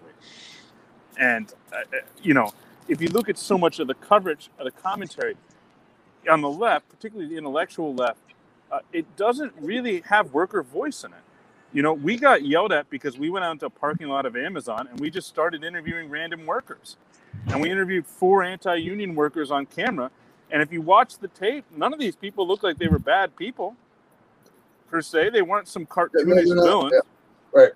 And 1.18 1.54
uh, 1.74 1.78
uh 1.78 1.98
you 2.22 2.34
know, 2.34 2.54
if 2.88 3.02
you 3.02 3.10
look 3.10 3.30
at 3.30 3.38
so 3.38 3.58
much 3.58 3.80
of 3.80 3.88
the 3.88 3.94
coverage 3.94 4.50
of 4.58 4.66
the 4.66 4.72
commentary 4.72 5.36
on 6.30 6.42
the 6.42 6.50
left, 6.50 6.90
particularly 6.90 7.30
the 7.30 7.38
intellectual 7.38 7.94
left, 7.94 8.20
uh, 8.72 8.80
it 8.94 9.16
doesn't 9.16 9.54
really 9.60 10.02
have 10.02 10.34
worker 10.34 10.64
voice 10.64 11.04
in 11.04 11.12
it. 11.12 11.20
You 11.72 11.84
know, 11.84 11.94
we 11.94 12.18
got 12.18 12.44
yelled 12.44 12.72
at 12.72 12.90
because 12.90 13.18
we 13.18 13.30
went 13.30 13.46
out 13.46 13.52
into 13.52 13.68
a 13.68 13.70
parking 13.70 14.08
lot 14.08 14.26
of 14.26 14.36
Amazon 14.36 14.88
and 14.90 15.00
we 15.00 15.10
just 15.10 15.28
started 15.28 15.64
interviewing 15.64 16.10
random 16.10 16.46
workers. 16.46 16.98
And 17.48 17.62
we 17.62 17.70
interviewed 17.70 18.08
four 18.08 18.44
anti 18.44 18.76
union 18.76 19.14
workers 19.16 19.52
on 19.52 19.66
camera. 19.66 20.10
And 20.52 20.62
if 20.64 20.72
you 20.72 20.82
watch 20.82 21.20
the 21.20 21.28
tape, 21.28 21.64
none 21.76 21.94
of 21.94 22.00
these 22.00 22.16
people 22.16 22.48
look 22.48 22.64
like 22.64 22.78
they 22.78 22.88
were 22.88 23.00
bad 23.00 23.36
people 23.36 23.76
per 24.90 25.02
se. 25.02 25.30
They 25.30 25.44
weren't 25.44 25.68
some 25.68 25.86
cartoonish 25.86 26.48
yeah, 26.48 26.54
villains. 26.56 26.92
Yeah. 26.94 27.00
Right. 27.62 27.72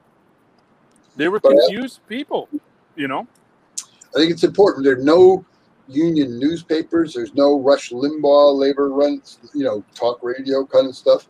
They 1.15 1.27
were 1.27 1.39
confused 1.39 1.99
people, 2.07 2.49
you 2.95 3.07
know? 3.07 3.27
I 4.15 4.19
think 4.19 4.31
it's 4.31 4.43
important. 4.43 4.85
There 4.85 4.93
are 4.93 5.03
no 5.03 5.45
union 5.87 6.39
newspapers. 6.39 7.13
There's 7.13 7.33
no 7.35 7.59
Rush 7.59 7.91
Limbaugh 7.91 8.57
labor 8.57 8.89
runs, 8.89 9.37
you 9.53 9.63
know, 9.63 9.83
talk 9.93 10.19
radio 10.23 10.65
kind 10.65 10.87
of 10.87 10.95
stuff. 10.95 11.27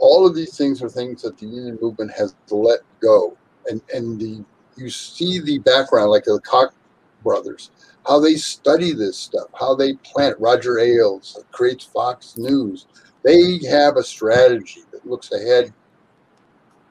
All 0.00 0.26
of 0.26 0.34
these 0.34 0.56
things 0.56 0.82
are 0.82 0.88
things 0.88 1.22
that 1.22 1.38
the 1.38 1.46
union 1.46 1.78
movement 1.80 2.10
has 2.12 2.34
let 2.50 2.80
go. 3.00 3.36
And 3.66 3.80
and 3.92 4.20
the 4.20 4.44
you 4.76 4.90
see 4.90 5.40
the 5.40 5.58
background, 5.58 6.10
like 6.10 6.24
the 6.24 6.40
Koch 6.40 6.74
brothers, 7.22 7.70
how 8.06 8.18
they 8.18 8.34
study 8.34 8.92
this 8.94 9.18
stuff, 9.18 9.48
how 9.58 9.74
they 9.74 9.94
plant. 9.96 10.38
Roger 10.40 10.78
Ailes 10.78 11.44
creates 11.52 11.84
Fox 11.84 12.36
News. 12.38 12.86
They 13.24 13.60
have 13.68 13.96
a 13.96 14.02
strategy 14.02 14.82
that 14.92 15.06
looks 15.06 15.30
ahead 15.32 15.72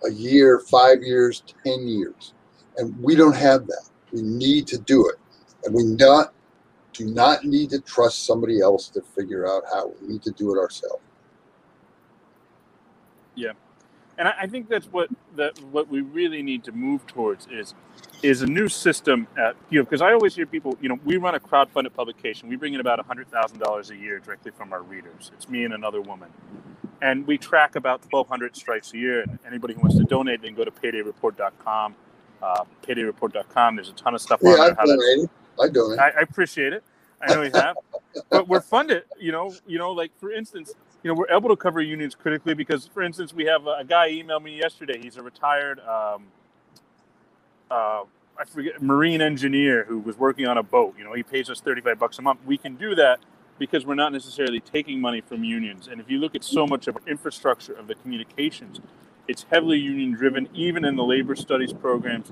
a 0.06 0.12
year, 0.12 0.60
five 0.70 1.02
years, 1.02 1.44
ten 1.66 1.88
years, 1.88 2.34
and 2.78 2.96
we 3.04 3.16
don't 3.16 3.36
have 3.36 3.66
that. 3.68 3.90
We 4.12 4.22
need 4.22 4.68
to 4.68 4.78
do 4.78 5.10
it. 5.10 5.16
And 5.66 5.74
we 5.76 5.84
not 5.84 6.34
do 6.94 7.06
not 7.06 7.44
need 7.46 7.70
to 7.72 7.82
trust 7.82 8.26
somebody 8.26 8.62
else 8.62 8.90
to 8.90 9.02
figure 9.02 9.48
out 9.48 9.64
how. 9.72 9.94
We 10.02 10.08
need 10.10 10.24
to 10.24 10.32
do 10.32 10.54
it 10.54 10.60
ourselves. 10.60 11.02
Yeah. 13.40 13.52
And 14.18 14.28
I, 14.28 14.34
I 14.42 14.48
think 14.48 14.68
that's 14.68 14.88
what 14.88 15.10
that 15.38 15.58
what 15.72 15.88
we 15.88 16.02
really 16.02 16.44
need 16.44 16.64
to 16.66 16.72
move 16.72 17.06
towards 17.08 17.48
is 17.48 17.74
is 18.22 18.42
a 18.42 18.48
new 18.48 18.68
system 18.68 19.28
at 19.38 19.56
you 19.70 19.80
know 19.80 19.86
because 19.86 20.02
I 20.02 20.12
always 20.12 20.36
hear 20.36 20.46
people 20.46 20.78
you 20.82 20.90
know 20.90 21.00
we 21.06 21.18
run 21.18 21.36
a 21.36 21.40
crowd-funded 21.40 21.94
publication 21.96 22.50
we 22.50 22.58
bring 22.58 22.74
in 22.74 22.82
about 22.82 23.00
hundred 23.06 23.32
thousand 23.32 23.60
dollars 23.60 23.92
a 23.92 23.96
year 23.96 24.20
directly 24.20 24.52
from 24.52 24.74
our 24.74 24.82
readers 24.82 25.32
it's 25.34 25.48
me 25.48 25.64
and 25.64 25.74
another 25.74 26.02
woman 26.02 26.30
and 27.02 27.26
we 27.28 27.38
track 27.38 27.78
about 27.78 28.02
1,200 28.12 28.58
strikes 28.58 28.94
a 28.94 28.98
year 28.98 29.22
and 29.22 29.40
anybody 29.48 29.74
who 29.74 29.80
wants 29.80 29.96
to 29.98 30.04
donate 30.04 30.42
they 30.42 30.48
can 30.48 30.58
go 30.58 30.66
to 30.66 30.72
paydayreport.com 30.72 31.96
uh, 32.42 32.64
paydayreport.com. 32.84 33.76
There's 33.76 33.90
a 33.90 33.94
ton 33.94 34.16
of 34.16 34.22
stuff 34.22 34.40
yeah, 34.44 34.52
on 34.52 34.58
there. 34.58 34.76
I 34.80 34.86
donate. 34.86 35.30
I 35.60 35.68
donate. 35.68 36.00
I, 36.00 36.10
I 36.10 36.22
appreciate 36.22 36.74
it. 36.74 36.84
I 37.22 37.34
know 37.34 37.42
you 37.42 37.52
have, 37.54 37.76
but 38.30 38.48
we're 38.48 38.62
funded. 38.62 39.04
You 39.20 39.32
know, 39.34 39.54
you 39.68 39.78
know, 39.78 39.92
like 39.92 40.12
for 40.20 40.32
instance, 40.32 40.74
you 41.04 41.10
know, 41.10 41.14
we're 41.14 41.30
able 41.30 41.50
to 41.50 41.56
cover 41.56 41.82
unions 41.82 42.16
critically 42.16 42.54
because, 42.54 42.88
for 42.88 43.02
instance, 43.02 43.34
we 43.34 43.46
have 43.46 43.68
a, 43.68 43.78
a 43.80 43.84
guy 43.86 44.12
emailed 44.12 44.44
me 44.44 44.58
yesterday. 44.58 45.00
He's 45.02 45.18
a 45.18 45.24
retired, 45.24 45.80
um, 45.80 46.24
uh, 47.72 48.04
I 48.38 48.46
forget, 48.46 48.82
marine 48.82 49.22
engineer 49.22 49.86
who 49.86 50.00
was 50.00 50.18
working 50.18 50.46
on 50.48 50.58
a 50.58 50.64
boat. 50.64 50.96
You 50.98 51.04
know, 51.06 51.14
he 51.14 51.24
pays 51.24 51.50
us 51.50 51.62
thirty-five 51.62 52.00
bucks 52.00 52.20
a 52.20 52.22
month. 52.22 52.40
We 52.46 52.58
can 52.58 52.76
do 52.76 52.96
that 52.96 53.20
because 53.58 53.86
we're 53.86 53.96
not 53.96 54.12
necessarily 54.14 54.60
taking 54.60 55.02
money 55.02 55.22
from 55.22 55.44
unions. 55.44 55.88
And 55.88 56.00
if 56.00 56.10
you 56.10 56.20
look 56.20 56.36
at 56.36 56.44
so 56.44 56.66
much 56.66 56.88
of 56.88 56.96
our 56.96 57.04
infrastructure 57.08 57.74
of 57.74 57.88
the 57.88 57.96
communications, 57.96 58.80
it's 59.28 59.46
heavily 59.52 59.78
union 59.78 60.14
driven, 60.14 60.48
even 60.54 60.86
in 60.86 60.96
the 60.96 61.04
labor 61.04 61.36
studies 61.36 61.74
programs, 61.74 62.32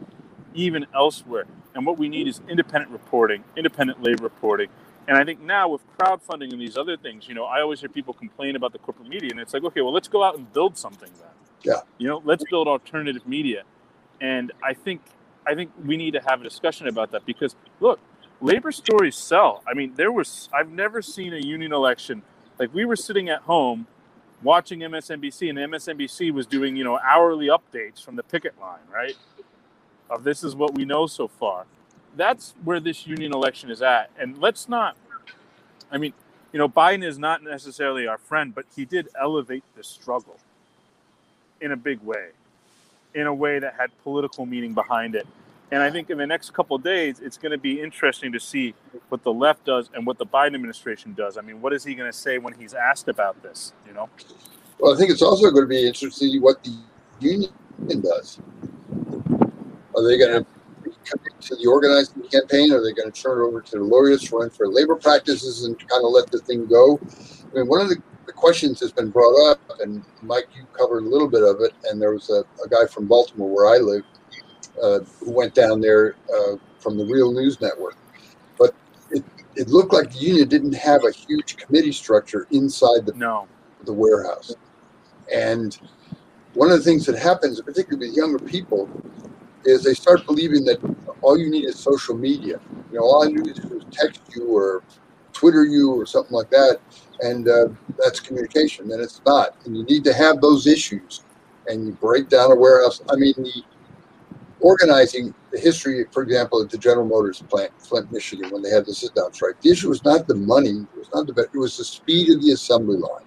even 0.54 0.86
elsewhere. 0.96 1.46
And 1.76 1.86
what 1.86 1.98
we 1.98 2.10
need 2.10 2.28
is 2.28 2.42
independent 2.50 2.92
reporting, 2.92 3.44
independent 3.56 4.02
labor 4.02 4.24
reporting. 4.24 4.70
And 5.08 5.18
I 5.18 5.24
think 5.24 5.42
now 5.42 5.70
with 5.70 5.82
crowdfunding 5.98 6.52
and 6.52 6.60
these 6.60 6.78
other 6.78 6.98
things, 6.98 7.28
you 7.28 7.34
know, 7.34 7.46
I 7.46 7.62
always 7.62 7.80
hear 7.80 7.90
people 7.90 8.14
complain 8.14 8.56
about 8.56 8.74
the 8.74 8.80
corporate 8.80 9.08
media, 9.08 9.30
and 9.32 9.40
it's 9.40 9.54
like, 9.54 9.64
okay, 9.64 9.82
well, 9.82 9.94
let's 9.94 10.10
go 10.10 10.24
out 10.24 10.38
and 10.38 10.52
build 10.52 10.78
something 10.78 11.10
then. 11.18 11.30
Yeah. 11.64 11.82
You 11.98 12.08
know, 12.08 12.22
let's 12.26 12.44
build 12.50 12.68
alternative 12.68 13.26
media. 13.28 13.64
And 14.20 14.52
I 14.64 14.74
think 14.74 15.02
I 15.46 15.56
think 15.56 15.72
we 15.84 15.96
need 15.96 16.12
to 16.12 16.22
have 16.28 16.42
a 16.42 16.44
discussion 16.44 16.88
about 16.88 17.12
that 17.12 17.26
because 17.26 17.56
look, 17.80 18.00
labor 18.42 18.72
stories 18.72 19.16
sell. 19.16 19.64
I 19.68 19.74
mean, 19.74 19.94
there 19.96 20.12
was 20.12 20.50
I've 20.54 20.70
never 20.70 21.02
seen 21.02 21.34
a 21.34 21.40
union 21.40 21.72
election 21.72 22.24
like 22.60 22.74
we 22.74 22.86
were 22.86 22.96
sitting 22.96 23.30
at 23.30 23.42
home 23.44 23.88
watching 24.44 24.80
MSNBC, 24.80 25.50
and 25.50 25.58
MSNBC 25.58 26.32
was 26.32 26.46
doing 26.46 26.76
you 26.76 26.84
know 26.84 27.00
hourly 27.00 27.48
updates 27.48 28.04
from 28.04 28.16
the 28.16 28.24
picket 28.24 28.60
line, 28.60 28.80
right? 28.92 29.16
Of 30.10 30.24
this 30.24 30.44
is 30.44 30.56
what 30.56 30.74
we 30.74 30.86
know 30.86 31.08
so 31.08 31.28
far. 31.28 31.66
That's 32.18 32.56
where 32.64 32.80
this 32.80 33.08
union 33.08 33.34
election 33.34 33.70
is 33.70 33.82
at, 33.82 34.10
and 34.20 34.38
let's 34.40 34.68
not. 34.68 34.98
I 35.92 35.98
mean, 35.98 36.14
you 36.52 36.60
know, 36.60 36.68
Biden 36.68 37.04
is 37.04 37.18
not 37.18 37.44
necessarily 37.44 38.08
our 38.08 38.18
friend, 38.18 38.54
but 38.54 38.66
he 38.76 38.86
did 38.86 39.10
elevate 39.20 39.64
the 39.76 39.84
struggle 39.84 40.38
in 41.62 41.72
a 41.72 41.78
big 41.78 42.02
way, 42.02 42.30
in 43.14 43.28
a 43.28 43.34
way 43.34 43.60
that 43.60 43.76
had 43.76 43.92
political 44.04 44.46
meaning 44.46 44.74
behind 44.74 45.16
it. 45.16 45.28
And 45.70 45.84
I 45.84 45.92
think 45.92 46.10
in 46.10 46.18
the 46.18 46.26
next 46.26 46.54
couple 46.54 46.78
days, 46.78 47.20
it's 47.20 47.38
going 47.38 47.52
to 47.52 47.58
be 47.58 47.82
interesting 47.82 48.32
to 48.32 48.40
see 48.40 48.74
what 49.10 49.24
the 49.24 49.34
left 49.34 49.66
does 49.66 49.90
and 49.94 50.06
what 50.06 50.18
the 50.18 50.26
Biden 50.26 50.56
administration 50.56 51.14
does. 51.14 51.38
I 51.38 51.42
mean, 51.42 51.62
what 51.62 51.74
is 51.74 51.84
he 51.84 51.94
going 51.94 52.10
to 52.10 52.18
say 52.18 52.38
when 52.38 52.54
he's 52.54 52.74
asked 52.74 53.10
about 53.10 53.42
this? 53.44 53.74
You 53.86 53.94
know. 53.94 54.10
Well, 54.80 54.94
I 54.94 54.98
think 54.98 55.12
it's 55.12 55.22
also 55.22 55.52
going 55.52 55.64
to 55.64 55.68
be 55.68 55.86
interesting 55.86 56.10
to 56.10 56.16
see 56.16 56.40
what 56.40 56.64
the 56.64 56.78
union 57.20 57.52
does. 58.02 58.40
Are 59.96 60.04
they 60.08 60.18
going 60.18 60.44
to 60.44 60.46
to 61.42 61.56
the 61.56 61.68
organizing 61.68 62.24
campaign? 62.24 62.72
Are 62.72 62.84
they 62.84 62.94
going 62.94 63.12
to 63.12 63.22
turn 63.22 63.40
it 63.40 63.46
over 63.46 63.62
to 63.62 63.72
the 63.78 63.84
lawyers 63.84 64.32
run 64.32 64.50
for 64.50 64.66
unfair 64.66 64.68
labor 64.68 64.96
practices 64.96 65.66
and 65.66 65.78
kind 65.88 66.04
of 66.04 66.12
let 66.12 66.32
the 66.32 66.40
thing 66.40 66.68
go? 66.68 67.00
I 67.52 67.58
mean, 67.58 67.68
one 67.68 67.82
of 67.82 67.90
the, 67.90 68.02
the 68.26 68.34
questions 68.34 68.80
has 68.82 68.92
been 68.92 69.10
brought 69.10 69.52
up, 69.52 69.60
and 69.80 70.04
Mike, 70.22 70.48
you 70.56 70.66
covered 70.74 71.04
a 71.04 71.08
little 71.08 71.30
bit 71.30 71.44
of 71.44 71.62
it, 71.62 71.74
and 71.86 72.02
there 72.02 72.14
was 72.14 72.30
a, 72.30 72.44
a 72.64 72.70
guy 72.70 72.86
from 72.88 73.08
Baltimore 73.08 73.50
where 73.50 73.74
I 73.74 73.78
live 73.78 74.04
uh, 74.82 75.00
who 75.20 75.32
went 75.32 75.54
down 75.56 75.82
there 75.82 76.16
uh, 76.34 76.56
from 76.80 76.98
the 76.98 77.06
Real 77.06 77.32
News 77.32 77.60
Network. 77.62 77.98
But 78.58 78.76
it, 79.12 79.24
it 79.56 79.70
looked 79.70 79.94
like 79.94 80.12
the 80.12 80.20
union 80.20 80.48
didn't 80.48 80.76
have 80.76 81.04
a 81.04 81.12
huge 81.12 81.58
committee 81.58 81.92
structure 81.92 82.48
inside 82.52 83.06
the, 83.06 83.14
no. 83.16 83.48
the 83.86 83.94
warehouse. 83.94 84.54
And 85.34 85.78
one 86.54 86.72
of 86.72 86.78
the 86.78 86.84
things 86.84 87.06
that 87.06 87.18
happens, 87.18 87.62
particularly 87.62 88.10
with 88.10 88.18
younger 88.18 88.40
people, 88.40 88.90
is 89.66 89.84
they 89.84 89.94
start 89.94 90.26
believing 90.26 90.64
that 90.66 90.80
all 91.22 91.38
you 91.38 91.50
need 91.50 91.66
is 91.66 91.78
social 91.78 92.16
media. 92.16 92.60
You 92.92 93.00
know, 93.00 93.06
all 93.06 93.24
I 93.24 93.28
need 93.28 93.48
is 93.48 93.58
to 93.58 93.86
text 93.92 94.22
you 94.36 94.48
or 94.48 94.84
Twitter 95.34 95.66
you 95.66 95.94
or 95.94 96.06
something 96.06 96.34
like 96.34 96.50
that, 96.50 96.80
and 97.22 97.48
uh, 97.48 97.68
that's 97.98 98.20
communication. 98.20 98.92
And 98.92 99.02
it's 99.02 99.22
not. 99.26 99.56
And 99.66 99.78
you 99.78 99.84
need 99.84 100.04
to 100.06 100.14
have 100.14 100.42
those 100.42 100.68
issues, 100.68 101.24
and 101.68 101.86
you 101.86 101.92
break 101.94 102.30
down 102.30 102.52
a 102.52 102.56
warehouse. 102.56 103.02
I 103.10 103.16
mean, 103.16 103.34
the 103.38 103.64
organizing 104.60 105.34
the 105.52 105.60
history, 105.60 106.06
for 106.12 106.24
example, 106.24 106.62
at 106.62 106.70
the 106.70 106.78
General 106.78 107.06
Motors 107.06 107.42
plant, 107.42 107.72
Flint, 107.80 108.12
Michigan, 108.12 108.50
when 108.50 108.62
they 108.62 108.70
had 108.70 108.86
the 108.86 108.94
sit-down 108.94 109.32
strike. 109.34 109.60
The 109.62 109.72
issue 109.72 109.90
was 109.90 110.04
not 110.04 110.28
the 110.28 110.36
money; 110.36 110.70
it 110.70 110.98
was 110.98 111.10
not 111.14 111.28
the 111.28 111.42
it 111.42 111.58
was 111.58 111.78
the 111.78 111.86
speed 111.86 112.30
of 112.32 112.42
the 112.42 112.52
assembly 112.52 112.98
line, 112.98 113.26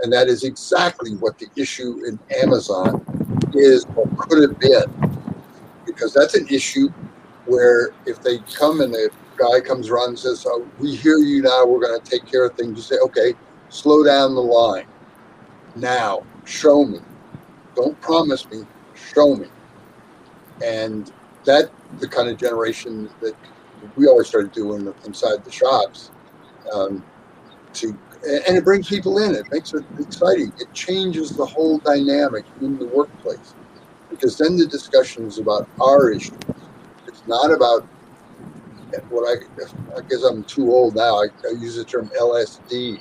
and 0.00 0.12
that 0.12 0.28
is 0.28 0.44
exactly 0.44 1.12
what 1.16 1.38
the 1.38 1.48
issue 1.56 2.04
in 2.06 2.18
Amazon 2.42 3.04
is 3.54 3.86
or 3.94 4.08
could 4.18 4.42
have 4.42 4.58
been, 4.58 5.25
because 5.96 6.14
that's 6.14 6.36
an 6.36 6.46
issue 6.48 6.90
where 7.46 7.90
if 8.06 8.22
they 8.22 8.38
come 8.56 8.82
and 8.82 8.94
the 8.94 9.10
guy 9.38 9.60
comes 9.60 9.90
around 9.90 10.10
and 10.10 10.18
says, 10.20 10.46
oh, 10.48 10.66
"We 10.78 10.94
hear 10.94 11.18
you 11.18 11.42
now. 11.42 11.66
We're 11.66 11.80
going 11.80 12.00
to 12.00 12.10
take 12.10 12.26
care 12.26 12.46
of 12.46 12.54
things," 12.54 12.76
you 12.76 12.82
say, 12.82 13.02
"Okay, 13.02 13.34
slow 13.70 14.04
down 14.04 14.36
the 14.36 14.42
line. 14.42 14.86
Now, 15.76 16.22
show 16.44 16.84
me. 16.84 17.00
Don't 17.74 18.00
promise 18.00 18.48
me. 18.50 18.66
Show 18.94 19.36
me." 19.36 19.48
and 20.64 21.12
that 21.44 21.70
the 22.00 22.08
kind 22.08 22.28
of 22.28 22.38
generation 22.38 23.10
that 23.20 23.34
we 23.96 24.06
always 24.06 24.26
started 24.26 24.52
doing 24.52 24.92
inside 25.04 25.44
the 25.44 25.52
shops 25.52 26.10
um, 26.72 27.04
to 27.74 27.96
and 28.24 28.56
it 28.56 28.64
brings 28.64 28.88
people 28.88 29.18
in 29.18 29.34
it 29.34 29.44
makes 29.52 29.74
it 29.74 29.84
exciting 30.00 30.52
it 30.58 30.72
changes 30.72 31.30
the 31.30 31.46
whole 31.46 31.78
dynamic 31.78 32.44
in 32.60 32.78
the 32.78 32.86
workplace 32.86 33.54
because 34.16 34.38
then 34.38 34.56
the 34.56 34.66
discussion 34.66 35.24
is 35.26 35.38
about 35.38 35.68
our 35.80 36.10
issues 36.10 36.38
it's 37.06 37.26
not 37.26 37.50
about 37.50 37.86
what 39.10 39.24
I, 39.28 39.96
I 39.96 40.00
guess 40.02 40.22
I'm 40.22 40.44
too 40.44 40.70
old 40.70 40.94
now. 40.94 41.16
I, 41.16 41.26
I 41.46 41.52
use 41.58 41.76
the 41.76 41.84
term 41.84 42.10
LSD, 42.18 43.00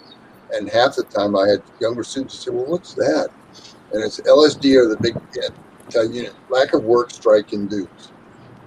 And 0.54 0.70
half 0.70 0.96
the 0.96 1.04
time 1.04 1.36
I 1.36 1.48
had 1.48 1.62
younger 1.80 2.04
students 2.04 2.40
say, 2.40 2.52
well, 2.52 2.66
what's 2.66 2.94
that? 2.96 3.30
And 3.94 4.04
it's 4.04 4.20
LSD 4.22 4.76
or 4.78 4.88
the 4.88 4.98
big 5.02 5.16
unit, 6.14 6.34
lack 6.50 6.74
of 6.74 6.84
work, 6.84 7.12
strike, 7.12 7.54
and 7.54 7.70
dues. 7.70 8.12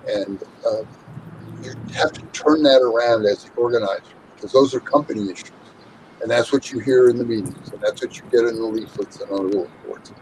And 0.09 0.43
uh, 0.67 0.83
you 1.63 1.75
have 1.95 2.13
to 2.13 2.23
turn 2.33 2.63
that 2.63 2.81
around 2.81 3.27
as 3.27 3.45
the 3.45 3.53
organizer 3.53 4.03
because 4.35 4.53
those 4.53 4.75
are 4.75 4.81
company 4.81 5.31
issues. 5.31 5.51
And 6.23 6.31
that's 6.31 6.53
what 6.53 6.73
you 6.73 6.81
hear 6.81 7.11
in 7.11 7.17
the 7.17 7.25
meetings, 7.25 7.71
and 7.71 7.81
that's 7.81 8.03
what 8.03 8.17
you 8.17 8.25
get 8.31 8.41
in 8.41 8.57
the 8.57 8.65
leaflets 8.65 9.21
and 9.21 9.31
on 9.31 9.51
the 9.51 9.57
bulletin 9.57 9.71
boards. 9.87 10.13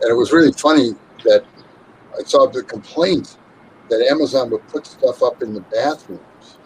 And 0.00 0.10
it 0.10 0.14
was 0.14 0.32
really 0.32 0.52
funny 0.52 0.94
that 1.26 1.44
I 2.18 2.22
saw 2.24 2.46
the 2.46 2.62
complaint 2.62 3.38
that 3.90 4.06
Amazon 4.10 4.50
would 4.50 4.66
put 4.68 4.86
stuff 4.86 5.22
up 5.22 5.42
in 5.42 5.54
the 5.54 5.60
bathrooms. 5.60 6.58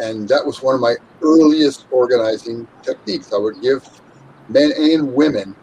And 0.00 0.28
that 0.28 0.44
was 0.44 0.62
one 0.62 0.74
of 0.74 0.80
my 0.80 0.94
earliest 1.22 1.86
organizing 1.90 2.66
techniques. 2.82 3.32
I 3.32 3.38
would 3.38 3.60
give 3.60 3.86
men 4.48 4.72
and 4.78 5.12
women 5.14 5.54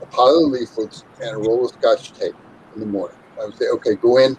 a 0.00 0.06
pile 0.06 0.44
of 0.44 0.50
leaflets 0.52 1.04
and 1.20 1.34
a 1.34 1.38
roll 1.38 1.66
of 1.66 1.72
scotch 1.72 2.12
tape 2.12 2.34
in 2.74 2.80
the 2.80 2.86
morning. 2.86 3.18
I 3.40 3.46
would 3.46 3.56
say, 3.56 3.66
okay, 3.68 3.94
go 3.96 4.18
in 4.18 4.36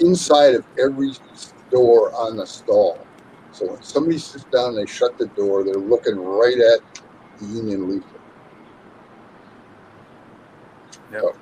inside 0.00 0.54
of 0.54 0.64
every 0.78 1.12
door 1.70 2.12
on 2.14 2.36
the 2.36 2.46
stall. 2.46 3.06
So 3.52 3.72
when 3.72 3.82
somebody 3.82 4.18
sits 4.18 4.44
down 4.44 4.70
and 4.70 4.78
they 4.78 4.86
shut 4.86 5.18
the 5.18 5.26
door, 5.28 5.64
they're 5.64 5.74
looking 5.74 6.16
right 6.16 6.58
at 6.58 6.80
the 7.40 7.46
union 7.46 7.88
leaflet. 7.88 8.20
Yep. 11.12 11.36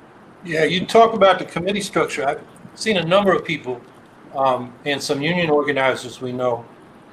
Yeah, 0.45 0.65
you 0.65 0.87
talk 0.87 1.13
about 1.15 1.39
the 1.39 1.45
committee 1.45 1.81
structure. 1.83 2.27
I've 2.27 2.43
seen 2.75 2.97
a 2.97 3.05
number 3.05 3.33
of 3.33 3.45
people 3.45 3.81
um, 4.35 4.73
and 4.87 5.03
some 5.03 5.21
union 5.21 5.51
organizers 5.51 6.21
we 6.21 6.33
know 6.33 6.65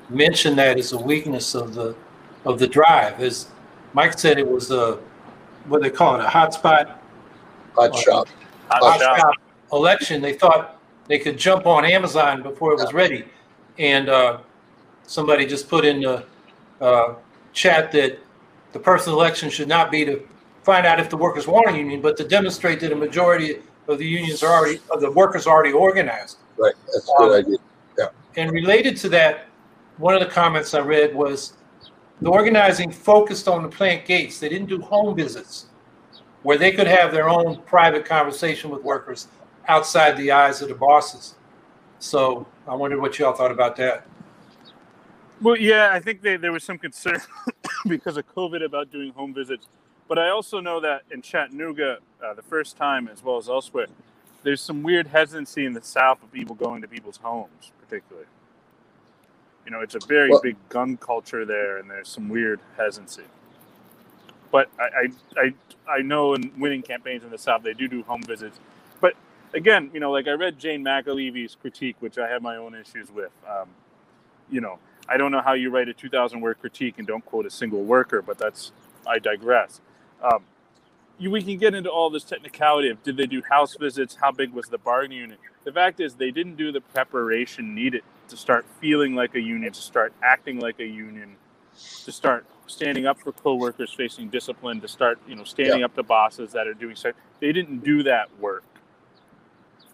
mention 0.09 0.55
that 0.55 0.77
as 0.77 0.93
a 0.93 0.97
weakness 0.97 1.55
of 1.55 1.73
the 1.73 1.95
of 2.45 2.59
the 2.59 2.67
drive. 2.67 3.19
As 3.19 3.47
Mike 3.93 4.17
said, 4.17 4.37
it 4.39 4.47
was 4.47 4.71
a 4.71 4.99
what 5.67 5.81
they 5.81 5.89
call 5.89 6.15
it 6.19 6.23
a 6.23 6.27
hotspot 6.27 6.95
Hot 7.75 7.91
Uh, 7.91 7.97
shop. 7.97 8.27
Hot 8.69 8.81
hot 8.83 8.99
shot. 8.99 9.17
shop 9.19 9.33
election. 9.73 10.21
They 10.21 10.33
thought 10.33 10.79
they 11.07 11.19
could 11.19 11.37
jump 11.37 11.65
on 11.65 11.83
Amazon 11.85 12.41
before 12.41 12.71
it 12.73 12.79
was 12.79 12.93
ready, 12.93 13.25
and 13.77 14.07
uh, 14.09 14.37
somebody 15.03 15.45
just 15.45 15.67
put 15.69 15.83
in 15.85 16.01
the 16.01 16.23
uh, 16.79 17.15
chat 17.53 17.91
that 17.91 18.19
the 18.71 18.79
personal 18.79 19.19
election 19.19 19.49
should 19.49 19.67
not 19.67 19.91
be 19.91 20.05
to 20.05 20.21
find 20.67 20.85
out 20.85 20.99
if 20.99 21.09
the 21.09 21.15
workers 21.15 21.47
want 21.47 21.69
a 21.69 21.77
union, 21.77 22.01
but 22.01 22.17
to 22.17 22.25
demonstrate 22.25 22.81
that 22.81 22.91
a 22.91 22.95
majority 22.95 23.61
of 23.87 23.97
the 23.99 24.05
unions 24.05 24.43
are 24.43 24.53
already 24.53 24.81
of 24.91 24.99
the 24.99 25.09
workers 25.09 25.47
are 25.47 25.55
already 25.55 25.71
organized. 25.71 26.39
Right. 26.57 26.73
That's 26.93 27.09
a 27.09 27.13
good 27.17 27.31
um, 27.31 27.45
idea. 27.45 27.57
Yeah. 27.97 28.09
And 28.35 28.51
related 28.51 28.97
to 28.97 29.09
that, 29.09 29.45
one 29.95 30.13
of 30.13 30.19
the 30.19 30.27
comments 30.27 30.73
I 30.73 30.79
read 30.79 31.15
was 31.15 31.53
the 32.21 32.29
organizing 32.29 32.91
focused 32.91 33.47
on 33.47 33.63
the 33.63 33.69
plant 33.69 34.05
gates. 34.05 34.41
They 34.41 34.49
didn't 34.49 34.67
do 34.67 34.81
home 34.81 35.15
visits 35.15 35.67
where 36.43 36.57
they 36.57 36.73
could 36.73 36.87
have 36.87 37.13
their 37.13 37.29
own 37.29 37.61
private 37.61 38.03
conversation 38.03 38.69
with 38.69 38.83
workers 38.83 39.29
outside 39.69 40.17
the 40.17 40.31
eyes 40.31 40.61
of 40.61 40.67
the 40.67 40.75
bosses. 40.75 41.35
So 41.99 42.45
I 42.67 42.75
wondered 42.75 42.99
what 42.99 43.17
y'all 43.17 43.33
thought 43.33 43.51
about 43.51 43.77
that. 43.77 44.05
Well, 45.41 45.55
yeah, 45.55 45.91
I 45.93 46.01
think 46.01 46.21
they, 46.21 46.35
there 46.35 46.51
was 46.51 46.65
some 46.65 46.77
concern 46.77 47.21
because 47.87 48.17
of 48.17 48.27
COVID 48.35 48.65
about 48.65 48.91
doing 48.91 49.13
home 49.13 49.33
visits. 49.33 49.67
But 50.07 50.19
I 50.19 50.29
also 50.29 50.59
know 50.59 50.79
that 50.81 51.03
in 51.11 51.21
Chattanooga, 51.21 51.99
uh, 52.23 52.33
the 52.35 52.43
first 52.43 52.77
time 52.77 53.09
as 53.09 53.23
well 53.23 53.37
as 53.37 53.49
elsewhere, 53.49 53.87
there's 54.43 54.61
some 54.61 54.83
weird 54.83 55.07
hesitancy 55.07 55.65
in 55.65 55.73
the 55.73 55.81
South 55.83 56.23
of 56.23 56.31
people 56.31 56.55
going 56.55 56.81
to 56.83 56.87
people's 56.87 57.17
homes, 57.17 57.71
particularly. 57.81 58.27
You 59.65 59.71
know, 59.71 59.81
it's 59.81 59.95
a 59.95 59.99
very 60.07 60.29
Well- 60.31 60.41
big 60.41 60.57
gun 60.69 60.97
culture 60.97 61.45
there, 61.45 61.77
and 61.77 61.89
there's 61.89 62.09
some 62.09 62.29
weird 62.29 62.59
hesitancy. 62.77 63.25
But 64.51 64.69
I, 64.79 64.83
I, 65.37 65.41
I, 65.41 65.53
I 65.97 66.01
know 66.01 66.33
in 66.35 66.51
winning 66.59 66.81
campaigns 66.83 67.23
in 67.23 67.31
the 67.31 67.37
South, 67.37 67.63
they 67.63 67.73
do 67.73 67.87
do 67.87 68.03
home 68.03 68.23
visits. 68.23 68.59
But 69.01 69.15
again, 69.53 69.91
you 69.93 69.99
know, 69.99 70.11
like 70.11 70.27
I 70.27 70.31
read 70.33 70.59
Jane 70.59 70.83
McAlevey's 70.83 71.55
critique, 71.55 71.97
which 71.99 72.17
I 72.17 72.29
have 72.29 72.41
my 72.41 72.57
own 72.57 72.75
issues 72.75 73.11
with. 73.11 73.31
Um, 73.49 73.69
you 74.49 74.61
know, 74.61 74.79
I 75.09 75.17
don't 75.17 75.31
know 75.31 75.41
how 75.41 75.53
you 75.53 75.69
write 75.71 75.89
a 75.89 75.93
2,000 75.93 76.41
word 76.41 76.59
critique 76.61 76.95
and 76.97 77.07
don't 77.07 77.25
quote 77.25 77.45
a 77.45 77.51
single 77.51 77.83
worker, 77.83 78.21
but 78.21 78.37
that's, 78.37 78.71
I 79.07 79.19
digress. 79.19 79.81
Um, 80.21 80.43
you, 81.17 81.31
we 81.31 81.41
can 81.41 81.57
get 81.57 81.73
into 81.73 81.89
all 81.89 82.09
this 82.09 82.23
technicality 82.23 82.89
of 82.89 83.01
did 83.03 83.17
they 83.17 83.25
do 83.25 83.41
house 83.49 83.75
visits? 83.75 84.17
How 84.19 84.31
big 84.31 84.51
was 84.51 84.67
the 84.67 84.77
bargaining 84.77 85.19
unit? 85.19 85.39
The 85.63 85.71
fact 85.71 85.99
is, 85.99 86.15
they 86.15 86.31
didn't 86.31 86.55
do 86.55 86.71
the 86.71 86.81
preparation 86.81 87.75
needed 87.75 88.03
to 88.29 88.37
start 88.37 88.65
feeling 88.79 89.15
like 89.15 89.35
a 89.35 89.41
union, 89.41 89.73
to 89.73 89.81
start 89.81 90.13
acting 90.21 90.59
like 90.59 90.79
a 90.79 90.85
union, 90.85 91.35
to 92.05 92.11
start 92.11 92.45
standing 92.67 93.05
up 93.05 93.19
for 93.19 93.31
coworkers 93.31 93.93
facing 93.93 94.29
discipline, 94.29 94.81
to 94.81 94.87
start, 94.87 95.19
you 95.27 95.35
know, 95.35 95.43
standing 95.43 95.83
up 95.83 95.95
to 95.95 96.03
bosses 96.03 96.51
that 96.51 96.67
are 96.67 96.73
doing 96.73 96.95
so. 96.95 97.11
They 97.39 97.51
didn't 97.51 97.83
do 97.83 98.03
that 98.03 98.27
work. 98.39 98.63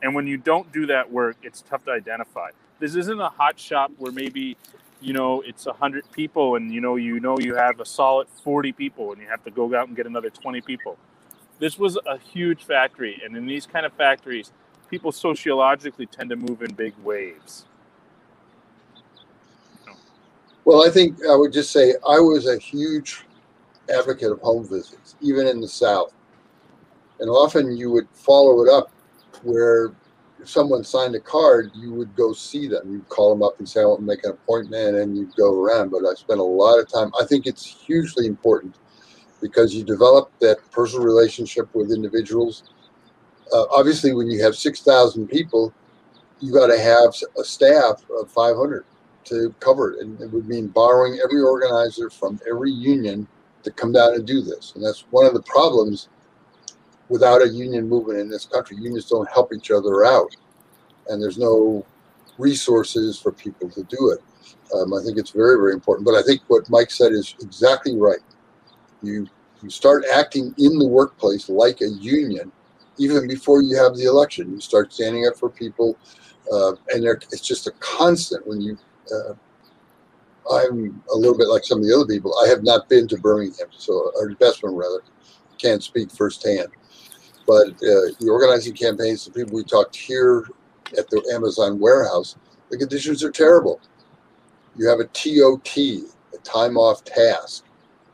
And 0.01 0.13
when 0.13 0.28
you 0.28 0.38
don't 0.38 0.71
do 0.74 0.88
that 0.88 1.11
work, 1.11 1.38
it's 1.43 1.61
tough 1.61 1.86
to 1.86 1.91
identify. 1.91 2.49
This 2.80 2.95
isn't 2.95 3.19
a 3.19 3.30
hot 3.30 3.57
shop 3.57 3.91
where 3.97 4.11
maybe, 4.11 4.57
you 5.04 5.14
know, 5.14 5.41
it's 5.41 5.66
a 5.66 5.74
hundred 5.74 6.10
people 6.12 6.56
and 6.56 6.74
you 6.74 6.82
know 6.82 6.95
you 6.95 7.20
know 7.20 7.38
you 7.39 7.56
have 7.56 7.80
a 7.80 7.86
solid 7.86 8.28
forty 8.43 8.72
people 8.72 9.12
and 9.12 9.22
you 9.22 9.28
have 9.28 9.43
to 9.43 9.51
go 9.51 9.76
out 9.76 9.88
and 9.88 9.95
get 9.95 10.08
another 10.08 10.30
twenty 10.30 10.62
people. 10.62 10.97
This 11.60 11.78
was 11.78 11.97
a 12.08 12.18
huge 12.18 12.64
factory, 12.64 13.22
and 13.24 13.38
in 13.38 13.45
these 13.45 13.66
kind 13.66 13.86
of 13.86 13.93
factories, 13.93 14.51
people 14.89 15.12
sociologically 15.12 16.06
tend 16.06 16.30
to 16.30 16.36
move 16.36 16.62
in 16.62 16.74
big 16.74 16.93
waves. 17.04 17.66
Well, 20.66 20.88
I 20.88 20.89
think 20.89 21.18
I 21.30 21.36
would 21.36 21.51
just 21.51 21.72
say 21.72 21.95
I 22.08 22.20
was 22.20 22.47
a 22.47 22.58
huge 22.58 23.26
advocate 23.93 24.32
of 24.32 24.39
home 24.39 24.68
visits, 24.68 25.16
even 25.22 25.47
in 25.47 25.60
the 25.60 25.68
South. 25.68 26.14
And 27.20 27.30
often 27.30 27.76
you 27.76 27.91
would 27.91 28.08
follow 28.14 28.64
it 28.64 28.70
up 28.70 28.91
where 29.43 29.91
if 30.43 30.49
someone 30.49 30.83
signed 30.83 31.15
a 31.15 31.21
card, 31.21 31.71
you 31.73 31.93
would 31.93 32.13
go 32.17 32.33
see 32.33 32.67
them. 32.67 32.91
You'd 32.91 33.07
call 33.07 33.29
them 33.29 33.41
up 33.41 33.59
and 33.59 33.67
say, 33.67 33.81
I 33.81 33.85
want 33.85 34.01
to 34.01 34.05
make 34.05 34.25
an 34.25 34.31
appointment, 34.31 34.97
and 34.97 35.17
you'd 35.17 35.33
go 35.37 35.57
around. 35.57 35.89
But 35.89 36.05
I 36.05 36.13
spent 36.15 36.41
a 36.41 36.43
lot 36.43 36.79
of 36.79 36.91
time. 36.91 37.11
I 37.19 37.25
think 37.25 37.47
it's 37.47 37.65
hugely 37.65 38.27
important 38.27 38.75
because 39.41 39.73
you 39.73 39.85
develop 39.85 40.31
that 40.41 40.57
personal 40.69 41.05
relationship 41.05 41.73
with 41.73 41.93
individuals. 41.93 42.63
Uh, 43.53 43.63
obviously, 43.71 44.13
when 44.13 44.29
you 44.29 44.43
have 44.43 44.53
6,000 44.53 45.27
people, 45.27 45.73
you 46.41 46.53
got 46.53 46.67
to 46.67 46.79
have 46.79 47.13
a 47.39 47.43
staff 47.45 48.03
of 48.19 48.29
500 48.29 48.83
to 49.25 49.55
cover 49.61 49.93
it. 49.93 50.01
And 50.01 50.19
it 50.19 50.29
would 50.29 50.49
mean 50.49 50.67
borrowing 50.67 51.21
every 51.23 51.41
organizer 51.41 52.09
from 52.09 52.37
every 52.49 52.71
union 52.71 53.27
to 53.63 53.71
come 53.71 53.93
down 53.93 54.15
and 54.15 54.27
do 54.27 54.41
this. 54.41 54.73
And 54.75 54.83
that's 54.83 55.05
one 55.11 55.25
of 55.25 55.33
the 55.33 55.43
problems 55.43 56.09
without 57.14 57.43
a 57.43 57.47
union 57.47 57.88
movement 57.88 58.18
in 58.18 58.28
this 58.28 58.45
country. 58.45 58.76
Unions 58.78 59.07
don't 59.07 59.30
help 59.30 59.53
each 59.53 59.70
other 59.70 60.03
out, 60.03 60.36
and 61.09 61.22
there's 61.22 61.38
no 61.38 61.86
resources 62.39 63.20
for 63.20 63.32
people 63.32 63.70
to 63.70 63.84
do 63.84 64.09
it. 64.09 64.20
Um, 64.76 64.95
I 64.95 65.03
think 65.03 65.20
it's 65.20 65.30
very, 65.30 65.57
very 65.57 65.74
important. 65.74 66.07
But 66.07 66.16
I 66.16 66.24
think 66.24 66.41
what 66.47 66.68
Mike 66.72 66.89
said 66.89 67.11
is 67.11 67.36
exactly 67.39 67.95
right. 67.95 68.26
You 69.03 69.28
you 69.61 69.70
start 69.70 70.03
acting 70.11 70.55
in 70.57 70.80
the 70.80 70.88
workplace 70.88 71.47
like 71.47 71.82
a 71.82 71.89
union 71.89 72.51
even 72.97 73.28
before 73.28 73.61
you 73.61 73.78
have 73.78 73.95
the 73.95 74.05
election. 74.05 74.51
You 74.51 74.59
start 74.59 74.91
standing 74.91 75.28
up 75.28 75.38
for 75.38 75.49
people, 75.49 75.95
uh, 76.51 76.72
and 76.93 77.05
it's 77.05 77.47
just 77.47 77.68
a 77.68 77.72
constant 77.80 78.45
when 78.47 78.59
you 78.59 78.78
uh, 79.14 79.34
I'm 80.51 81.01
a 81.14 81.16
little 81.16 81.38
bit 81.38 81.47
like 81.47 81.64
some 81.64 81.80
of 81.80 81.86
the 81.86 81.93
other 81.95 82.07
people. 82.07 82.34
I 82.43 82.47
have 82.49 82.64
not 82.64 82.89
been 82.89 83.07
to 83.09 83.18
Birmingham, 83.18 83.68
so 83.78 84.11
or 84.16 84.30
Bessemer 84.39 84.74
rather, 84.74 85.03
can't 85.57 85.84
speak 85.84 86.11
firsthand. 86.11 86.68
But 87.45 87.69
uh, 87.69 88.15
the 88.19 88.29
organizing 88.29 88.73
campaigns, 88.73 89.25
the 89.25 89.31
people 89.31 89.55
we 89.55 89.63
talked 89.63 89.95
here 89.95 90.45
at 90.97 91.09
the 91.09 91.21
Amazon 91.33 91.79
warehouse, 91.79 92.37
the 92.69 92.77
conditions 92.77 93.23
are 93.23 93.31
terrible. 93.31 93.81
You 94.75 94.87
have 94.87 94.99
a 94.99 95.05
TOT, 95.05 95.77
a 95.77 96.37
time 96.43 96.77
off 96.77 97.03
task, 97.03 97.65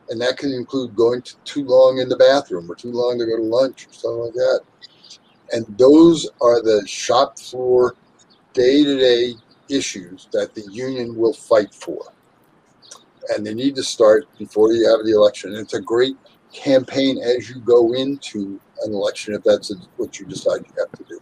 and 0.08 0.20
that 0.20 0.36
can 0.36 0.52
include 0.52 0.96
going 0.96 1.22
to 1.22 1.36
too 1.44 1.64
long 1.64 1.98
in 1.98 2.08
the 2.08 2.16
bathroom 2.16 2.70
or 2.70 2.74
too 2.74 2.90
long 2.90 3.18
to 3.18 3.26
go 3.26 3.36
to 3.36 3.42
lunch 3.42 3.86
or 3.86 3.92
something 3.92 4.24
like 4.24 4.34
that. 4.34 4.60
And 5.52 5.66
those 5.78 6.28
are 6.40 6.62
the 6.62 6.84
shop 6.86 7.38
floor, 7.38 7.94
day 8.52 8.84
to 8.84 8.98
day 8.98 9.34
issues 9.68 10.28
that 10.32 10.54
the 10.54 10.66
union 10.70 11.16
will 11.16 11.32
fight 11.32 11.72
for. 11.72 12.02
And 13.30 13.46
they 13.46 13.54
need 13.54 13.76
to 13.76 13.82
start 13.82 14.26
before 14.38 14.72
you 14.72 14.88
have 14.88 15.04
the 15.04 15.12
election. 15.12 15.54
It's 15.54 15.74
a 15.74 15.80
great 15.80 16.16
campaign 16.52 17.18
as 17.18 17.48
you 17.48 17.60
go 17.60 17.92
into 17.94 18.60
an 18.82 18.92
election 18.92 19.34
if 19.34 19.42
that's 19.44 19.72
what 19.96 20.18
you 20.18 20.26
decide 20.26 20.64
you 20.66 20.72
have 20.78 20.90
to 20.92 21.04
do. 21.04 21.20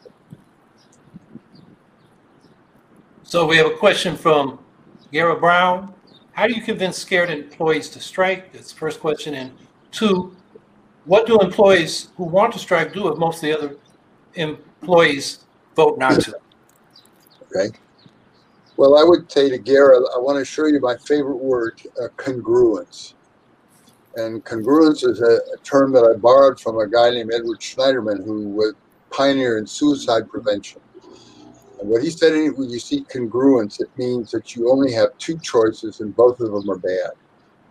So 3.22 3.47
we 3.47 3.57
have 3.59 3.66
a 3.66 3.76
question 3.76 4.16
from 4.16 4.59
Gara 5.12 5.39
Brown. 5.39 5.93
How 6.33 6.47
do 6.47 6.55
you 6.55 6.62
convince 6.62 6.97
scared 6.97 7.31
employees 7.31 7.91
to 7.91 8.01
strike? 8.01 8.53
That's 8.53 8.72
the 8.72 8.79
first 8.79 9.01
question. 9.01 9.35
And 9.35 9.53
two, 9.91 10.35
what 11.05 11.26
do 11.26 11.39
employees 11.41 12.09
who 12.16 12.24
want 12.24 12.53
to 12.53 12.59
strike 12.59 12.95
do 12.95 13.09
if 13.09 13.18
most 13.18 13.37
of 13.37 13.43
the 13.43 13.59
other 13.59 13.76
employees 14.35 15.45
vote 15.74 15.99
not 15.99 16.20
to? 16.22 16.39
Okay. 17.55 17.76
Well, 18.76 18.97
I 18.97 19.03
would 19.03 19.31
say 19.31 19.51
to 19.51 19.59
Gara, 19.59 19.97
I 19.97 20.18
want 20.18 20.39
to 20.39 20.45
show 20.45 20.66
you 20.66 20.79
my 20.81 20.97
favorite 20.97 21.37
word, 21.39 21.83
uh, 22.01 22.09
congruence. 22.16 23.14
And 24.19 24.45
congruence 24.45 25.09
is 25.09 25.23
a, 25.23 25.39
a, 25.55 25.57
term 25.62 25.93
that 25.93 26.03
I 26.03 26.19
borrowed 26.19 26.59
from 26.59 26.77
a 26.79 26.89
guy 26.89 27.11
named 27.11 27.31
Edward 27.33 27.61
Schneiderman, 27.61 28.25
who 28.25 28.49
was 28.49 28.75
pioneer 29.11 29.59
in 29.59 29.66
suicide 29.66 30.29
prevention. 30.29 30.81
And 31.79 31.89
what 31.89 32.03
he 32.03 32.11
said, 32.11 32.33
when 32.57 32.69
you 32.69 32.81
see 32.81 33.05
congruence, 33.05 33.81
it 33.81 33.89
means 33.97 34.33
that 34.33 34.57
you 34.57 34.73
only 34.73 34.93
have 34.93 35.16
two 35.19 35.39
choices 35.39 36.01
and 36.01 36.16
both 36.16 36.41
of 36.41 36.51
them 36.51 36.69
are 36.69 36.79
bad. 36.79 37.11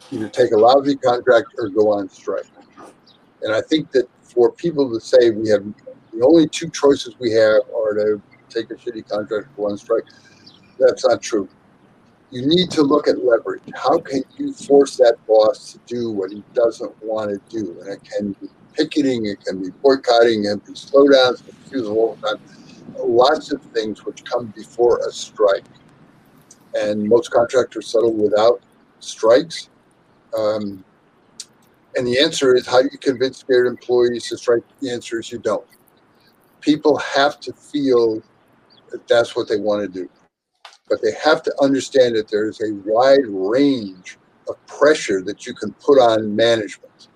Either 0.09 0.29
take 0.29 0.51
a 0.51 0.57
lousy 0.57 0.95
contract 0.95 1.47
or 1.57 1.67
go 1.67 1.91
on 1.91 2.07
strike. 2.07 2.45
And 3.41 3.53
I 3.53 3.59
think 3.59 3.91
that 3.91 4.07
for 4.21 4.53
people 4.53 4.89
to 4.89 5.01
say 5.01 5.31
we 5.31 5.49
have 5.49 5.65
the 6.13 6.25
only 6.25 6.47
two 6.47 6.69
choices 6.69 7.19
we 7.19 7.31
have 7.33 7.63
are 7.75 7.93
to 7.93 8.21
take 8.47 8.71
a 8.71 8.75
shitty 8.75 9.09
contract 9.09 9.47
or 9.47 9.49
go 9.57 9.69
on 9.69 9.77
strike, 9.77 10.05
that's 10.79 11.05
not 11.05 11.21
true. 11.21 11.49
You 12.29 12.45
need 12.45 12.69
to 12.71 12.81
look 12.81 13.07
at 13.07 13.23
leverage. 13.23 13.63
How 13.73 13.99
can 13.99 14.23
you 14.37 14.53
force 14.53 14.97
that 14.97 15.15
boss 15.27 15.73
to 15.73 15.79
do 15.85 16.11
what 16.11 16.31
he 16.31 16.43
doesn't 16.53 16.93
want 17.01 17.31
to 17.31 17.39
do? 17.49 17.79
And 17.79 17.89
it 17.89 18.03
can 18.03 18.31
be 18.33 18.49
picketing, 18.73 19.25
it 19.25 19.43
can 19.45 19.61
be 19.61 19.69
boycotting, 19.81 20.43
it 20.43 20.49
can 20.49 20.59
be 20.59 20.73
slowdowns, 20.73 21.45
refusal 21.47 21.97
all 21.97 22.17
Lots 22.99 23.51
of 23.51 23.61
things 23.73 24.03
which 24.05 24.25
come 24.25 24.47
before 24.55 24.99
a 25.07 25.11
strike. 25.11 25.63
And 26.73 27.07
most 27.07 27.31
contractors 27.31 27.87
settle 27.87 28.13
without 28.13 28.61
strikes. 28.99 29.69
Um, 30.37 30.83
and 31.95 32.05
the 32.05 32.19
answer 32.19 32.55
is 32.55 32.67
how 32.67 32.81
do 32.81 32.89
you 32.91 32.97
convince 32.97 33.37
scared 33.37 33.67
employees 33.67 34.27
to 34.29 34.37
strike? 34.37 34.63
The 34.81 34.91
answer 34.91 35.19
is 35.19 35.31
you 35.31 35.39
don't. 35.39 35.65
People 36.61 36.97
have 36.97 37.39
to 37.41 37.53
feel 37.53 38.21
that 38.91 39.07
that's 39.07 39.35
what 39.35 39.47
they 39.47 39.57
want 39.57 39.81
to 39.81 39.87
do. 39.87 40.09
But 40.89 41.01
they 41.01 41.11
have 41.23 41.43
to 41.43 41.53
understand 41.61 42.15
that 42.15 42.29
there's 42.29 42.61
a 42.61 42.73
wide 42.85 43.25
range 43.25 44.17
of 44.47 44.55
pressure 44.67 45.21
that 45.23 45.45
you 45.45 45.53
can 45.53 45.73
put 45.73 45.99
on 45.99 46.35
management. 46.35 47.09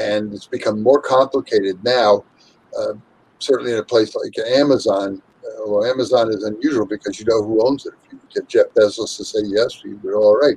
And 0.00 0.32
it's 0.32 0.46
become 0.46 0.82
more 0.82 1.00
complicated 1.00 1.82
now, 1.84 2.24
uh, 2.78 2.94
certainly 3.38 3.72
in 3.72 3.78
a 3.78 3.84
place 3.84 4.14
like 4.14 4.34
Amazon. 4.46 5.20
Uh, 5.44 5.70
well, 5.70 5.84
Amazon 5.84 6.30
is 6.32 6.44
unusual 6.44 6.86
because 6.86 7.18
you 7.18 7.26
know 7.26 7.42
who 7.42 7.66
owns 7.66 7.84
it. 7.84 7.92
If 8.06 8.12
you 8.12 8.20
get 8.34 8.48
Jeff 8.48 8.66
Bezos 8.74 9.16
to 9.18 9.24
say 9.24 9.40
yes, 9.44 9.82
you're 9.84 10.16
all 10.16 10.36
right. 10.36 10.56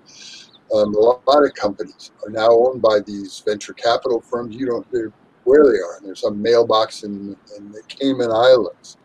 Um, 0.74 0.96
a 0.96 1.00
lot 1.00 1.44
of 1.44 1.54
companies 1.54 2.12
are 2.26 2.32
now 2.32 2.50
owned 2.50 2.82
by 2.82 3.00
these 3.06 3.44
venture 3.46 3.74
capital 3.74 4.22
firms. 4.22 4.56
You 4.56 4.68
don't 4.68 4.94
know 4.94 5.12
where 5.44 5.64
they 5.64 5.78
are. 5.80 5.98
And 5.98 6.08
there's 6.08 6.22
some 6.22 6.42
mailbox 6.42 7.04
in, 7.04 7.36
in 7.58 7.72
the 7.72 7.82
Cayman 7.88 8.32
Islands. 8.32 8.98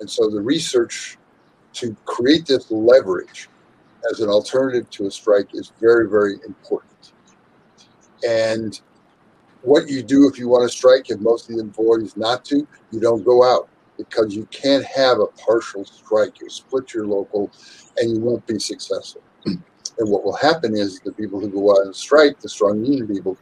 And 0.00 0.08
so 0.08 0.28
the 0.28 0.40
research 0.40 1.16
to 1.76 1.96
create 2.04 2.46
this 2.46 2.70
leverage 2.70 3.48
as 4.10 4.20
an 4.20 4.28
alternative 4.28 4.88
to 4.90 5.06
a 5.06 5.10
strike 5.10 5.54
is 5.54 5.72
very, 5.80 6.08
very 6.08 6.34
important. 6.46 7.12
And 8.26 8.80
what 9.62 9.88
you 9.88 10.02
do 10.02 10.28
if 10.28 10.38
you 10.38 10.48
want 10.48 10.68
to 10.70 10.74
strike, 10.74 11.10
if 11.10 11.20
most 11.20 11.50
of 11.50 11.56
the 11.56 11.62
employees 11.62 12.16
not 12.16 12.44
to, 12.46 12.66
you 12.92 13.00
don't 13.00 13.24
go 13.24 13.44
out 13.44 13.68
because 13.98 14.34
you 14.34 14.46
can't 14.46 14.84
have 14.84 15.18
a 15.18 15.26
partial 15.26 15.84
strike. 15.84 16.40
You 16.40 16.48
split 16.48 16.94
your 16.94 17.06
local 17.06 17.50
and 17.98 18.10
you 18.10 18.20
won't 18.20 18.46
be 18.46 18.58
successful. 18.58 19.22
And 19.98 20.10
what 20.10 20.24
will 20.24 20.36
happen 20.36 20.76
is 20.76 21.00
the 21.00 21.12
people 21.12 21.40
who 21.40 21.48
go 21.48 21.70
out 21.70 21.86
and 21.86 21.96
strike, 21.96 22.38
the 22.40 22.50
strong 22.50 22.84
union 22.84 23.08
people, 23.08 23.38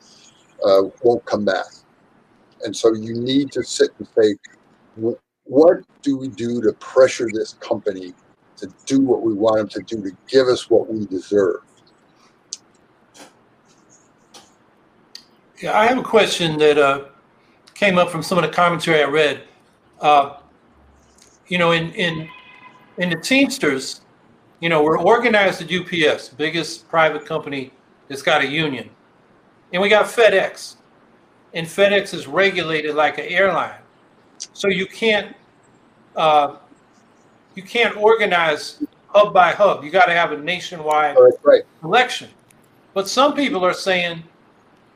uh, 0.65 0.83
won't 1.03 1.25
come 1.25 1.45
back. 1.45 1.67
And 2.63 2.77
so 2.77 2.95
you 2.95 3.15
need 3.15 3.51
to 3.53 3.65
sit 3.65 3.91
and 3.99 4.07
say, 4.17 4.37
what 5.45 5.81
do 6.03 6.17
we 6.17 6.29
do 6.29 6.63
to 6.63 6.73
pressure 6.75 7.29
this 7.33 7.55
company 7.55 8.15
to 8.57 8.73
do 8.87 9.01
what 9.01 9.23
we 9.23 9.33
want 9.33 9.59
them 9.59 9.69
to 9.69 9.97
do, 9.97 10.03
to 10.03 10.17
give 10.29 10.47
us 10.47 10.71
what 10.71 10.93
we 10.93 11.07
deserve? 11.07 11.61
Yeah, 15.61 15.79
I 15.79 15.87
have 15.87 15.99
a 15.99 16.03
question 16.03 16.59
that 16.59 16.79
uh, 16.79 17.05
came 17.75 17.99
up 17.99 18.11
from 18.11 18.23
some 18.23 18.39
of 18.39 18.43
the 18.43 18.51
commentary 18.51 19.03
I 19.03 19.07
read. 19.07 19.45
Uh, 20.01 20.37
you 21.49 21.59
know, 21.59 21.73
in 21.73 21.91
in 21.93 22.29
in 22.99 23.11
the 23.11 23.17
Teamsters, 23.17 24.01
you 24.61 24.69
know, 24.69 24.83
we're 24.83 24.99
organized 24.99 25.63
at 25.63 25.73
UPS, 25.73 26.31
biggest 26.31 26.89
private 26.89 27.27
company 27.27 27.73
that's 28.09 28.23
got 28.23 28.43
a 28.43 28.47
union. 28.47 28.89
And 29.73 29.83
we 29.83 29.89
got 29.89 30.07
FedEx. 30.07 30.77
And 31.53 31.67
FedEx 31.67 32.15
is 32.15 32.27
regulated 32.27 32.95
like 32.95 33.19
an 33.19 33.27
airline. 33.27 33.79
So 34.53 34.69
you 34.69 34.87
can't 34.87 35.35
uh, 36.17 36.57
you 37.55 37.63
can't 37.63 37.97
organize 37.97 38.83
hub 39.09 39.33
by 39.33 39.53
hub. 39.53 39.85
You 39.85 39.91
got 39.91 40.07
to 40.07 40.13
have 40.13 40.33
a 40.33 40.37
nationwide 40.37 41.17
right, 41.19 41.33
right. 41.43 41.63
election. 41.83 42.29
But 42.95 43.09
some 43.09 43.35
people 43.35 43.65
are 43.65 43.75
saying 43.75 44.23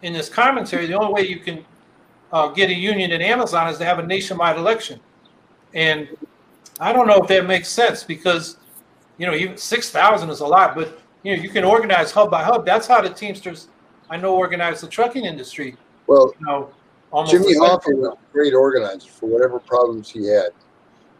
in 0.03 0.13
this 0.13 0.29
commentary, 0.29 0.87
the 0.87 0.95
only 0.95 1.13
way 1.13 1.29
you 1.29 1.39
can 1.39 1.65
uh, 2.33 2.49
get 2.49 2.71
a 2.71 2.75
union 2.75 3.11
in 3.13 3.23
Amazon 3.23 3.69
is 3.69 3.79
to 3.79 3.85
have 3.85 3.99
a 3.99 4.07
nationwide 4.07 4.57
election. 4.57 5.01
And 5.75 6.09
I 6.81 6.93
don't 6.93 7.07
know 7.07 7.21
if 7.23 7.29
that 7.29 7.47
makes 7.47 7.69
sense 7.69 8.05
because 8.05 8.57
you 9.19 9.27
know, 9.27 9.35
even 9.35 9.57
six 9.57 9.91
thousand 9.91 10.31
is 10.31 10.41
a 10.41 10.47
lot, 10.47 10.75
but 10.75 11.01
you 11.23 11.37
know, 11.37 11.43
you 11.43 11.51
can 11.51 11.65
organize 11.65 12.13
hub 12.13 12.31
by 12.31 12.43
hub. 12.43 12.65
That's 12.65 12.87
how 12.87 13.01
the 13.01 13.11
Teamsters 13.11 13.69
I 14.11 14.17
know 14.17 14.35
organize 14.35 14.81
the 14.81 14.87
trucking 14.87 15.25
industry. 15.25 15.77
Well, 16.07 16.33
you 16.39 16.47
know, 16.47 16.71
Jimmy 17.27 17.55
Hoffa 17.57 17.95
was 17.95 18.15
a 18.15 18.33
great 18.33 18.55
organizer 18.55 19.11
for 19.11 19.27
whatever 19.27 19.59
problems 19.59 20.11
he 20.11 20.27
had. 20.27 20.51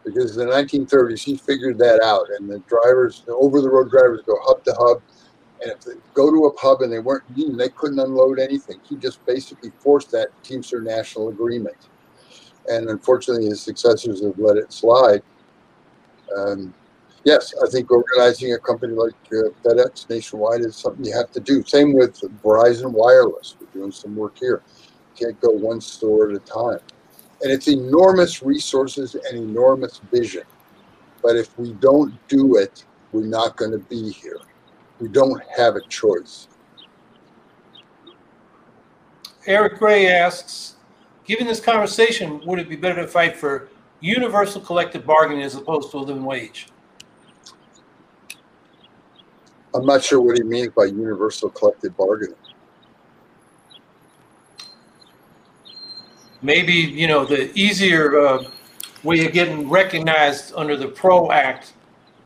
Because 0.05 0.37
in 0.37 0.47
the 0.47 0.53
1930s, 0.53 1.23
he 1.23 1.35
figured 1.35 1.77
that 1.79 2.01
out, 2.01 2.27
and 2.37 2.49
the 2.49 2.59
drivers, 2.59 3.23
the 3.25 3.33
over-the-road 3.33 3.91
drivers, 3.91 4.21
go 4.25 4.37
hub 4.43 4.63
to 4.63 4.73
hub, 4.79 5.01
and 5.61 5.71
if 5.71 5.81
they 5.81 5.93
go 6.13 6.31
to 6.31 6.45
a 6.45 6.53
pub 6.53 6.81
and 6.81 6.91
they 6.91 6.99
weren't 6.99 7.23
union, 7.35 7.57
they 7.57 7.69
couldn't 7.69 7.99
unload 7.99 8.39
anything. 8.39 8.79
He 8.87 8.95
just 8.95 9.23
basically 9.25 9.71
forced 9.79 10.09
that 10.11 10.29
Teamster 10.41 10.81
National 10.81 11.29
Agreement, 11.29 11.89
and 12.67 12.89
unfortunately, 12.89 13.47
his 13.47 13.61
successors 13.61 14.23
have 14.23 14.39
let 14.39 14.57
it 14.57 14.71
slide. 14.71 15.21
Um, 16.37 16.73
yes, 17.25 17.53
I 17.61 17.69
think 17.69 17.91
organizing 17.91 18.53
a 18.53 18.59
company 18.59 18.93
like 18.93 19.13
uh, 19.33 19.49
FedEx 19.63 20.09
nationwide 20.09 20.61
is 20.61 20.77
something 20.77 21.03
you 21.03 21.13
have 21.13 21.31
to 21.31 21.39
do. 21.39 21.63
Same 21.65 21.93
with 21.93 22.19
Verizon 22.41 22.91
Wireless. 22.91 23.57
We're 23.59 23.81
doing 23.81 23.91
some 23.91 24.15
work 24.15 24.37
here. 24.39 24.61
You 25.17 25.27
can't 25.27 25.41
go 25.41 25.49
one 25.49 25.81
store 25.81 26.29
at 26.29 26.35
a 26.35 26.39
time. 26.39 26.79
And 27.41 27.51
it's 27.51 27.67
enormous 27.67 28.43
resources 28.43 29.15
and 29.15 29.37
enormous 29.37 30.01
vision. 30.11 30.43
But 31.21 31.35
if 31.35 31.57
we 31.57 31.73
don't 31.73 32.13
do 32.27 32.57
it, 32.57 32.83
we're 33.11 33.25
not 33.25 33.55
going 33.55 33.71
to 33.71 33.77
be 33.77 34.11
here. 34.11 34.39
We 34.99 35.07
don't 35.07 35.41
have 35.57 35.75
a 35.75 35.81
choice. 35.87 36.47
Eric 39.47 39.79
Gray 39.79 40.07
asks, 40.07 40.75
given 41.25 41.47
this 41.47 41.61
conversation, 41.61 42.41
would 42.45 42.59
it 42.59 42.69
be 42.69 42.75
better 42.75 43.01
to 43.01 43.07
fight 43.07 43.37
for 43.37 43.69
universal 44.01 44.61
collective 44.61 45.05
bargaining 45.05 45.43
as 45.43 45.55
opposed 45.55 45.91
to 45.91 45.97
a 45.97 45.99
living 45.99 46.23
wage? 46.23 46.67
I'm 49.73 49.85
not 49.85 50.03
sure 50.03 50.19
what 50.19 50.35
he 50.35 50.43
means 50.43 50.69
by 50.75 50.85
universal 50.85 51.49
collective 51.49 51.95
bargaining. 51.95 52.35
Maybe, 56.41 56.73
you 56.73 57.07
know, 57.07 57.25
the 57.25 57.51
easier 57.57 58.19
uh, 58.19 58.43
way 59.03 59.25
of 59.25 59.33
getting 59.33 59.69
recognized 59.69 60.53
under 60.55 60.77
the 60.77 60.87
PRO 60.87 61.31
Act 61.31 61.73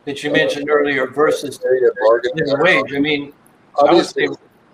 that 0.05 0.23
you 0.23 0.31
mentioned 0.31 0.69
earlier 0.69 1.07
versus 1.07 1.57
the 1.57 2.57
wage. 2.59 2.93
I 2.93 2.99
mean, 2.99 3.33
obviously, 3.75 4.27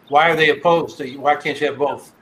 why 0.10 0.30
are 0.30 0.36
they 0.36 0.50
opposed? 0.50 0.98
To, 0.98 1.18
why 1.18 1.36
can't 1.36 1.60
you 1.60 1.68
have 1.68 1.78
both? 1.78 2.14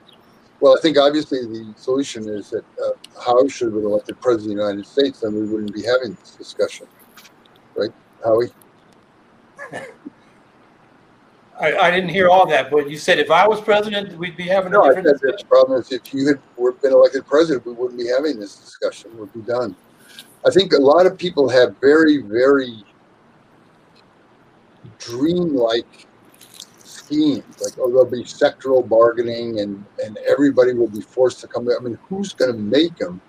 Well, 0.59 0.75
I 0.77 0.81
think 0.81 0.97
obviously 0.97 1.45
the 1.45 1.73
solution 1.77 2.27
is 2.27 2.49
that 2.49 2.65
uh, 2.83 3.21
Howie 3.23 3.49
should 3.49 3.67
have 3.67 3.75
been 3.75 3.85
elected 3.85 4.19
president 4.21 4.59
of 4.59 4.65
the 4.65 4.71
United 4.71 4.87
States, 4.87 5.19
then 5.21 5.33
we 5.33 5.45
wouldn't 5.45 5.73
be 5.73 5.83
having 5.83 6.15
this 6.19 6.35
discussion, 6.35 6.87
right, 7.75 7.91
Howie? 8.23 8.49
I, 11.59 11.75
I 11.77 11.91
didn't 11.91 12.09
hear 12.09 12.29
all 12.29 12.45
that, 12.47 12.69
but 12.69 12.89
you 12.89 12.97
said 12.97 13.19
if 13.19 13.31
I 13.31 13.47
was 13.47 13.59
president, 13.61 14.17
we'd 14.17 14.37
be 14.37 14.43
having 14.43 14.71
no, 14.71 14.85
a 14.85 14.87
different 14.89 15.07
I 15.07 15.27
said 15.27 15.39
the 15.39 15.45
problem 15.45 15.79
is 15.79 15.91
if 15.91 16.13
you 16.13 16.27
had 16.27 16.39
been 16.81 16.91
elected 16.91 17.25
president, 17.25 17.65
we 17.65 17.73
wouldn't 17.73 17.99
be 17.99 18.07
having 18.07 18.39
this 18.39 18.55
discussion. 18.55 19.17
We'd 19.17 19.33
be 19.33 19.41
done. 19.41 19.75
I 20.45 20.51
think 20.51 20.73
a 20.73 20.77
lot 20.77 21.05
of 21.05 21.17
people 21.17 21.49
have 21.49 21.75
very, 21.81 22.17
very 22.19 22.83
dreamlike 24.99 26.07
schemes, 26.83 27.61
like 27.61 27.73
oh, 27.79 27.89
there'll 27.89 28.05
be 28.05 28.23
sectoral 28.23 28.87
bargaining 28.87 29.59
and 29.59 29.83
and 30.03 30.17
everybody 30.27 30.73
will 30.73 30.89
be 30.89 31.01
forced 31.01 31.39
to 31.41 31.47
come. 31.47 31.67
I 31.69 31.81
mean, 31.83 31.97
who's 32.07 32.33
going 32.33 32.51
to 32.51 32.57
make 32.57 32.97
them 32.97 33.19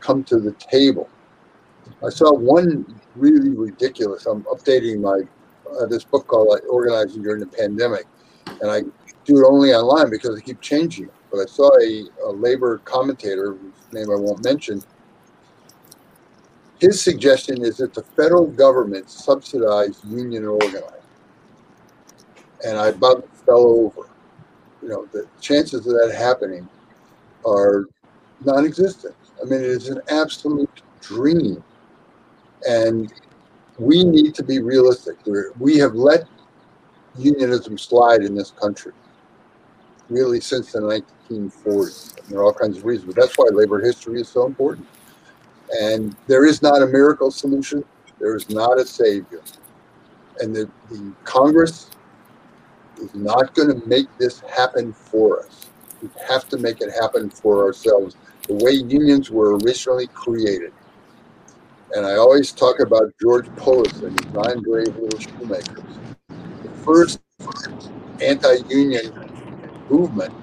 come 0.00 0.22
to 0.24 0.38
the 0.38 0.52
table? 0.52 1.08
I 2.04 2.10
saw 2.10 2.32
one 2.32 3.00
really 3.16 3.50
ridiculous. 3.50 4.26
I'm 4.26 4.42
updating 4.44 5.00
my 5.00 5.22
uh, 5.80 5.86
this 5.86 6.04
book 6.04 6.26
called 6.26 6.58
Organizing 6.68 7.22
During 7.22 7.40
the 7.40 7.46
Pandemic, 7.46 8.06
and 8.60 8.70
I 8.70 8.82
do 9.24 9.38
it 9.38 9.46
only 9.46 9.72
online 9.72 10.10
because 10.10 10.38
I 10.38 10.40
keep 10.40 10.60
changing. 10.60 11.08
But 11.30 11.40
I 11.40 11.46
saw 11.46 11.70
a, 11.80 12.04
a 12.26 12.30
labor 12.30 12.78
commentator, 12.78 13.54
whose 13.54 13.72
name 13.92 14.10
I 14.10 14.16
won't 14.16 14.44
mention. 14.44 14.82
His 16.78 17.00
suggestion 17.00 17.64
is 17.64 17.78
that 17.78 17.94
the 17.94 18.02
federal 18.02 18.46
government 18.46 19.08
subsidize 19.08 20.00
union 20.04 20.44
organizing, 20.44 20.82
and 22.66 22.78
I 22.78 22.88
about 22.88 23.28
fell 23.46 23.66
over 23.66 24.08
you 24.84 24.90
know, 24.90 25.06
the 25.12 25.26
chances 25.40 25.86
of 25.86 25.94
that 25.94 26.14
happening 26.14 26.68
are 27.46 27.86
non-existent. 28.44 29.14
I 29.40 29.46
mean, 29.46 29.60
it 29.60 29.66
is 29.66 29.88
an 29.88 30.00
absolute 30.10 30.82
dream, 31.00 31.64
and 32.68 33.12
we 33.78 34.04
need 34.04 34.34
to 34.34 34.42
be 34.42 34.60
realistic. 34.60 35.16
We're, 35.26 35.52
have 35.78 35.94
let 35.94 36.24
unionism 37.16 37.78
slide 37.78 38.22
in 38.22 38.34
this 38.34 38.50
country 38.50 38.92
really 40.10 40.40
since 40.40 40.72
the 40.72 40.80
1940s. 40.80 42.18
And 42.18 42.28
there 42.28 42.40
are 42.40 42.44
all 42.44 42.52
kinds 42.52 42.78
of 42.78 42.84
reasons, 42.84 43.12
but 43.12 43.20
that's 43.20 43.36
why 43.36 43.46
labor 43.52 43.80
history 43.80 44.20
is 44.20 44.28
so 44.28 44.46
important. 44.46 44.86
And 45.80 46.14
there 46.26 46.44
is 46.44 46.62
not 46.62 46.82
a 46.82 46.86
miracle 46.86 47.30
solution. 47.30 47.84
There 48.18 48.36
is 48.36 48.48
not 48.50 48.78
a 48.78 48.84
savior. 48.84 49.42
And 50.40 50.54
the, 50.54 50.70
the 50.90 51.12
Congress 51.24 51.90
is 52.98 53.14
not 53.14 53.54
going 53.54 53.80
to 53.80 53.88
make 53.88 54.06
this 54.18 54.40
happen 54.40 54.92
for 54.92 55.40
us. 55.40 55.66
We 56.02 56.10
have 56.28 56.48
to 56.50 56.58
make 56.58 56.80
it 56.80 56.90
happen 57.00 57.30
for 57.30 57.64
ourselves 57.64 58.16
the 58.46 58.54
way 58.54 58.72
unions 58.72 59.30
were 59.30 59.56
originally 59.58 60.06
created. 60.08 60.72
And 61.94 62.04
I 62.04 62.16
always 62.16 62.50
talk 62.50 62.80
about 62.80 63.12
George 63.20 63.46
Pullis 63.50 64.02
and 64.02 64.18
his 64.18 64.32
nine 64.32 64.62
brave 64.62 64.96
little 64.96 65.20
shoemakers. 65.20 65.84
The 66.28 66.70
first 66.84 67.20
anti-union 68.20 69.12
movement 69.88 70.34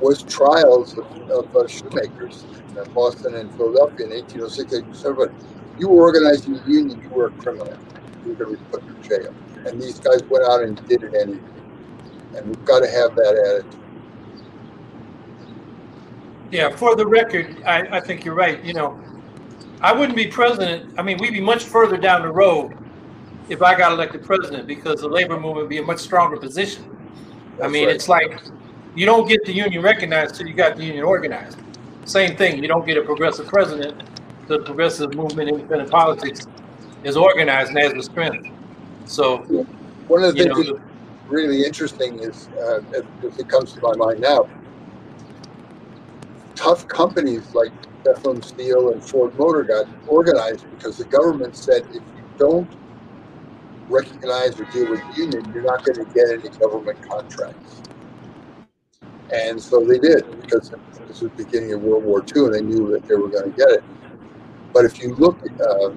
was 0.00 0.22
trials 0.22 0.96
of, 0.96 1.06
of 1.30 1.56
uh, 1.56 1.66
shoemakers 1.66 2.44
in 2.68 2.92
Boston 2.92 3.34
and 3.34 3.50
Philadelphia 3.56 4.06
in 4.06 4.12
1806, 4.12 4.72
1807. 4.72 5.34
You 5.80 5.88
were 5.88 6.02
organizing 6.02 6.56
a 6.58 6.64
union, 6.68 7.00
you 7.02 7.08
were 7.08 7.26
a 7.26 7.30
criminal. 7.32 7.76
You 8.24 8.30
were 8.30 8.44
going 8.44 8.56
to 8.56 8.62
be 8.62 8.70
put 8.70 8.82
in 8.82 9.02
jail. 9.02 9.34
And 9.66 9.82
these 9.82 9.98
guys 9.98 10.22
went 10.24 10.44
out 10.44 10.62
and 10.62 10.76
did 10.86 11.02
it 11.02 11.14
anyway. 11.14 11.40
And 12.36 12.46
we've 12.46 12.64
got 12.64 12.80
to 12.80 12.88
have 12.88 13.16
that 13.16 13.64
attitude. 13.64 13.80
Yeah, 16.52 16.74
for 16.76 16.94
the 16.94 17.06
record, 17.06 17.62
I, 17.64 17.98
I 17.98 18.00
think 18.00 18.24
you're 18.24 18.34
right. 18.34 18.62
You 18.64 18.74
know, 18.74 19.00
I 19.82 19.92
wouldn't 19.92 20.16
be 20.16 20.26
president. 20.26 20.94
I 20.98 21.02
mean, 21.02 21.18
we'd 21.18 21.32
be 21.32 21.40
much 21.40 21.64
further 21.64 21.96
down 21.96 22.22
the 22.22 22.30
road 22.30 22.76
if 23.48 23.62
I 23.62 23.76
got 23.76 23.92
elected 23.92 24.22
president 24.22 24.66
because 24.66 25.00
the 25.00 25.08
labor 25.08 25.34
movement 25.34 25.56
would 25.56 25.68
be 25.68 25.78
a 25.78 25.82
much 25.82 25.98
stronger 25.98 26.36
position. 26.36 26.84
That's 27.56 27.68
I 27.68 27.68
mean, 27.68 27.86
right. 27.86 27.94
it's 27.94 28.08
like 28.08 28.40
you 28.94 29.06
don't 29.06 29.28
get 29.28 29.44
the 29.44 29.52
union 29.52 29.82
recognized 29.82 30.34
till 30.34 30.46
you 30.46 30.54
got 30.54 30.76
the 30.76 30.84
union 30.84 31.04
organized. 31.04 31.58
Same 32.04 32.36
thing. 32.36 32.62
You 32.62 32.68
don't 32.68 32.86
get 32.86 32.96
a 32.96 33.02
progressive 33.02 33.46
president. 33.46 34.02
The 34.48 34.60
progressive 34.60 35.14
movement, 35.14 35.48
in 35.48 35.54
independent 35.56 35.90
politics, 35.90 36.46
is 37.04 37.16
organized 37.16 37.70
and 37.70 37.78
has 37.78 37.92
the 37.92 38.02
strength. 38.02 38.48
So, 39.06 39.38
one 40.08 40.24
of 40.24 40.34
the 40.34 40.42
things 40.42 40.56
know, 40.56 40.74
that's 40.74 40.84
really 41.28 41.64
interesting 41.64 42.18
is, 42.18 42.48
uh, 42.48 42.80
it 43.38 43.48
comes 43.48 43.72
to 43.74 43.80
my 43.80 43.94
mind 43.94 44.20
now, 44.20 44.48
tough 46.56 46.86
companies 46.88 47.54
like 47.54 47.72
Bethlehem 48.04 48.42
Steel 48.42 48.90
and 48.92 49.04
Ford 49.04 49.32
Motor 49.38 49.64
got 49.64 49.86
organized 50.06 50.66
because 50.70 50.98
the 50.98 51.06
government 51.06 51.56
said 51.56 51.82
if 51.90 52.04
you 52.14 52.24
don't 52.38 52.76
recognize 53.88 54.58
or 54.60 54.66
deal 54.66 54.88
with 54.90 55.02
the 55.06 55.14
union, 55.22 55.50
you're 55.52 55.64
not 55.64 55.84
going 55.84 55.96
to 56.06 56.06
get 56.14 56.28
any 56.30 56.50
government 56.60 56.98
contracts. 57.02 57.82
And 59.30 59.62
so 59.62 59.84
they 59.88 59.98
did 59.98 60.24
because 60.36 60.72
this 61.08 61.20
was 61.22 61.32
the 61.36 61.44
beginning 61.44 61.72
of 61.74 61.82
World 61.82 62.04
War 62.04 62.24
II 62.36 62.46
and 62.46 62.54
they 62.54 62.62
knew 62.62 62.90
that 62.92 63.06
they 63.08 63.16
were 63.16 63.30
going 63.30 63.52
to 63.52 63.56
get 63.56 63.70
it. 63.70 63.84
But 64.74 64.84
if 64.86 65.00
you 65.02 65.14
look 65.18 65.40
at 65.44 65.66
uh, 65.66 65.90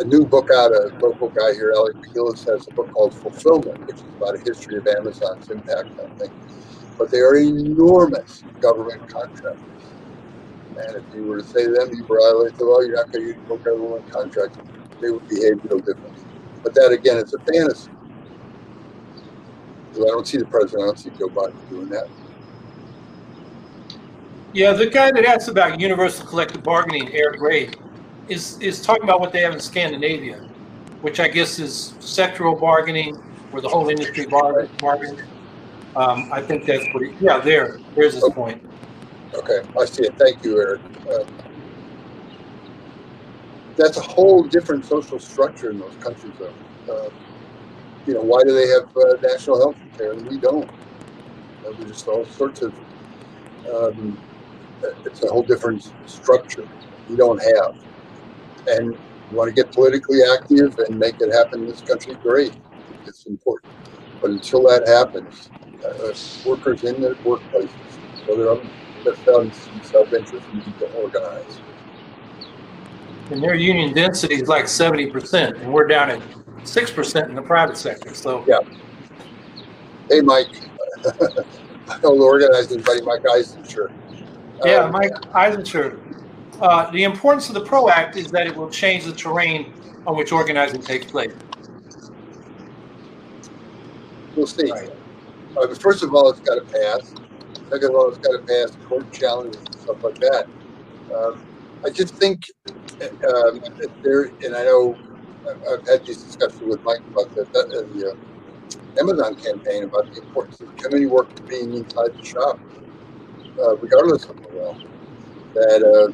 a 0.00 0.04
new 0.06 0.26
book 0.26 0.48
out, 0.56 0.72
a 0.72 0.92
local 1.00 1.30
guy 1.30 1.52
here, 1.54 1.72
Alec 1.76 1.96
MacGillis, 2.02 2.46
has 2.50 2.68
a 2.68 2.72
book 2.72 2.90
called 2.90 3.14
Fulfillment, 3.14 3.78
which 3.86 3.98
is 4.04 4.14
about 4.20 4.34
a 4.36 4.40
history 4.44 4.78
of 4.78 4.86
Amazon's 4.98 5.50
impact 5.50 5.98
on 6.02 6.10
things. 6.18 6.34
But 6.98 7.10
they 7.10 7.18
are 7.20 7.36
enormous 7.36 8.44
government 8.60 9.02
contractors. 9.08 9.83
And 10.76 10.96
if 10.96 11.14
you 11.14 11.24
were 11.24 11.40
to 11.40 11.46
say 11.46 11.64
to 11.64 11.72
them, 11.72 11.94
you 11.94 12.04
violate 12.04 12.56
the 12.58 12.64
law, 12.64 12.80
you're 12.80 12.96
not 12.96 13.12
going 13.12 13.24
to 13.24 13.38
use 13.38 13.62
government 13.62 14.10
contract, 14.10 14.58
they 15.00 15.10
would 15.10 15.26
behave 15.28 15.62
no 15.70 15.78
differently. 15.78 16.24
But 16.62 16.74
that, 16.74 16.90
again, 16.90 17.18
is 17.18 17.34
a 17.34 17.38
fantasy. 17.40 17.90
I 19.92 19.98
don't 19.98 20.26
see 20.26 20.38
the 20.38 20.46
president, 20.46 20.82
I 20.82 20.86
don't 20.86 20.98
see 20.98 21.10
Joe 21.10 21.28
Biden 21.28 21.70
doing 21.70 21.88
that. 21.90 22.08
Yeah, 24.52 24.72
the 24.72 24.86
guy 24.86 25.10
that 25.12 25.24
asked 25.24 25.48
about 25.48 25.80
universal 25.80 26.26
collective 26.26 26.62
bargaining, 26.62 27.12
Eric 27.12 27.40
Ray, 27.40 27.70
is 28.28 28.58
is 28.60 28.80
talking 28.80 29.02
about 29.04 29.20
what 29.20 29.32
they 29.32 29.40
have 29.40 29.52
in 29.52 29.60
Scandinavia, 29.60 30.38
which 31.02 31.20
I 31.20 31.28
guess 31.28 31.58
is 31.58 31.94
sectoral 31.98 32.58
bargaining, 32.58 33.16
where 33.50 33.60
the 33.62 33.68
whole 33.68 33.88
industry 33.88 34.26
bargains. 34.26 35.20
Um, 35.96 36.32
I 36.32 36.40
think 36.40 36.66
that's 36.66 36.84
pretty. 36.90 37.16
Yeah, 37.20 37.38
there, 37.38 37.78
there's 37.94 38.14
his 38.14 38.24
okay. 38.24 38.34
point. 38.34 38.62
Okay, 39.36 39.58
I 39.80 39.84
see 39.84 40.04
it. 40.04 40.14
Thank 40.18 40.44
you, 40.44 40.58
Eric. 40.58 40.82
Uh, 41.10 41.24
that's 43.76 43.96
a 43.96 44.02
whole 44.02 44.44
different 44.44 44.84
social 44.84 45.18
structure 45.18 45.70
in 45.70 45.78
those 45.78 45.96
countries, 45.96 46.34
though. 46.38 46.92
Uh, 46.92 47.10
you 48.06 48.14
know, 48.14 48.22
why 48.22 48.40
do 48.44 48.52
they 48.54 48.68
have 48.68 48.84
uh, 48.96 49.16
national 49.22 49.58
health 49.58 49.76
care 49.98 50.12
and 50.12 50.26
we 50.26 50.38
don't? 50.38 50.68
Know, 51.62 51.72
there's 51.78 51.90
just 51.90 52.08
all 52.08 52.24
sorts 52.24 52.62
of. 52.62 52.72
Um, 53.74 54.18
it's 55.06 55.24
a 55.24 55.28
whole 55.28 55.42
different 55.42 55.82
structure 56.04 56.66
we 57.08 57.16
don't 57.16 57.42
have, 57.42 57.72
and 58.66 58.92
you 59.30 59.36
want 59.36 59.48
to 59.48 59.54
get 59.54 59.72
politically 59.72 60.18
active 60.38 60.74
and 60.86 60.98
make 60.98 61.14
it 61.18 61.32
happen 61.34 61.60
in 61.60 61.66
this 61.66 61.80
country. 61.80 62.14
Great, 62.22 62.52
it's 63.06 63.26
important. 63.26 63.72
But 64.20 64.32
until 64.32 64.62
that 64.64 64.86
happens, 64.86 65.50
uh, 65.84 66.12
workers 66.48 66.84
in 66.84 67.00
their 67.00 67.14
workplaces, 67.16 67.98
whether 68.26 68.50
I'm 68.50 68.70
found 69.12 69.52
self-interest, 69.82 70.46
need 70.52 70.78
to 70.78 70.92
organize. 70.94 71.60
And 73.30 73.42
their 73.42 73.54
union 73.54 73.94
density 73.94 74.34
is 74.34 74.48
like 74.48 74.64
70%, 74.64 75.60
and 75.60 75.72
we're 75.72 75.86
down 75.86 76.10
at 76.10 76.20
six 76.64 76.90
percent 76.90 77.28
in 77.28 77.34
the 77.34 77.42
private 77.42 77.76
sector. 77.76 78.14
So 78.14 78.44
yeah. 78.46 78.58
Hey, 80.08 80.20
Mike. 80.20 80.48
I 81.88 81.98
don't 82.00 82.20
organize 82.20 82.72
anybody, 82.72 83.02
Mike 83.02 83.22
Eisenscher. 83.22 83.92
Yeah, 84.64 84.76
um, 84.76 84.92
Mike 84.92 85.12
Eisenscher. 85.32 85.98
Uh, 86.60 86.90
the 86.92 87.04
importance 87.04 87.48
of 87.48 87.54
the 87.54 87.60
PRO 87.60 87.88
Act 87.88 88.16
is 88.16 88.30
that 88.30 88.46
it 88.46 88.56
will 88.56 88.70
change 88.70 89.04
the 89.04 89.12
terrain 89.12 89.72
on 90.06 90.16
which 90.16 90.32
organizing 90.32 90.80
takes 90.80 91.06
place. 91.06 91.34
We'll 94.36 94.46
see. 94.46 94.70
Right. 94.70 94.90
Uh, 95.56 95.66
but 95.66 95.78
first 95.78 96.02
of 96.02 96.14
all, 96.14 96.30
it's 96.30 96.40
got 96.40 96.54
to 96.54 96.60
pass. 96.62 97.14
It's 97.76 98.18
got 98.18 98.32
to 98.32 98.42
pass 98.46 98.76
court 98.88 99.10
challenges 99.12 99.62
and 99.62 99.80
stuff 99.80 100.02
like 100.02 100.18
that. 100.20 100.46
Um, 101.14 101.42
I 101.84 101.90
just 101.90 102.14
think 102.16 102.44
um, 103.00 103.60
there, 104.02 104.30
and 104.42 104.54
I 104.56 104.64
know 104.64 104.96
I've 105.48 105.86
had 105.86 106.04
these 106.06 106.22
discussions 106.22 106.62
with 106.62 106.80
Mike 106.84 107.00
about 107.08 107.34
the, 107.34 107.46
the 107.52 108.10
uh, 108.10 109.00
Amazon 109.00 109.34
campaign 109.34 109.84
about 109.84 110.10
the 110.12 110.22
importance 110.22 110.60
of 110.60 110.74
committee 110.76 111.06
work 111.06 111.28
being 111.48 111.74
inside 111.74 112.10
the 112.16 112.24
shop, 112.24 112.58
uh, 113.60 113.76
regardless 113.76 114.24
of 114.24 114.36
the 114.36 114.48
law. 114.56 114.74
That 115.54 115.82
uh, 115.82 116.12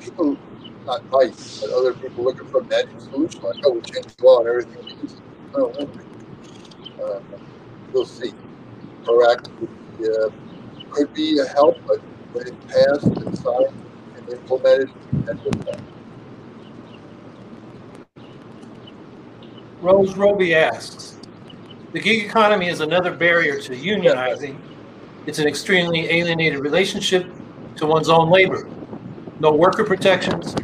people, 0.00 0.36
not 0.86 1.00
nice, 1.12 1.60
but 1.60 1.70
other 1.70 1.94
people 1.94 2.24
looking 2.24 2.46
for 2.48 2.60
a 2.60 2.64
magic 2.64 3.00
solution, 3.00 3.40
like, 3.42 3.56
oh, 3.64 3.74
we 3.74 3.80
changed 3.82 4.18
the 4.18 4.24
law 4.24 4.40
and 4.40 4.48
everything. 4.48 4.82
Uh, 5.54 7.36
we'll 7.92 8.04
see. 8.04 8.32
Proactive 9.04 9.68
uh, 10.00 10.30
could 10.90 11.12
be 11.14 11.38
a 11.38 11.46
help, 11.46 11.76
but 11.86 11.98
when 12.32 12.46
it 12.46 12.68
passed 12.68 13.06
and 13.06 13.38
signed 13.38 13.74
and 14.16 14.28
implemented, 14.28 14.90
that 15.24 15.42
will 15.44 15.52
help. 15.64 15.80
Rose 19.80 20.14
Roby 20.16 20.54
asks, 20.54 21.16
the 21.92 22.00
gig 22.00 22.24
economy 22.24 22.68
is 22.68 22.80
another 22.80 23.10
barrier 23.10 23.60
to 23.62 23.72
unionizing. 23.72 24.56
It's 25.26 25.38
an 25.38 25.48
extremely 25.48 26.08
alienated 26.10 26.60
relationship 26.60 27.26
to 27.76 27.86
one's 27.86 28.08
own 28.08 28.30
labor. 28.30 28.68
No 29.40 29.52
worker 29.52 29.84
protections 29.84 30.54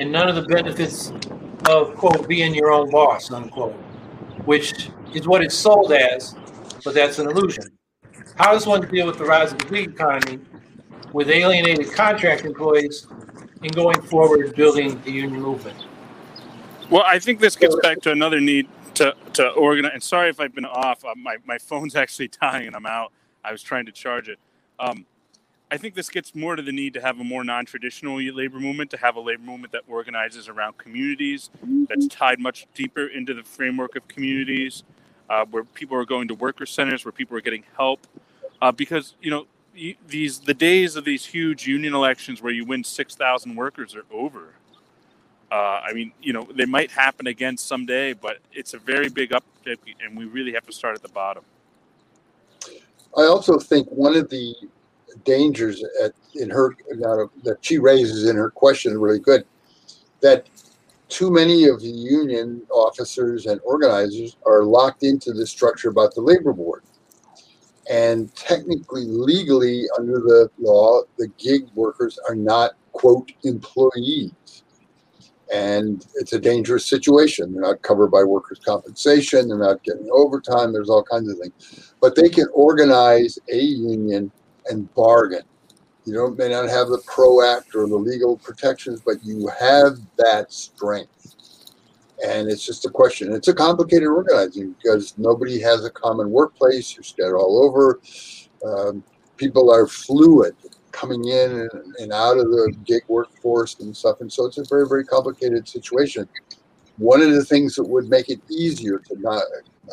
and 0.00 0.12
none 0.12 0.28
of 0.28 0.34
the 0.34 0.42
benefits 0.42 1.12
of, 1.68 1.94
quote, 1.94 2.28
being 2.28 2.54
your 2.54 2.72
own 2.72 2.90
boss, 2.90 3.30
unquote, 3.30 3.74
which 4.44 4.90
is 5.14 5.26
what 5.26 5.42
it's 5.42 5.56
sold 5.56 5.92
as, 5.92 6.34
but 6.84 6.94
that's 6.94 7.18
an 7.18 7.28
illusion. 7.28 7.77
How 8.38 8.52
does 8.52 8.66
one 8.66 8.82
deal 8.88 9.06
with 9.06 9.18
the 9.18 9.24
rise 9.24 9.52
of 9.52 9.58
the 9.58 9.64
gig 9.64 9.90
economy 9.90 10.38
with 11.12 11.28
alienated 11.28 11.92
contract 11.92 12.44
employees 12.44 13.08
and 13.62 13.74
going 13.74 14.00
forward 14.02 14.54
building 14.54 15.00
the 15.02 15.10
union 15.10 15.42
movement? 15.42 15.76
Well, 16.88 17.02
I 17.04 17.18
think 17.18 17.40
this 17.40 17.56
gets 17.56 17.74
back 17.82 18.00
to 18.02 18.12
another 18.12 18.40
need 18.40 18.68
to, 18.94 19.16
to 19.34 19.48
organize. 19.50 19.92
And 19.94 20.02
sorry 20.02 20.30
if 20.30 20.38
I've 20.38 20.54
been 20.54 20.64
off. 20.64 21.04
Uh, 21.04 21.14
my, 21.16 21.38
my 21.46 21.58
phone's 21.58 21.96
actually 22.04 22.28
dying 22.28 22.68
and 22.68 22.76
I'm 22.76 22.86
out. 22.86 23.12
I 23.42 23.50
was 23.50 23.62
trying 23.62 23.86
to 23.86 23.92
charge 23.92 24.28
it. 24.28 24.38
Um, 24.78 25.04
I 25.70 25.76
think 25.76 25.94
this 25.94 26.08
gets 26.08 26.34
more 26.34 26.54
to 26.54 26.62
the 26.62 26.72
need 26.72 26.94
to 26.94 27.00
have 27.00 27.18
a 27.18 27.24
more 27.24 27.42
non 27.42 27.66
traditional 27.66 28.20
labor 28.22 28.60
movement, 28.60 28.90
to 28.92 28.96
have 28.98 29.16
a 29.16 29.20
labor 29.20 29.42
movement 29.42 29.72
that 29.72 29.82
organizes 29.88 30.48
around 30.48 30.78
communities, 30.78 31.50
that's 31.88 32.06
tied 32.06 32.38
much 32.38 32.66
deeper 32.74 33.08
into 33.08 33.34
the 33.34 33.42
framework 33.42 33.96
of 33.96 34.06
communities. 34.06 34.84
uh, 35.28 35.44
where 35.50 35.64
people 35.64 35.96
are 35.96 36.04
going 36.04 36.28
to 36.28 36.34
worker 36.34 36.66
centers, 36.66 37.04
where 37.04 37.12
people 37.12 37.36
are 37.36 37.40
getting 37.40 37.64
help, 37.76 38.06
uh, 38.60 38.72
because 38.72 39.14
you 39.20 39.30
know 39.30 39.46
these 40.06 40.40
the 40.40 40.54
days 40.54 40.96
of 40.96 41.04
these 41.04 41.24
huge 41.24 41.66
union 41.66 41.94
elections 41.94 42.42
where 42.42 42.52
you 42.52 42.64
win 42.64 42.84
six 42.84 43.14
thousand 43.14 43.54
workers 43.54 43.94
are 43.94 44.04
over. 44.12 44.54
Uh, 45.50 45.80
I 45.82 45.94
mean, 45.94 46.12
you 46.20 46.34
know, 46.34 46.46
they 46.54 46.66
might 46.66 46.90
happen 46.90 47.26
again 47.26 47.56
someday, 47.56 48.12
but 48.12 48.36
it's 48.52 48.74
a 48.74 48.78
very 48.78 49.08
big 49.08 49.30
uptick, 49.30 49.78
and 50.04 50.16
we 50.16 50.26
really 50.26 50.52
have 50.52 50.66
to 50.66 50.72
start 50.72 50.94
at 50.94 51.02
the 51.02 51.08
bottom. 51.08 51.42
I 53.16 53.22
also 53.22 53.58
think 53.58 53.88
one 53.88 54.14
of 54.14 54.28
the 54.28 54.54
dangers 55.24 55.82
at, 56.02 56.12
in 56.34 56.50
her 56.50 56.76
that 57.44 57.58
she 57.62 57.78
raises 57.78 58.28
in 58.28 58.36
her 58.36 58.50
question 58.50 58.98
really 58.98 59.18
good 59.18 59.44
that 60.20 60.46
too 61.08 61.30
many 61.30 61.66
of 61.66 61.80
the 61.80 61.88
union 61.88 62.62
officers 62.70 63.46
and 63.46 63.60
organizers 63.64 64.36
are 64.44 64.64
locked 64.64 65.02
into 65.02 65.32
the 65.32 65.46
structure 65.46 65.88
about 65.88 66.14
the 66.14 66.20
labor 66.20 66.52
board. 66.52 66.82
And 67.88 68.34
technically, 68.34 69.04
legally, 69.06 69.84
under 69.98 70.20
the 70.20 70.50
law, 70.58 71.02
the 71.16 71.28
gig 71.38 71.66
workers 71.74 72.18
are 72.28 72.34
not, 72.34 72.72
quote, 72.92 73.32
employees 73.44 74.32
and 75.52 76.06
it's 76.16 76.32
a 76.32 76.38
dangerous 76.38 76.84
situation. 76.84 77.52
They're 77.52 77.62
not 77.62 77.82
covered 77.82 78.08
by 78.08 78.22
workers' 78.22 78.58
compensation. 78.58 79.48
They're 79.48 79.58
not 79.58 79.82
getting 79.82 80.08
overtime. 80.12 80.72
There's 80.72 80.90
all 80.90 81.02
kinds 81.02 81.30
of 81.30 81.38
things, 81.38 81.94
but 82.00 82.14
they 82.14 82.28
can 82.28 82.46
organize 82.52 83.38
a 83.50 83.58
union 83.58 84.30
and 84.66 84.92
bargain. 84.94 85.42
You 86.04 86.14
don't 86.14 86.38
may 86.38 86.48
not 86.48 86.68
have 86.68 86.88
the 86.88 87.02
PRO 87.06 87.42
Act 87.42 87.74
or 87.74 87.86
the 87.86 87.96
legal 87.96 88.36
protections, 88.38 89.00
but 89.04 89.22
you 89.22 89.48
have 89.58 89.98
that 90.16 90.52
strength. 90.52 91.36
And 92.26 92.50
it's 92.50 92.66
just 92.66 92.84
a 92.84 92.90
question. 92.90 93.32
It's 93.32 93.48
a 93.48 93.54
complicated 93.54 94.08
organizing 94.08 94.72
because 94.72 95.14
nobody 95.18 95.60
has 95.60 95.84
a 95.84 95.90
common 95.90 96.30
workplace. 96.30 96.96
You're 96.96 97.04
scattered 97.04 97.38
all 97.38 97.64
over. 97.64 98.00
Um, 98.64 99.04
people 99.36 99.72
are 99.72 99.86
fluid 99.86 100.56
coming 100.90 101.28
in 101.28 101.68
and, 102.00 102.12
out 102.12 102.38
of 102.38 102.46
the 102.46 102.74
gig 102.84 103.02
workforce 103.06 103.78
and 103.78 103.96
stuff. 103.96 104.20
And 104.20 104.32
so 104.32 104.46
it's 104.46 104.58
a 104.58 104.64
very, 104.64 104.88
very 104.88 105.04
complicated 105.04 105.68
situation. 105.68 106.28
One 106.96 107.22
of 107.22 107.30
the 107.30 107.44
things 107.44 107.76
that 107.76 107.84
would 107.84 108.08
make 108.08 108.28
it 108.28 108.40
easier 108.50 108.98
to 108.98 109.20
not 109.20 109.44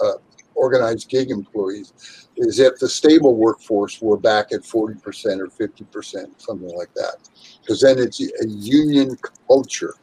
uh, 0.03 0.13
organize 0.55 1.05
gig 1.05 1.29
employees 1.29 1.93
is 2.37 2.59
if 2.59 2.79
the 2.79 2.89
stable 2.89 3.35
workforce 3.35 4.01
were 4.01 4.17
back 4.17 4.51
at 4.51 4.61
40% 4.61 5.39
or 5.39 5.47
50%, 5.47 6.41
something 6.41 6.75
like 6.75 6.93
that. 6.95 7.17
Because 7.61 7.81
then 7.81 7.99
it's 7.99 8.19
a 8.19 8.47
union 8.47 9.15
culture 9.47 9.93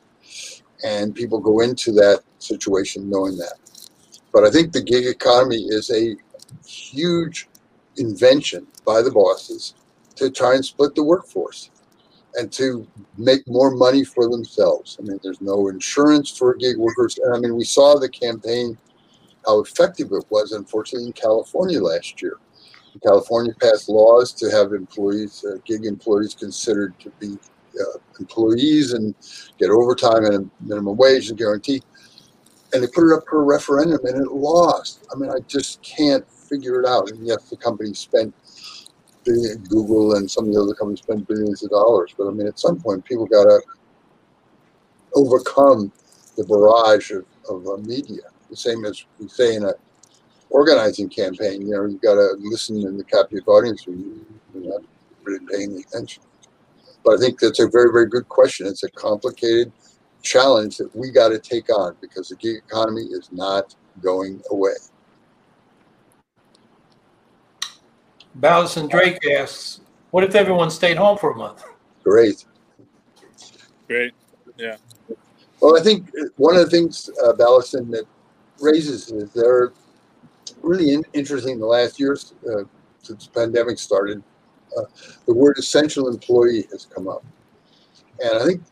and 0.85 1.15
people 1.15 1.41
go 1.41 1.61
into 1.61 1.93
that 1.93 2.21
situation 2.39 3.09
knowing 3.09 3.37
that. 3.37 3.55
But 4.33 4.45
I 4.45 4.51
think 4.51 4.73
the 4.73 4.83
gig 4.83 5.07
economy 5.07 5.65
is 5.69 5.91
a 5.91 6.17
huge 6.67 7.49
invention 7.97 8.67
by 8.85 9.03
the 9.03 9.11
bosses 9.11 9.75
to 10.17 10.31
try 10.31 10.55
and 10.55 10.65
split 10.65 10.95
the 10.95 11.03
workforce 11.03 11.71
and 12.35 12.51
to 12.53 12.87
make 13.19 13.47
more 13.47 13.71
money 13.71 14.05
for 14.05 14.29
themselves. 14.29 14.97
I 14.99 15.03
mean, 15.03 15.21
there's 15.23 15.41
no 15.41 15.69
insurance 15.69 16.31
for 16.31 16.55
gig 16.55 16.79
workers. 16.79 17.19
And 17.19 17.35
I 17.35 17.39
mean, 17.39 17.57
we 17.57 17.65
saw 17.65 17.99
the 17.99 18.09
campaign, 18.09 18.79
how 19.47 19.61
effective 19.61 20.13
it 20.13 20.25
was, 20.31 20.53
unfortunately, 20.53 21.09
in 21.09 21.13
California 21.13 21.81
last 21.81 22.23
year. 22.23 22.39
California 23.03 23.55
passed 23.61 23.89
laws 23.89 24.33
to 24.33 24.51
have 24.51 24.73
employees, 24.73 25.45
uh, 25.49 25.57
gig 25.65 25.85
employees, 25.85 26.35
considered 26.35 26.99
to 27.01 27.11
be 27.21 27.39
uh, 27.81 27.99
employees 28.19 28.93
and 28.93 29.15
get 29.59 29.71
overtime 29.71 30.25
and 30.25 30.51
minimum 30.61 30.97
wage 30.97 31.29
and 31.29 31.39
guarantee. 31.39 31.83
And 32.73 32.83
they 32.83 32.87
put 32.87 33.11
it 33.11 33.15
up 33.17 33.25
for 33.29 33.43
a 33.43 33.45
referendum 33.45 34.05
and 34.05 34.17
it 34.25 34.33
lost. 34.33 35.07
I 35.13 35.19
mean, 35.19 35.31
I 35.31 35.41
just 35.47 35.83
can't 35.83 36.29
figure 36.31 36.81
it 36.81 36.87
out. 36.87 37.11
And 37.11 37.27
yes, 37.27 37.51
the 37.51 37.57
company 37.57 37.93
spent 37.95 38.35
Google 39.25 40.17
and 40.17 40.31
some 40.31 40.49
of 40.49 40.55
the 40.55 40.61
other 40.61 40.75
companies 40.75 41.01
spend 41.01 41.27
billions 41.27 41.63
of 41.63 41.71
dollars. 41.71 42.15
But 42.17 42.29
I 42.29 42.31
mean, 42.31 42.47
at 42.47 42.59
some 42.59 42.81
point, 42.81 43.05
people 43.05 43.27
got 43.27 43.45
to 43.45 43.61
overcome 45.15 45.93
the 46.37 46.45
barrage 46.45 47.11
of, 47.11 47.27
of 47.49 47.67
uh, 47.67 47.77
media. 47.87 48.23
The 48.51 48.57
same 48.57 48.85
as 48.85 49.05
we 49.19 49.29
say 49.29 49.57
in 49.57 49.65
a 49.65 49.73
organizing 50.53 51.09
campaign. 51.09 51.63
You 51.63 51.75
know, 51.75 51.85
you 51.87 51.99
got 52.03 52.15
to 52.15 52.37
listen 52.39 52.77
in 52.87 52.97
the 52.97 53.05
captive 53.05 53.49
audience 53.49 53.87
when 53.87 54.27
you're 54.55 54.73
not 54.73 54.83
really 55.25 55.45
paying 55.51 55.79
attention. 55.79 56.23
But 57.05 57.15
I 57.15 57.17
think 57.19 57.41
that's 57.41 57.61
a 57.61 57.69
very, 57.69 57.91
very 57.93 58.07
good 58.07 58.29
question. 58.29 58.67
It's 58.67 58.85
a 58.85 58.91
complicated 58.91 59.73
challenge 60.23 60.77
that 60.79 60.95
we 60.95 61.11
got 61.11 61.29
to 61.29 61.39
take 61.39 61.69
on 61.69 61.97
because 62.01 62.29
the 62.29 62.37
gig 62.37 62.57
economy 62.57 63.03
is 63.03 63.29
not 63.33 63.75
going 64.01 64.41
away. 64.51 64.75
Ballison 68.39 68.89
Drake 68.89 69.19
asks, 69.37 69.81
what 70.11 70.25
if 70.25 70.35
everyone 70.35 70.71
stayed 70.71 70.97
home 70.97 71.19
for 71.19 71.33
a 71.33 71.37
month? 71.37 71.65
Great. 72.05 72.45
Great. 73.89 74.13
Yeah. 74.57 74.77
Well, 75.61 75.79
I 75.79 75.83
think 75.83 76.11
one 76.37 76.57
of 76.57 76.65
the 76.65 76.71
things, 76.71 77.11
uh, 77.25 77.33
Ballison, 77.33 77.91
that 77.91 78.05
raises 78.61 79.11
is 79.11 79.33
they're 79.33 79.73
really 80.63 80.93
in, 80.93 81.05
interesting 81.13 81.55
in 81.55 81.61
the 81.61 81.67
last 81.67 81.99
years 82.01 82.35
uh, 82.49 82.63
since 83.03 83.27
the 83.27 83.33
pandemic 83.33 83.79
started. 83.79 84.23
Uh, 84.77 84.85
the 85.27 85.35
word 85.35 85.59
essential 85.59 86.09
employee 86.09 86.67
has 86.71 86.87
come 86.87 87.09
up. 87.09 87.25
And 88.23 88.39
I 88.39 88.45
think 88.45 88.63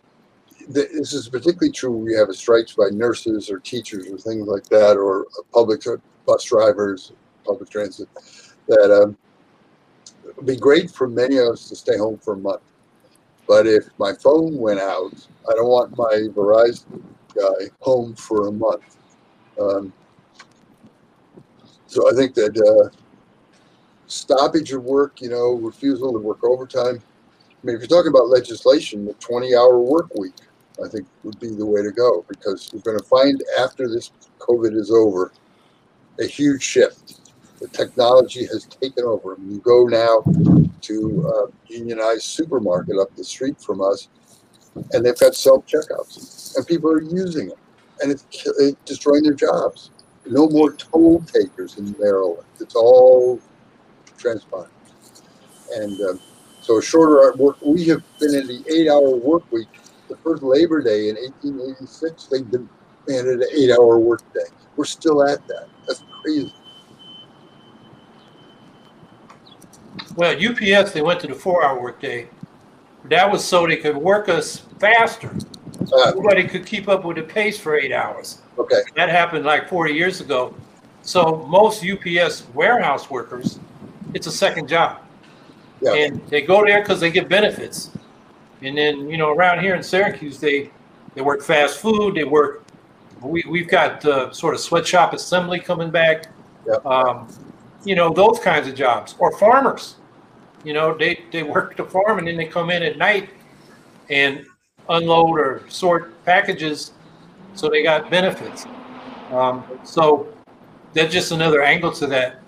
this 0.69 1.13
is 1.13 1.29
particularly 1.29 1.73
true 1.73 1.91
when 1.91 2.05
we 2.05 2.15
have 2.15 2.35
strikes 2.35 2.75
by 2.75 2.89
nurses 2.93 3.51
or 3.51 3.59
teachers 3.59 4.07
or 4.09 4.19
things 4.19 4.47
like 4.47 4.65
that, 4.65 4.97
or 4.97 5.27
public 5.53 5.83
bus 6.27 6.45
drivers, 6.45 7.13
public 7.45 7.69
transit, 7.69 8.09
that 8.69 9.03
um, 9.03 9.17
would 10.37 10.47
be 10.47 10.57
great 10.57 10.91
for 10.91 11.09
many 11.09 11.39
of 11.39 11.49
us 11.49 11.69
to 11.69 11.77
stay 11.77 11.99
home 11.99 12.19
for 12.19 12.35
a 12.35 12.39
month. 12.39 12.63
But 13.49 13.67
if 13.67 13.89
my 13.99 14.13
phone 14.13 14.57
went 14.59 14.79
out, 14.79 15.13
I 15.49 15.55
don't 15.55 15.69
want 15.69 15.99
my 15.99 16.29
Verizon 16.33 17.03
guy 17.35 17.67
home 17.81 18.15
for 18.15 18.47
a 18.47 18.53
month. 18.53 18.97
Um, 19.61 19.93
so 21.87 22.09
I 22.09 22.15
think 22.15 22.35
that 22.35 22.57
uh, 22.57 22.97
stoppage 24.11 24.73
of 24.73 24.85
work, 24.85 25.21
you 25.21 25.31
know, 25.31 25.55
refusal 25.55 26.13
to 26.13 26.19
work 26.19 26.43
overtime. 26.45 27.01
I 27.41 27.67
mean, 27.67 27.77
if 27.77 27.83
you're 27.83 27.89
talking 27.89 28.11
about 28.11 28.29
legislation, 28.29 29.05
the 29.05 29.15
20 29.15 29.55
hour 29.55 29.79
work 29.79 30.15
week, 30.15 30.35
I 30.83 30.89
think 30.89 31.07
would 31.25 31.39
be 31.39 31.49
the 31.49 31.67
way 31.67 31.83
to 31.83 31.91
go 31.91 32.25
because 32.29 32.71
we're 32.73 32.81
going 32.81 32.99
to 32.99 33.05
find 33.05 33.43
after 33.59 33.89
this 33.89 34.13
COVID 34.39 34.75
is 34.75 34.91
over 34.91 35.33
a 36.19 36.27
huge 36.27 36.63
shift 36.63 37.21
the 37.61 37.69
technology 37.69 38.47
has 38.47 38.65
taken 38.65 39.05
over. 39.05 39.35
I 39.35 39.39
mean, 39.39 39.53
you 39.53 39.61
go 39.61 39.85
now 39.85 40.23
to 40.81 41.29
a 41.29 41.73
unionized 41.73 42.23
supermarket 42.23 42.97
up 42.99 43.15
the 43.17 43.25
street 43.25 43.61
from 43.61 43.83
us, 43.83 44.09
and 44.93 45.05
they've 45.05 45.19
got 45.19 45.35
self 45.35 45.67
checkouts, 45.67 46.57
and 46.57 46.67
people 46.67 46.91
are 46.91 47.03
using 47.03 47.49
them, 47.49 47.59
and 48.01 48.11
it's, 48.11 48.25
it's 48.59 48.77
destroying 48.85 49.23
their 49.23 49.35
jobs. 49.35 49.91
No 50.27 50.49
more 50.49 50.73
toll 50.73 51.23
takers 51.23 51.77
in 51.77 51.95
Maryland. 51.99 52.47
It's 52.61 52.75
all 52.75 53.41
transparent. 54.21 54.73
And 55.73 56.01
uh, 56.01 56.15
so, 56.61 56.79
a 56.79 56.83
shorter 56.83 57.33
work. 57.37 57.57
We 57.63 57.85
have 57.87 58.03
been 58.19 58.35
in 58.35 58.47
the 58.47 58.63
eight-hour 58.69 59.17
work 59.17 59.51
week. 59.51 59.69
The 60.09 60.17
first 60.17 60.43
Labor 60.43 60.83
Day 60.83 61.09
in 61.09 61.17
1886, 61.17 62.27
they 62.27 62.39
demanded 62.43 63.41
an 63.41 63.49
eight-hour 63.53 63.99
work 63.99 64.21
day. 64.35 64.41
We're 64.77 64.85
still 64.85 65.27
at 65.27 65.47
that. 65.47 65.69
That's 65.87 66.03
crazy. 66.23 66.53
Well, 70.17 70.37
UPS, 70.37 70.93
they 70.93 71.03
went 71.03 71.21
to 71.21 71.29
the 71.29 71.35
four 71.35 71.65
hour 71.65 71.81
workday. 71.81 72.29
That 73.05 73.31
was 73.31 73.45
so 73.45 73.67
they 73.67 73.77
could 73.77 73.97
work 73.97 74.29
us 74.29 74.59
faster. 74.79 75.31
Uh, 75.93 76.09
Everybody 76.09 76.45
could 76.47 76.67
keep 76.67 76.89
up 76.89 77.05
with 77.05 77.17
the 77.17 77.23
pace 77.23 77.59
for 77.59 77.75
eight 77.75 77.93
hours. 77.93 78.43
Okay. 78.59 78.83
That 78.97 79.09
happened 79.09 79.45
like 79.45 79.69
40 79.69 79.95
years 79.95 80.21
ago. 80.21 80.55
So 81.03 81.47
most 81.49 81.85
UPS 81.85 82.47
warehouse 82.53 83.09
workers, 83.09 83.59
it's 84.15 84.27
a 84.27 84.33
second 84.33 84.69
job. 84.69 85.03
Yeah. 85.81 85.95
And 85.95 86.27
they 86.29 86.43
go 86.43 86.65
there 86.65 86.81
because 86.81 87.01
they 87.01 87.11
get 87.11 87.29
benefits. 87.29 87.91
And 88.63 88.77
then, 88.77 89.09
you 89.09 89.17
know, 89.17 89.31
around 89.31 89.61
here 89.61 89.75
in 89.75 89.83
Syracuse, 89.83 90.39
they 90.39 90.71
they 91.15 91.23
work 91.23 91.43
fast 91.43 91.79
food. 91.79 92.15
They 92.15 92.25
work. 92.25 92.65
We 93.23 93.45
we've 93.49 93.69
got 93.69 94.05
uh, 94.05 94.33
sort 94.33 94.55
of 94.55 94.61
sweatshop 94.61 95.15
assembly 95.15 95.61
coming 95.61 95.91
back. 95.91 96.27
Yep. 96.67 96.87
Um, 96.87 97.29
you 97.85 97.95
know 97.95 98.13
those 98.13 98.39
kinds 98.39 98.69
of 98.69 98.75
jobs 98.75 99.15
or 99.19 99.37
farmers 99.39 99.97
you 100.65 100.73
know 100.73 100.97
they 100.97 101.25
they 101.33 101.43
work 101.43 101.77
the 101.77 101.85
farm 101.85 102.19
and 102.19 102.27
then 102.27 102.37
they 102.37 102.45
come 102.45 102.71
in 102.71 102.83
at 102.83 102.99
night 102.99 103.31
and 104.11 104.45
unload 104.89 105.39
or 105.39 105.63
sort 105.69 106.23
packages 106.25 106.93
so 107.55 107.69
they 107.69 107.83
got 107.83 108.11
benefits 108.11 108.67
um, 109.33 109.65
so 109.85 110.29
that's 110.93 111.13
just 111.13 111.33
another 111.33 111.63
angle 111.63 111.93
to 111.93 112.07
that 112.07 112.43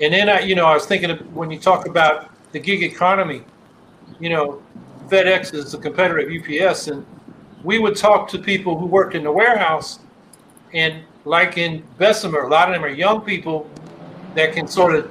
and 0.00 0.12
then 0.12 0.28
i 0.28 0.40
you 0.40 0.54
know 0.54 0.66
i 0.66 0.74
was 0.74 0.86
thinking 0.86 1.10
of 1.10 1.34
when 1.34 1.50
you 1.50 1.58
talk 1.58 1.86
about 1.86 2.30
the 2.52 2.58
gig 2.58 2.82
economy 2.82 3.42
you 4.20 4.28
know 4.28 4.62
fedex 5.08 5.52
is 5.54 5.74
a 5.74 5.78
competitor 5.78 6.20
of 6.20 6.60
ups 6.60 6.88
and 6.88 7.04
we 7.64 7.78
would 7.78 7.96
talk 7.96 8.28
to 8.28 8.38
people 8.38 8.78
who 8.78 8.86
worked 8.86 9.14
in 9.14 9.24
the 9.24 9.32
warehouse 9.32 10.00
and 10.74 11.02
like 11.24 11.58
in 11.58 11.84
Bessemer, 11.98 12.42
a 12.42 12.48
lot 12.48 12.68
of 12.68 12.74
them 12.74 12.84
are 12.84 12.88
young 12.88 13.20
people 13.20 13.68
that 14.34 14.52
can 14.52 14.66
sort 14.66 14.94
of 14.94 15.10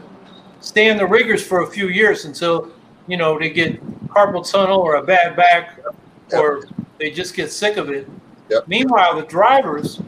stay 0.60 0.90
in 0.90 0.98
the 0.98 1.06
rigors 1.06 1.46
for 1.46 1.64
a 1.64 1.68
few 1.68 1.88
years 1.88 2.26
until 2.26 2.72
you 3.08 3.18
know 3.18 3.40
they 3.40 3.50
get 3.50 3.82
carpal 4.08 4.50
tunnel 4.50 4.80
or 4.80 4.96
a 4.96 5.04
bad 5.04 5.36
back 5.36 5.80
or 6.34 6.66
they 6.98 7.12
just 7.12 7.36
get 7.36 7.52
sick 7.52 7.78
of 7.78 7.90
it. 7.90 8.08
Yep. 8.50 8.68
Meanwhile, 8.68 9.16
the 9.16 9.26
drivers 9.26 10.02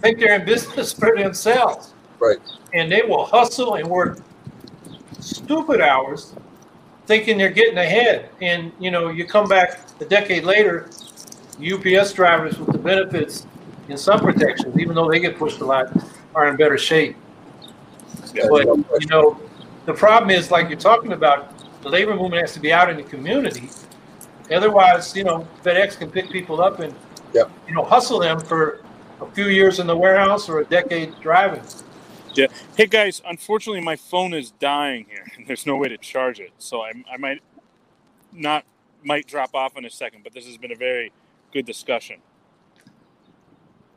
think 0.00 0.18
they're 0.18 0.38
in 0.38 0.46
business 0.46 0.92
for 0.98 1.16
themselves. 1.16 1.92
Right. 2.18 2.38
And 2.76 2.92
they 2.92 3.02
will 3.02 3.24
hustle 3.24 3.74
and 3.74 3.88
work 3.88 4.20
stupid 5.18 5.80
hours 5.80 6.34
thinking 7.06 7.38
they're 7.38 7.48
getting 7.48 7.78
ahead. 7.78 8.28
And 8.42 8.70
you 8.78 8.90
know, 8.90 9.08
you 9.08 9.24
come 9.24 9.48
back 9.48 9.80
a 10.00 10.04
decade 10.04 10.44
later, 10.44 10.90
UPS 11.58 12.12
drivers 12.12 12.58
with 12.58 12.70
the 12.72 12.78
benefits 12.78 13.46
and 13.88 13.98
some 13.98 14.20
protections, 14.20 14.78
even 14.78 14.94
though 14.94 15.10
they 15.10 15.20
get 15.20 15.38
pushed 15.38 15.60
a 15.60 15.64
lot, 15.64 15.90
are 16.34 16.48
in 16.48 16.56
better 16.56 16.76
shape. 16.76 17.16
Yeah, 18.34 18.46
But 18.50 18.66
no 18.66 18.84
you 19.00 19.06
know, 19.06 19.40
the 19.86 19.94
problem 19.94 20.30
is, 20.30 20.50
like 20.50 20.68
you're 20.68 20.78
talking 20.78 21.12
about, 21.12 21.54
the 21.82 21.88
labor 21.88 22.14
movement 22.14 22.42
has 22.42 22.52
to 22.54 22.60
be 22.60 22.72
out 22.72 22.90
in 22.90 22.96
the 22.96 23.02
community. 23.04 23.70
Otherwise, 24.50 25.16
you 25.16 25.24
know, 25.24 25.46
FedEx 25.64 25.96
can 25.98 26.10
pick 26.10 26.30
people 26.30 26.60
up 26.60 26.80
and 26.80 26.94
Yep. 27.32 27.50
you 27.68 27.74
know 27.74 27.84
hustle 27.84 28.18
them 28.18 28.40
for 28.40 28.80
a 29.20 29.26
few 29.32 29.46
years 29.48 29.78
in 29.78 29.86
the 29.86 29.96
warehouse 29.96 30.48
or 30.48 30.60
a 30.60 30.64
decade 30.64 31.14
driving. 31.20 31.62
Hey 32.76 32.86
guys, 32.86 33.22
unfortunately 33.26 33.80
my 33.80 33.96
phone 33.96 34.34
is 34.34 34.50
dying 34.52 35.06
here, 35.08 35.26
and 35.36 35.46
there's 35.46 35.66
no 35.66 35.76
way 35.76 35.88
to 35.88 35.98
charge 35.98 36.40
it, 36.40 36.52
so 36.58 36.82
I, 36.82 36.92
I 37.12 37.16
might 37.16 37.42
not 38.32 38.64
might 39.02 39.26
drop 39.26 39.54
off 39.54 39.76
in 39.76 39.84
a 39.84 39.90
second. 39.90 40.24
But 40.24 40.34
this 40.34 40.46
has 40.46 40.56
been 40.56 40.72
a 40.72 40.76
very 40.76 41.12
good 41.52 41.64
discussion. 41.64 42.16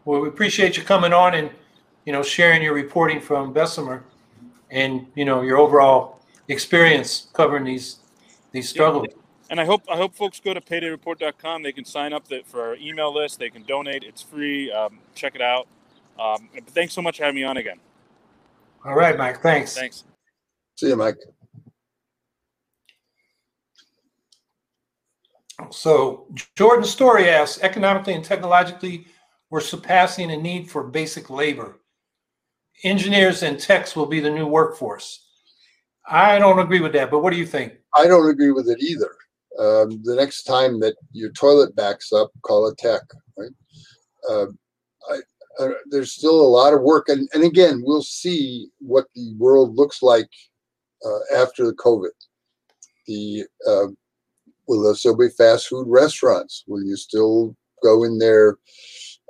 Well, 0.05 0.21
we 0.21 0.29
appreciate 0.29 0.77
you 0.77 0.83
coming 0.83 1.13
on 1.13 1.35
and 1.35 1.49
you 2.05 2.13
know 2.13 2.23
sharing 2.23 2.61
your 2.61 2.73
reporting 2.73 3.19
from 3.19 3.53
Bessemer 3.53 4.03
and 4.71 5.05
you 5.15 5.25
know 5.25 5.41
your 5.41 5.57
overall 5.57 6.21
experience 6.47 7.27
covering 7.33 7.65
these 7.65 7.99
these 8.51 8.69
struggles. 8.69 9.07
And 9.49 9.59
I 9.59 9.65
hope 9.65 9.83
I 9.89 9.97
hope 9.97 10.15
folks 10.15 10.39
go 10.39 10.53
to 10.53 10.61
paydayreport.com. 10.61 11.63
They 11.63 11.71
can 11.71 11.85
sign 11.85 12.13
up 12.13 12.27
that 12.29 12.47
for 12.47 12.61
our 12.61 12.75
email 12.75 13.13
list. 13.13 13.39
They 13.39 13.49
can 13.49 13.63
donate. 13.63 14.03
It's 14.03 14.21
free. 14.21 14.71
Um, 14.71 14.99
check 15.15 15.35
it 15.35 15.41
out. 15.41 15.67
Um, 16.19 16.49
thanks 16.67 16.93
so 16.93 17.01
much 17.01 17.17
for 17.17 17.23
having 17.23 17.35
me 17.35 17.43
on 17.43 17.57
again. 17.57 17.79
All 18.89 18.95
right, 18.95 19.15
Mike. 19.15 19.39
Thanks. 19.43 19.75
Thanks. 19.75 20.03
See 20.75 20.87
you, 20.87 20.95
Mike. 20.95 21.19
So 25.69 26.25
Jordan 26.57 26.85
Story 26.85 27.29
asks, 27.29 27.61
economically 27.61 28.15
and 28.15 28.23
technologically, 28.23 29.05
we're 29.51 29.59
surpassing 29.59 30.31
a 30.31 30.37
need 30.37 30.71
for 30.71 30.83
basic 30.83 31.29
labor. 31.29 31.77
Engineers 32.83 33.43
and 33.43 33.59
techs 33.59 33.95
will 33.95 34.07
be 34.07 34.19
the 34.19 34.29
new 34.31 34.47
workforce. 34.47 35.27
I 36.07 36.39
don't 36.39 36.57
agree 36.57 36.79
with 36.79 36.93
that, 36.93 37.11
but 37.11 37.19
what 37.19 37.31
do 37.31 37.37
you 37.37 37.45
think? 37.45 37.73
I 37.93 38.07
don't 38.07 38.27
agree 38.27 38.51
with 38.51 38.69
it 38.69 38.81
either. 38.81 39.11
Um, 39.59 40.01
the 40.03 40.15
next 40.15 40.43
time 40.43 40.79
that 40.79 40.95
your 41.11 41.31
toilet 41.33 41.75
backs 41.75 42.11
up, 42.11 42.31
call 42.41 42.67
a 42.67 42.75
tech, 42.75 43.01
right? 43.37 43.51
Uh, 44.27 44.45
I, 44.45 44.47
uh, 45.59 45.69
there's 45.89 46.13
still 46.13 46.39
a 46.41 46.47
lot 46.47 46.73
of 46.73 46.81
work, 46.81 47.09
and, 47.09 47.27
and 47.33 47.43
again, 47.43 47.81
we'll 47.85 48.03
see 48.03 48.69
what 48.79 49.05
the 49.15 49.33
world 49.37 49.75
looks 49.75 50.01
like 50.01 50.29
uh, 51.05 51.41
after 51.41 51.65
the 51.65 51.73
COVID. 51.73 52.09
The 53.07 53.43
uh, 53.67 53.87
will 54.67 54.83
there 54.83 54.95
still 54.95 55.17
be 55.17 55.29
fast 55.29 55.67
food 55.67 55.87
restaurants? 55.87 56.63
Will 56.67 56.83
you 56.83 56.95
still 56.95 57.55
go 57.83 58.03
in 58.03 58.17
there? 58.19 58.57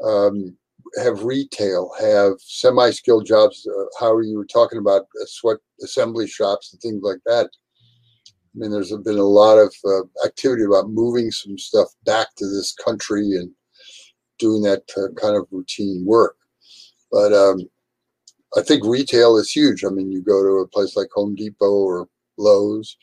Um, 0.05 0.55
have 1.03 1.23
retail, 1.23 1.91
have 1.99 2.33
semi-skilled 2.39 3.25
jobs. 3.25 3.67
Uh, 3.67 3.83
how 3.99 4.11
are 4.11 4.23
you 4.23 4.43
talking 4.45 4.79
about 4.79 5.01
uh, 5.01 5.25
sweat 5.27 5.57
assembly 5.83 6.27
shops 6.27 6.71
and 6.71 6.81
things 6.81 7.01
like 7.03 7.19
that. 7.25 7.49
I 8.25 8.55
mean, 8.55 8.71
there's 8.71 8.91
been 9.03 9.17
a 9.17 9.23
lot 9.23 9.57
of 9.57 9.73
uh, 9.85 10.25
activity 10.25 10.63
about 10.63 10.89
moving 10.89 11.31
some 11.31 11.57
stuff 11.57 11.89
back 12.05 12.27
to 12.37 12.47
this 12.47 12.73
country 12.73 13.35
and 13.35 13.51
doing 14.39 14.63
that 14.63 14.87
kind 15.15 15.35
of 15.35 15.47
routine 15.51 16.03
work. 16.05 16.35
But 17.11 17.33
um, 17.33 17.69
I 18.57 18.61
think 18.61 18.83
retail 18.83 19.37
is 19.37 19.51
huge. 19.51 19.83
I 19.85 19.89
mean, 19.89 20.11
you 20.11 20.21
go 20.21 20.41
to 20.43 20.59
a 20.59 20.67
place 20.67 20.95
like 20.95 21.09
Home 21.13 21.35
Depot 21.35 21.71
or 21.71 22.07
Lowe's, 22.37 22.97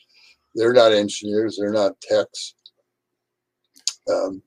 they're 0.55 0.73
not 0.73 0.91
engineers, 0.91 1.57
they're 1.59 1.71
not 1.71 1.99
techs, 2.01 2.55
um, 4.11 4.41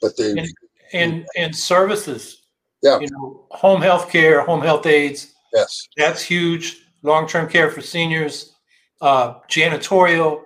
but 0.00 0.16
they, 0.16 0.30
And 0.30 0.48
and, 0.92 1.26
and 1.36 1.54
services. 1.54 2.42
Yeah. 2.82 2.98
You 2.98 3.08
know, 3.10 3.46
home 3.50 3.82
health 3.82 4.10
care, 4.10 4.40
home 4.40 4.62
health 4.62 4.86
aides, 4.86 5.34
yes, 5.52 5.86
that's 5.96 6.22
huge. 6.22 6.78
Long-term 7.02 7.48
care 7.48 7.70
for 7.70 7.80
seniors, 7.80 8.54
uh, 9.00 9.34
janitorial. 9.48 10.42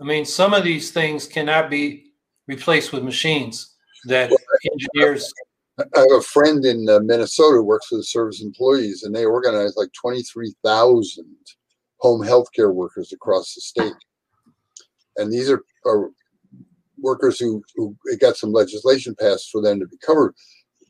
I 0.00 0.04
mean, 0.04 0.24
some 0.24 0.54
of 0.54 0.64
these 0.64 0.90
things 0.90 1.26
cannot 1.26 1.70
be 1.70 2.12
replaced 2.46 2.92
with 2.92 3.02
machines 3.04 3.69
that 4.06 4.32
engineers. 4.72 5.32
I 5.78 6.00
have 6.00 6.18
a 6.18 6.22
friend 6.22 6.64
in 6.64 6.88
uh, 6.88 7.00
Minnesota 7.00 7.56
who 7.56 7.64
works 7.64 7.86
for 7.86 7.96
the 7.96 8.04
service 8.04 8.42
employees, 8.42 9.02
and 9.02 9.14
they 9.14 9.24
organize 9.24 9.76
like 9.76 9.88
23,000 9.98 11.24
home 12.00 12.22
health 12.22 12.48
care 12.54 12.70
workers 12.70 13.12
across 13.12 13.54
the 13.54 13.60
state. 13.60 13.94
And 15.16 15.32
these 15.32 15.50
are, 15.50 15.62
are 15.86 16.10
workers 16.98 17.38
who, 17.38 17.62
who 17.76 17.96
it 18.06 18.20
got 18.20 18.36
some 18.36 18.52
legislation 18.52 19.14
passed 19.18 19.50
for 19.50 19.62
them 19.62 19.80
to 19.80 19.86
be 19.86 19.96
covered. 20.04 20.34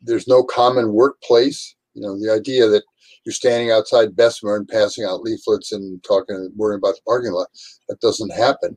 There's 0.02 0.28
no 0.28 0.42
common 0.42 0.92
workplace. 0.92 1.76
You 1.94 2.02
know, 2.02 2.18
the 2.18 2.32
idea 2.32 2.68
that 2.68 2.84
you're 3.24 3.32
standing 3.32 3.70
outside 3.70 4.16
Bessemer 4.16 4.56
and 4.56 4.68
passing 4.68 5.04
out 5.04 5.22
leaflets 5.22 5.72
and 5.72 6.02
talking 6.04 6.36
and 6.36 6.56
worrying 6.56 6.78
about 6.78 6.94
the 6.94 7.02
parking 7.06 7.32
lot, 7.32 7.48
that 7.88 8.00
doesn't 8.00 8.32
happen. 8.32 8.76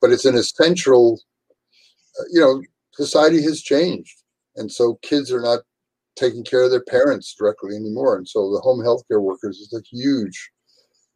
But 0.00 0.12
it's 0.12 0.24
an 0.24 0.36
essential, 0.36 1.20
uh, 2.20 2.24
you 2.32 2.40
know, 2.40 2.62
society 2.94 3.42
has 3.42 3.62
changed. 3.62 4.22
And 4.56 4.70
so 4.70 4.98
kids 5.02 5.32
are 5.32 5.40
not 5.40 5.60
taking 6.16 6.44
care 6.44 6.62
of 6.62 6.70
their 6.70 6.84
parents 6.84 7.34
directly 7.38 7.74
anymore. 7.74 8.16
And 8.16 8.28
so 8.28 8.52
the 8.52 8.60
home 8.60 8.82
health 8.82 9.02
care 9.08 9.20
workers 9.20 9.58
is 9.58 9.72
a 9.72 9.82
huge 9.90 10.50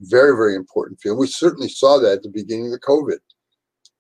very 0.01 0.37
very 0.37 0.55
important 0.55 1.01
field. 1.01 1.19
We 1.19 1.27
certainly 1.27 1.69
saw 1.69 1.99
that 1.99 2.19
at 2.19 2.23
the 2.23 2.29
beginning 2.29 2.67
of 2.67 2.73
the 2.73 2.81
covid. 2.81 3.19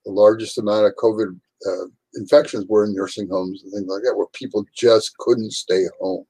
The 0.05 0.13
largest 0.13 0.59
amount 0.59 0.87
of 0.87 0.93
covid 1.03 1.39
uh, 1.67 1.87
infections 2.15 2.67
were 2.69 2.85
in 2.85 2.95
nursing 2.95 3.29
homes 3.29 3.63
and 3.63 3.73
things 3.73 3.89
like 3.89 4.03
that 4.03 4.17
where 4.17 4.27
people 4.33 4.65
just 4.75 5.17
couldn't 5.19 5.53
stay 5.53 5.85
home. 6.01 6.25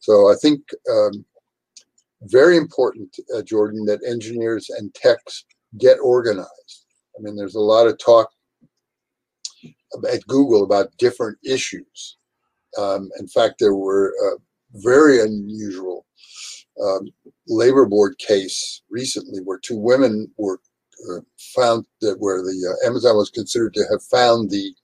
So 0.00 0.30
i 0.30 0.34
think 0.40 0.60
um, 0.90 1.24
very 2.22 2.56
important 2.56 3.14
uh, 3.34 3.42
jordan 3.42 3.84
that 3.86 4.00
engineers 4.06 4.70
and 4.70 4.94
techs 4.94 5.44
get 5.78 5.98
organized. 6.00 6.86
I 7.16 7.22
mean 7.22 7.36
there's 7.36 7.54
a 7.54 7.60
lot 7.60 7.86
of 7.86 7.98
talk 7.98 8.30
at 10.10 10.26
Google 10.26 10.64
about 10.64 10.96
different 10.98 11.38
issues. 11.44 12.16
Um, 12.78 13.10
in 13.18 13.28
fact, 13.28 13.56
there 13.58 13.74
were 13.74 14.08
a 14.08 14.38
very 14.72 15.20
unusual 15.20 16.06
um, 16.82 17.08
labor 17.46 17.86
board 17.86 18.18
case 18.18 18.82
recently 18.90 19.40
where 19.40 19.58
two 19.58 19.78
women 19.78 20.30
were 20.36 20.60
uh, 21.10 21.20
found 21.54 21.86
that 22.00 22.16
where 22.18 22.42
the 22.42 22.76
uh, 22.84 22.86
Amazon 22.88 23.16
was 23.16 23.30
considered 23.30 23.74
to 23.74 23.84
have 23.90 24.02
found 24.02 24.50
the 24.50 24.74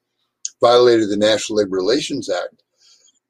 violated 0.61 1.09
the 1.09 1.17
National 1.17 1.59
Labor 1.59 1.77
Relations 1.77 2.29
Act 2.31 2.63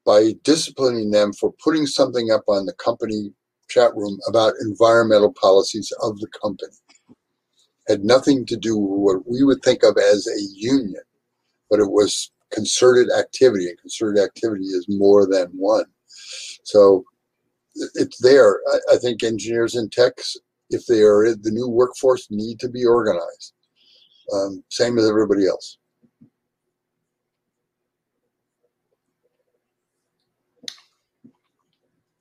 by 0.05 0.33
disciplining 0.43 1.11
them 1.11 1.31
for 1.33 1.53
putting 1.63 1.85
something 1.85 2.31
up 2.31 2.43
on 2.47 2.65
the 2.65 2.73
company 2.73 3.31
chat 3.69 3.95
room 3.95 4.19
about 4.27 4.53
environmental 4.61 5.33
policies 5.33 5.93
of 6.01 6.19
the 6.19 6.27
company. 6.41 6.73
Had 7.87 8.03
nothing 8.03 8.45
to 8.47 8.57
do 8.57 8.77
with 8.77 8.99
what 8.99 9.31
we 9.31 9.43
would 9.43 9.61
think 9.63 9.83
of 9.83 9.97
as 9.97 10.27
a 10.27 10.41
union 10.53 11.01
but 11.71 11.79
it 11.79 11.89
was 11.89 12.31
concerted 12.51 13.09
activity, 13.17 13.69
and 13.69 13.79
concerted 13.79 14.21
activity 14.21 14.65
is 14.65 14.85
more 14.89 15.25
than 15.25 15.47
one. 15.55 15.85
So 16.63 17.05
it's 17.95 18.19
there. 18.19 18.59
I, 18.71 18.95
I 18.95 18.97
think 18.97 19.23
engineers 19.23 19.75
and 19.75 19.89
techs, 19.91 20.35
if 20.69 20.85
they 20.85 21.01
are 21.01 21.25
in 21.25 21.41
the 21.41 21.49
new 21.49 21.69
workforce, 21.69 22.27
need 22.29 22.59
to 22.59 22.69
be 22.69 22.85
organized. 22.85 23.53
Um, 24.33 24.63
same 24.69 24.97
as 24.97 25.09
everybody 25.09 25.47
else. 25.47 25.77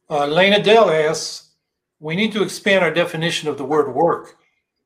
Uh, 0.08 0.26
Lena 0.26 0.62
Dell 0.62 0.90
asks, 0.90 1.50
we 2.00 2.16
need 2.16 2.32
to 2.32 2.42
expand 2.42 2.82
our 2.82 2.92
definition 2.92 3.48
of 3.48 3.58
the 3.58 3.64
word 3.64 3.94
work 3.94 4.38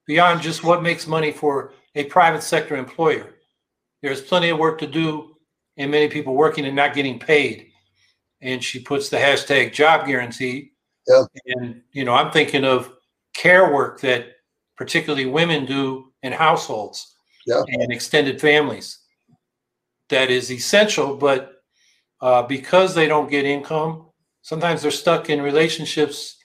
beyond 0.06 0.42
just 0.42 0.64
what 0.64 0.82
makes 0.82 1.06
money 1.06 1.32
for 1.32 1.72
a 1.94 2.04
private 2.04 2.42
sector 2.42 2.76
employer. 2.76 3.34
There's 4.05 4.20
plenty 4.20 4.50
of 4.50 4.59
work 4.59 4.78
to 4.80 4.86
do 4.86 5.34
and 5.78 5.90
many 5.90 6.09
people 6.09 6.34
working 6.34 6.66
and 6.66 6.76
not 6.76 6.92
getting 6.92 7.18
paid. 7.18 7.68
And 8.42 8.62
she 8.62 8.78
puts 8.78 9.09
the 9.09 9.16
hashtag 9.16 9.72
job 9.72 10.07
guarantee. 10.07 10.72
Yeah. 11.09 11.24
And, 11.46 11.80
you 11.92 12.05
know, 12.05 12.12
I'm 12.12 12.30
thinking 12.30 12.66
of 12.66 12.92
care 13.32 13.72
work 13.72 14.02
that 14.02 14.26
particularly 14.76 15.24
women 15.24 15.64
do 15.64 16.12
in 16.22 16.32
households 16.32 17.16
Yeah. 17.46 17.62
and 17.66 17.90
extended 17.90 18.42
families. 18.42 18.98
That 20.11 20.30
is 20.30 20.52
essential, 20.52 21.16
but 21.16 21.62
uh, 22.20 22.42
because 22.42 22.94
they 22.94 23.09
don't 23.09 23.30
get 23.30 23.46
income, 23.46 24.11
sometimes 24.42 24.82
they're 24.82 24.90
stuck 24.90 25.30
in 25.30 25.40
relationships 25.40 26.36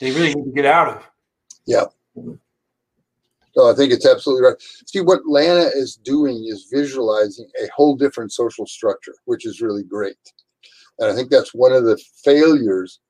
they 0.00 0.10
really 0.10 0.34
need 0.34 0.44
to 0.44 0.52
get 0.54 0.66
out 0.66 0.88
of. 0.88 1.10
Yeah. 1.66 1.84
So 3.60 3.70
I 3.70 3.74
think 3.74 3.92
it's 3.92 4.06
absolutely 4.06 4.46
right. 4.46 4.56
See, 4.86 5.00
what 5.00 5.20
Lana 5.26 5.68
is 5.74 5.96
doing 5.96 6.46
is 6.48 6.70
visualizing 6.72 7.46
a 7.62 7.68
whole 7.76 7.94
different 7.94 8.32
social 8.32 8.66
structure, 8.66 9.14
which 9.26 9.44
is 9.44 9.60
really 9.60 9.82
great. 9.82 10.16
And 10.98 11.10
I 11.10 11.14
think 11.14 11.30
that's 11.30 11.52
one 11.52 11.74
of 11.74 11.84
the 11.84 12.02
failures 12.24 13.00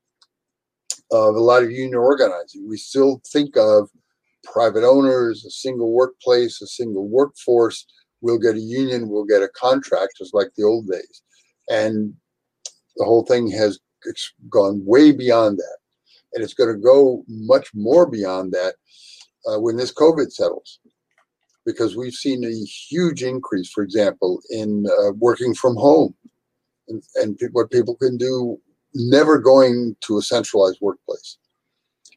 of 1.12 1.36
a 1.36 1.40
lot 1.40 1.62
of 1.62 1.70
union 1.70 1.94
organizing. 1.94 2.68
We 2.68 2.78
still 2.78 3.22
think 3.32 3.56
of 3.56 3.90
private 4.42 4.82
owners, 4.82 5.44
a 5.44 5.50
single 5.50 5.92
workplace, 5.92 6.60
a 6.60 6.66
single 6.66 7.06
workforce. 7.06 7.86
We'll 8.20 8.38
get 8.38 8.56
a 8.56 8.60
union, 8.60 9.08
we'll 9.08 9.26
get 9.26 9.44
a 9.44 9.50
contract, 9.54 10.14
just 10.18 10.34
like 10.34 10.48
the 10.56 10.64
old 10.64 10.88
days. 10.88 11.22
And 11.68 12.12
the 12.96 13.04
whole 13.04 13.24
thing 13.24 13.48
has 13.52 13.78
gone 14.48 14.84
way 14.84 15.12
beyond 15.12 15.58
that. 15.58 15.78
And 16.34 16.42
it's 16.42 16.54
going 16.54 16.74
to 16.74 16.82
go 16.82 17.22
much 17.28 17.70
more 17.72 18.04
beyond 18.04 18.50
that 18.50 18.74
uh, 19.46 19.58
when 19.60 19.76
this 19.76 19.92
COVID 19.92 20.32
settles. 20.32 20.80
Because 21.66 21.94
we've 21.94 22.14
seen 22.14 22.42
a 22.42 22.64
huge 22.64 23.22
increase, 23.22 23.70
for 23.70 23.82
example, 23.82 24.40
in 24.50 24.86
uh, 24.86 25.12
working 25.12 25.54
from 25.54 25.76
home 25.76 26.14
and, 26.88 27.02
and 27.16 27.38
pe- 27.38 27.48
what 27.52 27.70
people 27.70 27.94
can 27.94 28.16
do, 28.16 28.58
never 28.94 29.38
going 29.38 29.94
to 30.00 30.18
a 30.18 30.22
centralized 30.22 30.78
workplace. 30.80 31.36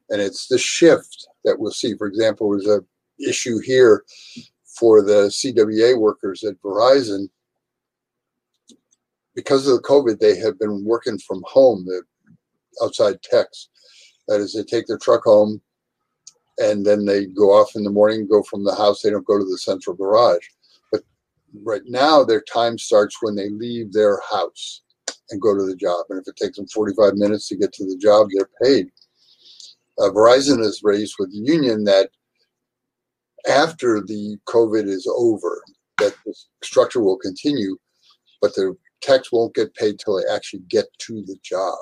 And 0.09 0.21
it's 0.21 0.47
the 0.47 0.57
shift 0.57 1.28
that 1.43 1.59
we'll 1.59 1.71
see. 1.71 1.95
For 1.95 2.07
example, 2.07 2.51
there's 2.51 2.67
a 2.67 2.84
issue 3.28 3.59
here 3.59 4.03
for 4.78 5.01
the 5.01 5.28
CWA 5.28 5.97
workers 5.99 6.43
at 6.43 6.61
Verizon. 6.61 7.30
Because 9.36 9.67
of 9.67 9.76
the 9.76 9.88
COVID, 9.88 10.19
they 10.19 10.38
have 10.38 10.59
been 10.59 10.86
working 10.86 11.17
from 11.19 11.43
home, 11.45 11.86
the 11.86 12.03
outside 12.84 13.21
techs. 13.24 13.69
That 14.28 14.39
is, 14.39 14.53
they 14.53 14.63
take 14.63 14.88
their 14.88 14.97
truck 14.97 15.24
home 15.24 15.61
and 16.60 16.86
then 16.86 17.06
they 17.06 17.26
go 17.26 17.51
off 17.51 17.76
in 17.76 17.84
the 17.84 17.89
morning, 17.89 18.28
go 18.28 18.43
from 18.43 18.64
the 18.64 18.76
house. 18.76 19.01
They 19.01 19.10
don't 19.10 19.26
go 19.26 19.38
to 19.38 19.45
the 19.45 19.58
central 19.58 19.95
garage. 19.95 20.45
But 20.91 21.01
right 21.64 21.82
now, 21.86 22.24
their 22.24 22.41
time 22.41 22.78
starts 22.78 23.18
when 23.22 23.36
they 23.36 23.49
leave 23.49 23.91
their 23.91 24.20
house 24.30 24.82
and 25.30 25.41
go 25.41 25.56
to 25.56 25.66
the 25.66 25.76
job. 25.76 26.06
And 26.10 26.20
if 26.20 26.28
it 26.28 26.36
takes 26.36 26.58
them 26.58 26.68
45 26.68 27.16
minutes 27.16 27.47
to 27.49 27.56
get 27.56 27.74
to 27.74 27.86
the 27.86 27.97
job, 27.97 28.28
they're 28.32 28.49
paid. 28.62 28.89
Uh, 29.99 30.10
Verizon 30.10 30.60
has 30.60 30.82
raised 30.84 31.16
with 31.20 31.32
the 31.32 31.39
union 31.39 31.84
that 31.86 32.10
after 33.49 34.01
the 34.01 34.38
COVID 34.47 34.88
is 34.88 35.08
over, 35.16 35.62
that 35.99 36.16
the 36.26 36.36
structure 36.64 37.01
will 37.01 37.18
continue, 37.18 37.78
but 38.41 38.56
the 38.56 38.76
techs 39.01 39.32
won't 39.32 39.56
get 39.56 39.76
paid 39.76 39.99
till 39.99 40.18
they 40.18 40.34
actually 40.34 40.64
get 40.70 40.86
to 40.99 41.24
the 41.26 41.38
job. 41.43 41.78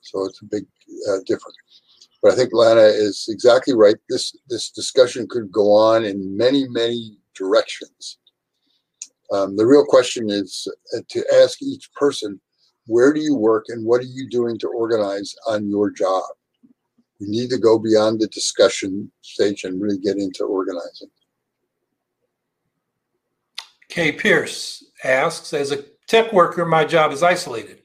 So 0.00 0.24
it's 0.24 0.40
a 0.42 0.46
big 0.46 0.64
uh, 1.10 1.18
difference. 1.26 1.81
But 2.22 2.32
I 2.32 2.36
think 2.36 2.50
Lana 2.52 2.82
is 2.82 3.26
exactly 3.28 3.74
right. 3.74 3.96
This 4.08 4.32
this 4.48 4.70
discussion 4.70 5.26
could 5.28 5.50
go 5.50 5.72
on 5.72 6.04
in 6.04 6.36
many 6.36 6.68
many 6.68 7.18
directions. 7.34 8.18
Um, 9.32 9.56
the 9.56 9.66
real 9.66 9.84
question 9.84 10.30
is 10.30 10.68
uh, 10.94 11.00
to 11.08 11.24
ask 11.42 11.62
each 11.62 11.90
person, 11.94 12.38
where 12.86 13.12
do 13.12 13.20
you 13.20 13.34
work 13.34 13.64
and 13.68 13.84
what 13.84 14.02
are 14.02 14.12
you 14.12 14.28
doing 14.28 14.58
to 14.58 14.68
organize 14.68 15.34
on 15.48 15.68
your 15.70 15.90
job? 15.90 16.24
We 17.18 17.28
need 17.28 17.48
to 17.50 17.58
go 17.58 17.78
beyond 17.78 18.20
the 18.20 18.26
discussion 18.26 19.10
stage 19.22 19.64
and 19.64 19.80
really 19.80 19.98
get 19.98 20.18
into 20.18 20.44
organizing. 20.44 21.08
Kay 23.88 24.12
Pierce 24.12 24.84
asks, 25.02 25.54
as 25.54 25.70
a 25.70 25.84
tech 26.08 26.32
worker, 26.32 26.66
my 26.66 26.84
job 26.84 27.12
is 27.12 27.22
isolated. 27.22 27.78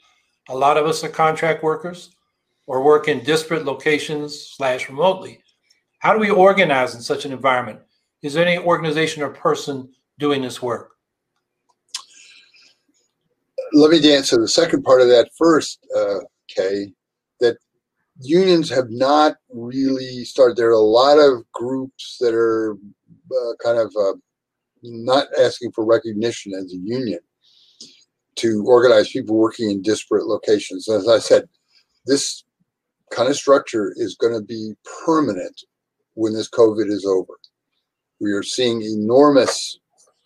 A 0.49 0.57
lot 0.57 0.77
of 0.77 0.85
us 0.85 1.03
are 1.03 1.09
contract 1.09 1.63
workers 1.63 2.16
or 2.67 2.83
work 2.83 3.07
in 3.07 3.23
disparate 3.23 3.65
locations 3.65 4.49
slash 4.55 4.89
remotely. 4.89 5.41
How 5.99 6.13
do 6.13 6.19
we 6.19 6.29
organize 6.29 6.93
in 6.93 7.01
such 7.01 7.25
an 7.25 7.31
environment? 7.31 7.79
Is 8.21 8.33
there 8.33 8.45
any 8.45 8.63
organization 8.63 9.23
or 9.23 9.29
person 9.29 9.89
doing 10.19 10.41
this 10.41 10.61
work? 10.61 10.91
Let 13.73 13.91
me 13.91 14.13
answer 14.13 14.39
the 14.39 14.47
second 14.47 14.83
part 14.83 15.01
of 15.01 15.07
that 15.07 15.29
first, 15.37 15.79
uh, 15.95 16.19
Kay. 16.47 16.93
That 17.39 17.57
unions 18.21 18.69
have 18.69 18.89
not 18.89 19.35
really 19.51 20.23
started. 20.25 20.57
There 20.57 20.69
are 20.69 20.71
a 20.71 20.79
lot 20.79 21.17
of 21.17 21.49
groups 21.51 22.17
that 22.19 22.33
are 22.33 22.73
uh, 22.73 23.53
kind 23.63 23.77
of 23.77 23.93
uh, 23.99 24.13
not 24.83 25.27
asking 25.39 25.71
for 25.73 25.85
recognition 25.85 26.53
as 26.53 26.71
a 26.73 26.77
union 26.77 27.19
to 28.37 28.63
organize 28.65 29.09
people 29.09 29.35
working 29.35 29.69
in 29.69 29.81
disparate 29.81 30.25
locations. 30.25 30.87
As 30.87 31.07
I 31.07 31.19
said, 31.19 31.49
this 32.05 32.43
kind 33.11 33.29
of 33.29 33.35
structure 33.35 33.93
is 33.95 34.15
going 34.15 34.33
to 34.33 34.41
be 34.41 34.73
permanent 35.05 35.63
when 36.15 36.33
this 36.33 36.49
COVID 36.49 36.87
is 36.87 37.05
over. 37.05 37.33
We 38.19 38.31
are 38.31 38.43
seeing 38.43 38.81
enormous 38.81 39.79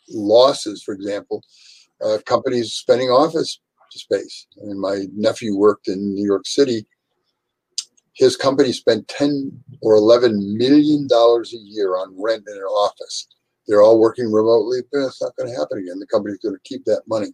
losses, 0.09 0.81
for 0.83 0.93
example, 0.93 1.43
uh, 2.03 2.17
companies 2.25 2.73
spending 2.73 3.09
office 3.09 3.59
space. 3.91 4.47
I 4.61 4.67
mean, 4.67 4.79
my 4.79 5.05
nephew 5.13 5.57
worked 5.57 5.87
in 5.87 6.13
New 6.13 6.25
York 6.25 6.47
City. 6.47 6.85
His 8.13 8.35
company 8.35 8.71
spent 8.71 9.07
10 9.09 9.51
or 9.81 9.95
11 9.95 10.57
million 10.57 11.07
dollars 11.07 11.53
a 11.53 11.57
year 11.57 11.97
on 11.97 12.15
rent 12.17 12.43
in 12.47 12.55
an 12.55 12.63
office. 12.63 13.27
They're 13.67 13.81
all 13.81 13.99
working 13.99 14.31
remotely, 14.31 14.79
but 14.91 15.05
it's 15.05 15.21
not 15.21 15.35
going 15.35 15.49
to 15.49 15.57
happen 15.57 15.79
again. 15.79 15.99
The 15.99 16.07
company's 16.07 16.39
going 16.39 16.55
to 16.55 16.61
keep 16.63 16.83
that 16.85 17.03
money. 17.07 17.33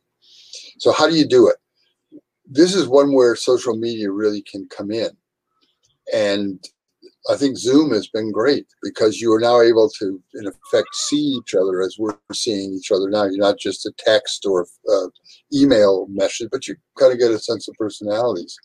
So, 0.79 0.91
how 0.91 1.07
do 1.07 1.15
you 1.15 1.27
do 1.27 1.47
it? 1.47 1.57
This 2.45 2.75
is 2.75 2.87
one 2.87 3.13
where 3.13 3.35
social 3.35 3.75
media 3.75 4.11
really 4.11 4.41
can 4.41 4.67
come 4.69 4.91
in 4.91 5.09
and 6.13 6.59
I 7.29 7.35
think 7.35 7.57
Zoom 7.57 7.91
has 7.91 8.07
been 8.07 8.31
great 8.31 8.67
because 8.81 9.19
you 9.19 9.33
are 9.33 9.39
now 9.39 9.59
able 9.59 9.89
to, 9.99 10.21
in 10.35 10.47
effect, 10.47 10.87
see 10.93 11.17
each 11.17 11.53
other 11.53 11.81
as 11.81 11.97
we're 11.99 12.17
seeing 12.33 12.73
each 12.73 12.91
other 12.91 13.09
now. 13.09 13.23
You're 13.25 13.37
not 13.37 13.59
just 13.59 13.85
a 13.85 13.91
text 13.97 14.45
or 14.45 14.65
uh, 14.89 15.07
email 15.53 16.07
message, 16.09 16.49
but 16.51 16.67
you 16.67 16.75
kind 16.97 17.11
of 17.11 17.19
get 17.19 17.31
a 17.31 17.39
sense 17.39 17.67
of 17.67 17.75
personalities. 17.77 18.55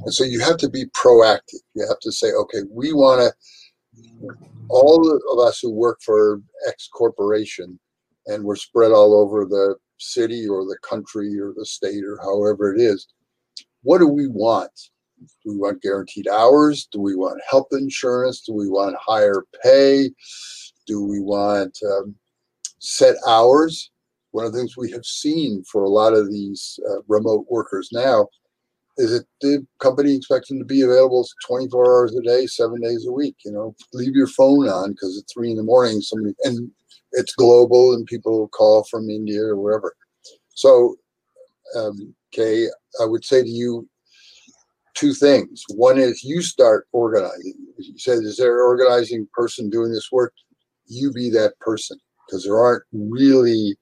And 0.00 0.14
so 0.14 0.22
you 0.22 0.40
have 0.40 0.56
to 0.58 0.68
be 0.68 0.84
proactive. 0.86 1.60
You 1.74 1.86
have 1.88 1.98
to 2.00 2.12
say, 2.12 2.32
okay, 2.32 2.60
we 2.70 2.92
want 2.92 3.20
to, 3.22 4.36
all 4.68 5.10
of 5.10 5.48
us 5.48 5.58
who 5.60 5.72
work 5.72 5.98
for 6.04 6.40
X 6.68 6.88
corporation 6.92 7.78
and 8.26 8.44
we're 8.44 8.56
spread 8.56 8.92
all 8.92 9.14
over 9.14 9.44
the 9.44 9.76
city 9.98 10.46
or 10.48 10.64
the 10.64 10.78
country 10.82 11.38
or 11.40 11.52
the 11.56 11.66
state 11.66 12.04
or 12.04 12.18
however 12.22 12.72
it 12.72 12.80
is, 12.80 13.08
what 13.82 13.98
do 13.98 14.06
we 14.06 14.28
want? 14.28 14.70
Do 15.20 15.52
we 15.52 15.56
want 15.56 15.82
guaranteed 15.82 16.28
hours? 16.28 16.88
Do 16.90 17.00
we 17.00 17.14
want 17.14 17.40
health 17.48 17.68
insurance? 17.72 18.40
Do 18.40 18.54
we 18.54 18.68
want 18.68 18.96
higher 18.98 19.44
pay? 19.62 20.10
Do 20.86 21.04
we 21.04 21.20
want 21.20 21.78
um, 21.86 22.14
set 22.78 23.16
hours? 23.26 23.90
One 24.32 24.46
of 24.46 24.52
the 24.52 24.58
things 24.58 24.76
we 24.76 24.90
have 24.92 25.04
seen 25.04 25.64
for 25.70 25.84
a 25.84 25.88
lot 25.88 26.14
of 26.14 26.30
these 26.30 26.78
uh, 26.88 27.02
remote 27.08 27.46
workers 27.50 27.90
now 27.92 28.28
is 28.96 29.10
that 29.12 29.26
the 29.40 29.66
company 29.78 30.14
expects 30.14 30.48
them 30.48 30.58
to 30.58 30.64
be 30.64 30.82
available 30.82 31.26
24 31.46 31.84
hours 31.86 32.16
a 32.16 32.22
day, 32.22 32.46
seven 32.46 32.80
days 32.80 33.06
a 33.06 33.12
week. 33.12 33.36
You 33.44 33.52
know, 33.52 33.74
leave 33.92 34.14
your 34.14 34.26
phone 34.26 34.68
on 34.68 34.92
because 34.92 35.18
at 35.18 35.24
three 35.32 35.50
in 35.50 35.56
the 35.56 35.62
morning, 35.62 36.00
somebody 36.00 36.34
and 36.44 36.70
it's 37.12 37.34
global 37.34 37.92
and 37.94 38.06
people 38.06 38.48
call 38.48 38.84
from 38.84 39.10
India 39.10 39.42
or 39.42 39.56
wherever. 39.56 39.94
So, 40.54 40.96
um, 41.76 42.14
Kay, 42.32 42.66
I 43.00 43.04
would 43.04 43.24
say 43.24 43.42
to 43.42 43.48
you, 43.48 43.88
two 44.94 45.14
things. 45.14 45.64
One 45.74 45.98
is 45.98 46.24
you 46.24 46.42
start 46.42 46.86
organizing. 46.92 47.54
You 47.78 47.98
said, 47.98 48.18
is 48.18 48.36
there 48.36 48.56
an 48.56 48.64
organizing 48.64 49.28
person 49.32 49.70
doing 49.70 49.92
this 49.92 50.10
work? 50.12 50.32
You 50.86 51.12
be 51.12 51.30
that 51.30 51.58
person 51.60 51.98
because 52.26 52.44
there 52.44 52.58
aren't 52.58 52.84
really, 52.92 53.76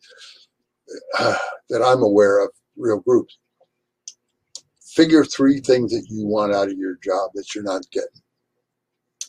uh, 1.18 1.36
that 1.70 1.82
I'm 1.82 2.02
aware 2.02 2.42
of, 2.42 2.50
real 2.76 3.00
groups. 3.00 3.38
Figure 4.94 5.24
three 5.24 5.60
things 5.60 5.92
that 5.92 6.06
you 6.08 6.26
want 6.26 6.54
out 6.54 6.68
of 6.68 6.78
your 6.78 6.96
job 7.02 7.30
that 7.34 7.54
you're 7.54 7.64
not 7.64 7.82
getting. 7.92 8.08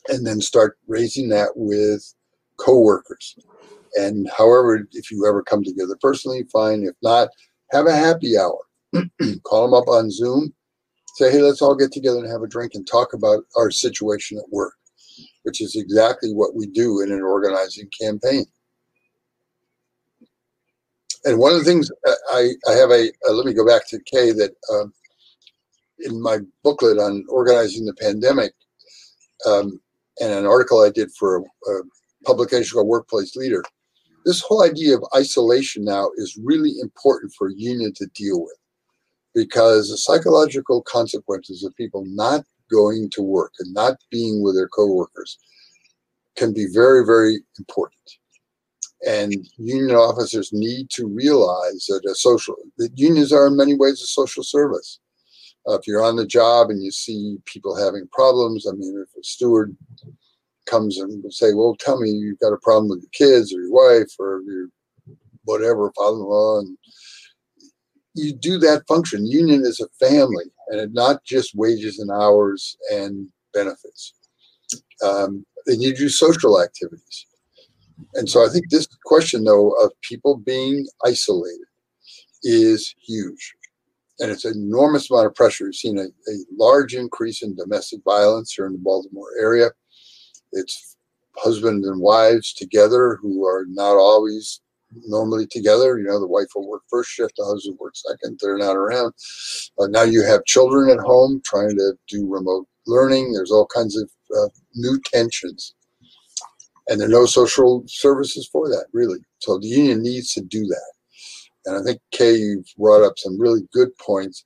And 0.07 0.25
then 0.25 0.39
start 0.39 0.77
raising 0.87 1.29
that 1.29 1.51
with 1.55 2.13
coworkers. 2.57 3.35
And 3.95 4.29
however, 4.37 4.87
if 4.91 5.11
you 5.11 5.27
ever 5.27 5.43
come 5.43 5.63
together 5.63 5.97
personally, 6.01 6.45
fine. 6.51 6.83
If 6.83 6.95
not, 7.01 7.29
have 7.71 7.87
a 7.87 7.95
happy 7.95 8.37
hour. 8.37 8.59
Call 9.43 9.65
them 9.65 9.73
up 9.73 9.87
on 9.87 10.11
Zoom 10.11 10.53
say, 11.15 11.31
hey, 11.31 11.41
let's 11.41 11.61
all 11.61 11.75
get 11.75 11.91
together 11.91 12.19
and 12.19 12.31
have 12.31 12.43
a 12.43 12.47
drink 12.47 12.73
and 12.75 12.87
talk 12.87 13.13
about 13.13 13.43
our 13.57 13.71
situation 13.71 14.37
at 14.37 14.49
work, 14.51 14.75
which 15.43 15.61
is 15.61 15.75
exactly 15.75 16.33
what 16.33 16.55
we 16.55 16.67
do 16.67 17.01
in 17.01 17.11
an 17.11 17.21
organizing 17.21 17.89
campaign. 17.99 18.45
And 21.25 21.37
one 21.37 21.51
of 21.51 21.59
the 21.59 21.65
things 21.65 21.91
I, 22.31 22.51
I 22.67 22.73
have 22.73 22.91
a, 22.91 23.11
uh, 23.27 23.33
let 23.33 23.45
me 23.45 23.53
go 23.53 23.65
back 23.65 23.87
to 23.89 23.99
Kay 24.05 24.31
that 24.31 24.51
um, 24.71 24.93
in 25.99 26.21
my 26.21 26.39
booklet 26.63 26.97
on 26.97 27.25
organizing 27.27 27.85
the 27.85 27.93
pandemic 27.95 28.53
um, 29.45 29.81
and 30.21 30.31
an 30.31 30.45
article 30.45 30.81
I 30.81 30.89
did 30.89 31.11
for 31.17 31.37
a, 31.37 31.71
a 31.71 31.81
publication 32.25 32.75
called 32.75 32.87
Workplace 32.87 33.35
Leader, 33.35 33.63
this 34.25 34.41
whole 34.41 34.63
idea 34.63 34.95
of 34.95 35.03
isolation 35.15 35.83
now 35.83 36.09
is 36.17 36.39
really 36.41 36.73
important 36.81 37.33
for 37.37 37.47
a 37.47 37.55
union 37.55 37.93
to 37.95 38.07
deal 38.15 38.41
with 38.41 38.58
because 39.33 39.89
the 39.89 39.97
psychological 39.97 40.81
consequences 40.81 41.63
of 41.63 41.75
people 41.75 42.03
not 42.07 42.43
going 42.71 43.09
to 43.11 43.21
work 43.21 43.53
and 43.59 43.73
not 43.73 43.97
being 44.11 44.43
with 44.43 44.55
their 44.55 44.67
coworkers 44.67 45.37
can 46.35 46.53
be 46.53 46.67
very, 46.71 47.05
very 47.05 47.39
important. 47.57 47.99
And 49.05 49.47
union 49.57 49.95
officers 49.95 50.51
need 50.51 50.89
to 50.91 51.07
realize 51.07 51.85
that 51.87 52.09
a 52.09 52.15
social 52.15 52.55
that 52.77 52.91
unions 52.95 53.31
are 53.31 53.47
in 53.47 53.55
many 53.55 53.75
ways 53.75 54.01
a 54.01 54.07
social 54.07 54.43
service. 54.43 54.99
Uh, 55.67 55.75
if 55.75 55.87
you're 55.87 56.03
on 56.03 56.15
the 56.15 56.25
job 56.25 56.69
and 56.69 56.83
you 56.83 56.91
see 56.91 57.37
people 57.45 57.75
having 57.75 58.07
problems, 58.11 58.65
I 58.67 58.73
mean, 58.73 58.97
if 59.01 59.17
a 59.17 59.23
steward 59.23 59.75
comes 60.65 60.97
and 60.97 61.23
will 61.23 61.31
say, 61.31 61.53
"Well, 61.53 61.75
tell 61.79 61.99
me 61.99 62.09
you've 62.09 62.39
got 62.39 62.53
a 62.53 62.57
problem 62.57 62.89
with 62.89 63.01
your 63.01 63.09
kids 63.13 63.53
or 63.53 63.61
your 63.61 63.71
wife 63.71 64.13
or 64.19 64.41
your 64.45 64.67
whatever 65.45 65.91
father-in-law," 65.95 66.59
and 66.59 66.77
you 68.13 68.33
do 68.33 68.57
that 68.59 68.87
function. 68.87 69.25
Union 69.25 69.61
is 69.61 69.79
a 69.79 70.05
family, 70.05 70.45
and 70.69 70.93
not 70.93 71.23
just 71.23 71.55
wages 71.55 71.99
and 71.99 72.11
hours 72.11 72.77
and 72.91 73.27
benefits. 73.53 74.13
Um, 75.03 75.45
and 75.67 75.81
you 75.81 75.95
do 75.95 76.09
social 76.09 76.61
activities. 76.61 77.25
And 78.15 78.29
so 78.29 78.45
I 78.45 78.49
think 78.49 78.69
this 78.69 78.87
question, 79.05 79.43
though, 79.43 79.71
of 79.83 79.91
people 80.01 80.37
being 80.37 80.87
isolated 81.05 81.65
is 82.43 82.95
huge. 83.05 83.55
And 84.19 84.31
it's 84.31 84.45
an 84.45 84.53
enormous 84.55 85.09
amount 85.09 85.27
of 85.27 85.35
pressure. 85.35 85.65
We've 85.65 85.75
seen 85.75 85.97
a, 85.97 86.03
a 86.03 86.35
large 86.57 86.93
increase 86.93 87.41
in 87.41 87.55
domestic 87.55 88.01
violence 88.03 88.53
here 88.53 88.65
in 88.65 88.73
the 88.73 88.79
Baltimore 88.79 89.29
area. 89.39 89.69
It's 90.51 90.97
husbands 91.37 91.87
and 91.87 92.01
wives 92.01 92.53
together 92.53 93.17
who 93.21 93.45
are 93.45 93.65
not 93.69 93.95
always 93.95 94.61
normally 95.07 95.47
together. 95.47 95.97
You 95.97 96.05
know, 96.05 96.19
the 96.19 96.27
wife 96.27 96.47
will 96.55 96.67
work 96.67 96.83
first 96.89 97.11
shift, 97.11 97.35
the 97.37 97.45
husband 97.45 97.77
works 97.79 98.03
second. 98.07 98.39
They're 98.41 98.57
not 98.57 98.75
around. 98.75 99.13
Uh, 99.79 99.87
now 99.87 100.03
you 100.03 100.23
have 100.23 100.45
children 100.45 100.89
at 100.89 101.03
home 101.03 101.41
trying 101.45 101.75
to 101.77 101.93
do 102.07 102.27
remote 102.27 102.67
learning. 102.87 103.33
There's 103.33 103.51
all 103.51 103.67
kinds 103.67 103.97
of 103.97 104.09
uh, 104.35 104.49
new 104.75 104.99
tensions, 105.05 105.73
and 106.87 106.99
there 106.99 107.07
are 107.07 107.11
no 107.11 107.25
social 107.25 107.83
services 107.87 108.47
for 108.51 108.67
that 108.69 108.87
really. 108.93 109.19
So 109.39 109.59
the 109.59 109.67
union 109.67 110.03
needs 110.03 110.33
to 110.33 110.41
do 110.41 110.65
that. 110.65 110.93
And 111.65 111.77
I 111.77 111.83
think 111.83 112.01
Kay, 112.11 112.35
you've 112.35 112.65
brought 112.77 113.05
up 113.05 113.13
some 113.17 113.39
really 113.39 113.61
good 113.73 113.95
points. 113.97 114.45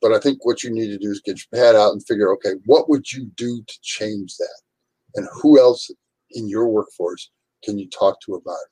But 0.00 0.12
I 0.12 0.18
think 0.18 0.44
what 0.44 0.64
you 0.64 0.70
need 0.70 0.88
to 0.88 0.98
do 0.98 1.10
is 1.10 1.22
get 1.24 1.38
your 1.38 1.62
pad 1.62 1.76
out 1.76 1.92
and 1.92 2.04
figure, 2.04 2.32
okay, 2.34 2.54
what 2.66 2.88
would 2.90 3.12
you 3.12 3.26
do 3.36 3.62
to 3.66 3.78
change 3.82 4.36
that? 4.36 4.60
And 5.14 5.28
who 5.40 5.60
else 5.60 5.90
in 6.32 6.48
your 6.48 6.68
workforce 6.68 7.30
can 7.62 7.78
you 7.78 7.88
talk 7.88 8.20
to 8.22 8.34
about 8.34 8.58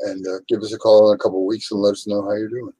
And 0.00 0.26
uh, 0.26 0.38
give 0.48 0.60
us 0.62 0.72
a 0.72 0.78
call 0.78 1.10
in 1.10 1.14
a 1.14 1.18
couple 1.18 1.40
of 1.40 1.46
weeks 1.46 1.70
and 1.70 1.80
let 1.80 1.92
us 1.92 2.06
know 2.06 2.22
how 2.22 2.32
you're 2.32 2.48
doing. 2.48 2.72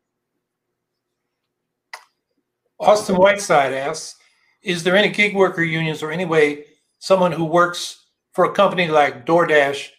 Austin 2.79 3.17
Whiteside 3.17 3.73
asks, 3.73 4.17
is 4.63 4.83
there 4.83 4.97
any 4.97 5.09
gig 5.09 5.35
worker 5.35 5.63
unions 5.63 6.03
or 6.03 6.11
any 6.11 6.25
way 6.25 6.65
someone 6.99 7.33
who 7.33 7.45
works 7.45 8.07
for 8.33 8.45
a 8.45 8.53
company 8.53 8.89
like 8.89 9.25
DoorDash 9.25 9.91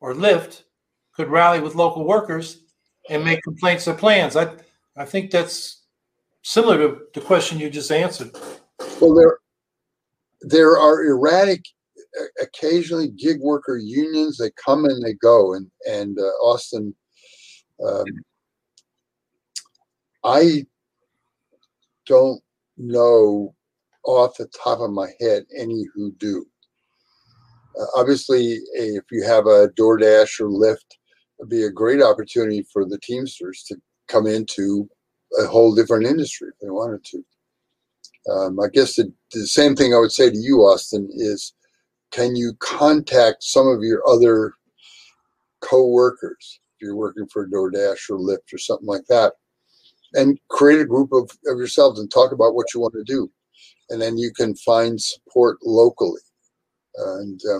or 0.00 0.14
Lyft 0.14 0.62
could 1.14 1.28
rally 1.28 1.60
with 1.60 1.74
local 1.74 2.04
workers 2.04 2.62
and 3.08 3.24
make 3.24 3.42
complaints 3.42 3.86
or 3.86 3.94
plans? 3.94 4.34
I, 4.36 4.52
I 4.96 5.04
think 5.04 5.30
that's 5.30 5.82
similar 6.42 6.78
to 6.78 6.98
the 7.14 7.20
question 7.20 7.60
you 7.60 7.70
just 7.70 7.92
answered. 7.92 8.30
Well, 9.00 9.14
there, 9.14 9.38
there 10.40 10.78
are 10.78 11.04
erratic 11.04 11.64
occasionally 12.40 13.08
gig 13.08 13.40
worker 13.40 13.76
unions 13.76 14.38
they 14.38 14.50
come 14.62 14.84
and 14.84 15.02
they 15.02 15.14
go 15.14 15.54
and 15.54 15.70
and 15.90 16.18
uh, 16.18 16.44
austin 16.44 16.94
um, 17.86 18.04
i 20.24 20.64
don't 22.06 22.40
know 22.76 23.54
off 24.04 24.36
the 24.36 24.46
top 24.46 24.80
of 24.80 24.90
my 24.90 25.08
head 25.20 25.44
any 25.58 25.84
who 25.94 26.12
do. 26.12 26.46
Uh, 27.78 27.86
obviously 27.96 28.60
if 28.74 29.04
you 29.10 29.24
have 29.24 29.46
a 29.46 29.68
doordash 29.78 30.40
or 30.40 30.48
lyft 30.48 30.96
it'd 31.38 31.50
be 31.50 31.64
a 31.64 31.70
great 31.70 32.02
opportunity 32.02 32.64
for 32.72 32.84
the 32.86 32.98
teamsters 33.02 33.64
to 33.64 33.76
come 34.08 34.26
into 34.26 34.88
a 35.42 35.46
whole 35.46 35.74
different 35.74 36.06
industry 36.06 36.48
if 36.48 36.54
they 36.60 36.70
wanted 36.70 37.04
to. 37.04 37.24
Um, 38.32 38.58
i 38.60 38.68
guess 38.72 38.96
the, 38.96 39.12
the 39.32 39.46
same 39.46 39.74
thing 39.74 39.92
i 39.92 39.98
would 39.98 40.12
say 40.12 40.30
to 40.30 40.38
you 40.38 40.60
austin 40.60 41.08
is 41.12 41.52
can 42.10 42.36
you 42.36 42.52
contact 42.60 43.42
some 43.42 43.66
of 43.66 43.82
your 43.82 44.06
other 44.08 44.54
co-workers 45.60 46.60
if 46.74 46.86
you're 46.86 46.96
working 46.96 47.26
for 47.32 47.48
DoorDash 47.48 48.10
or 48.10 48.18
Lyft 48.18 48.52
or 48.52 48.58
something 48.58 48.86
like 48.86 49.06
that? 49.08 49.32
And 50.14 50.38
create 50.48 50.80
a 50.80 50.86
group 50.86 51.12
of, 51.12 51.30
of 51.46 51.58
yourselves 51.58 52.00
and 52.00 52.10
talk 52.10 52.32
about 52.32 52.54
what 52.54 52.66
you 52.72 52.80
want 52.80 52.94
to 52.94 53.04
do. 53.04 53.30
And 53.90 54.00
then 54.00 54.16
you 54.16 54.32
can 54.32 54.54
find 54.56 55.00
support 55.00 55.58
locally. 55.62 56.20
And 56.96 57.40
uh, 57.50 57.58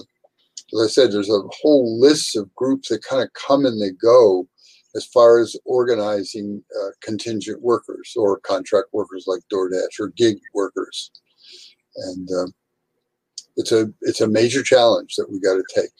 as 0.75 0.85
I 0.85 0.87
said, 0.89 1.13
there's 1.13 1.31
a 1.31 1.43
whole 1.61 2.01
list 2.01 2.37
of 2.37 2.55
groups 2.55 2.89
that 2.89 3.05
kind 3.05 3.23
of 3.23 3.29
come 3.35 3.67
and 3.67 3.81
they 3.81 3.91
go 3.91 4.49
as 4.97 5.05
far 5.05 5.39
as 5.39 5.55
organizing 5.67 6.63
uh, 6.81 6.89
contingent 7.03 7.63
workers 7.63 8.15
or 8.17 8.41
contract 8.41 8.89
workers 8.93 9.25
like 9.27 9.41
DoorDash 9.53 10.01
or 10.01 10.09
gig 10.17 10.39
workers. 10.55 11.11
And 11.97 12.29
um, 12.33 12.53
it's 13.57 13.73
a 13.73 13.87
it's 14.03 14.21
a 14.21 14.29
major 14.29 14.63
challenge 14.63 15.15
that 15.17 15.31
we 15.31 15.41
got 15.41 15.55
to 15.55 15.65
take. 15.75 15.91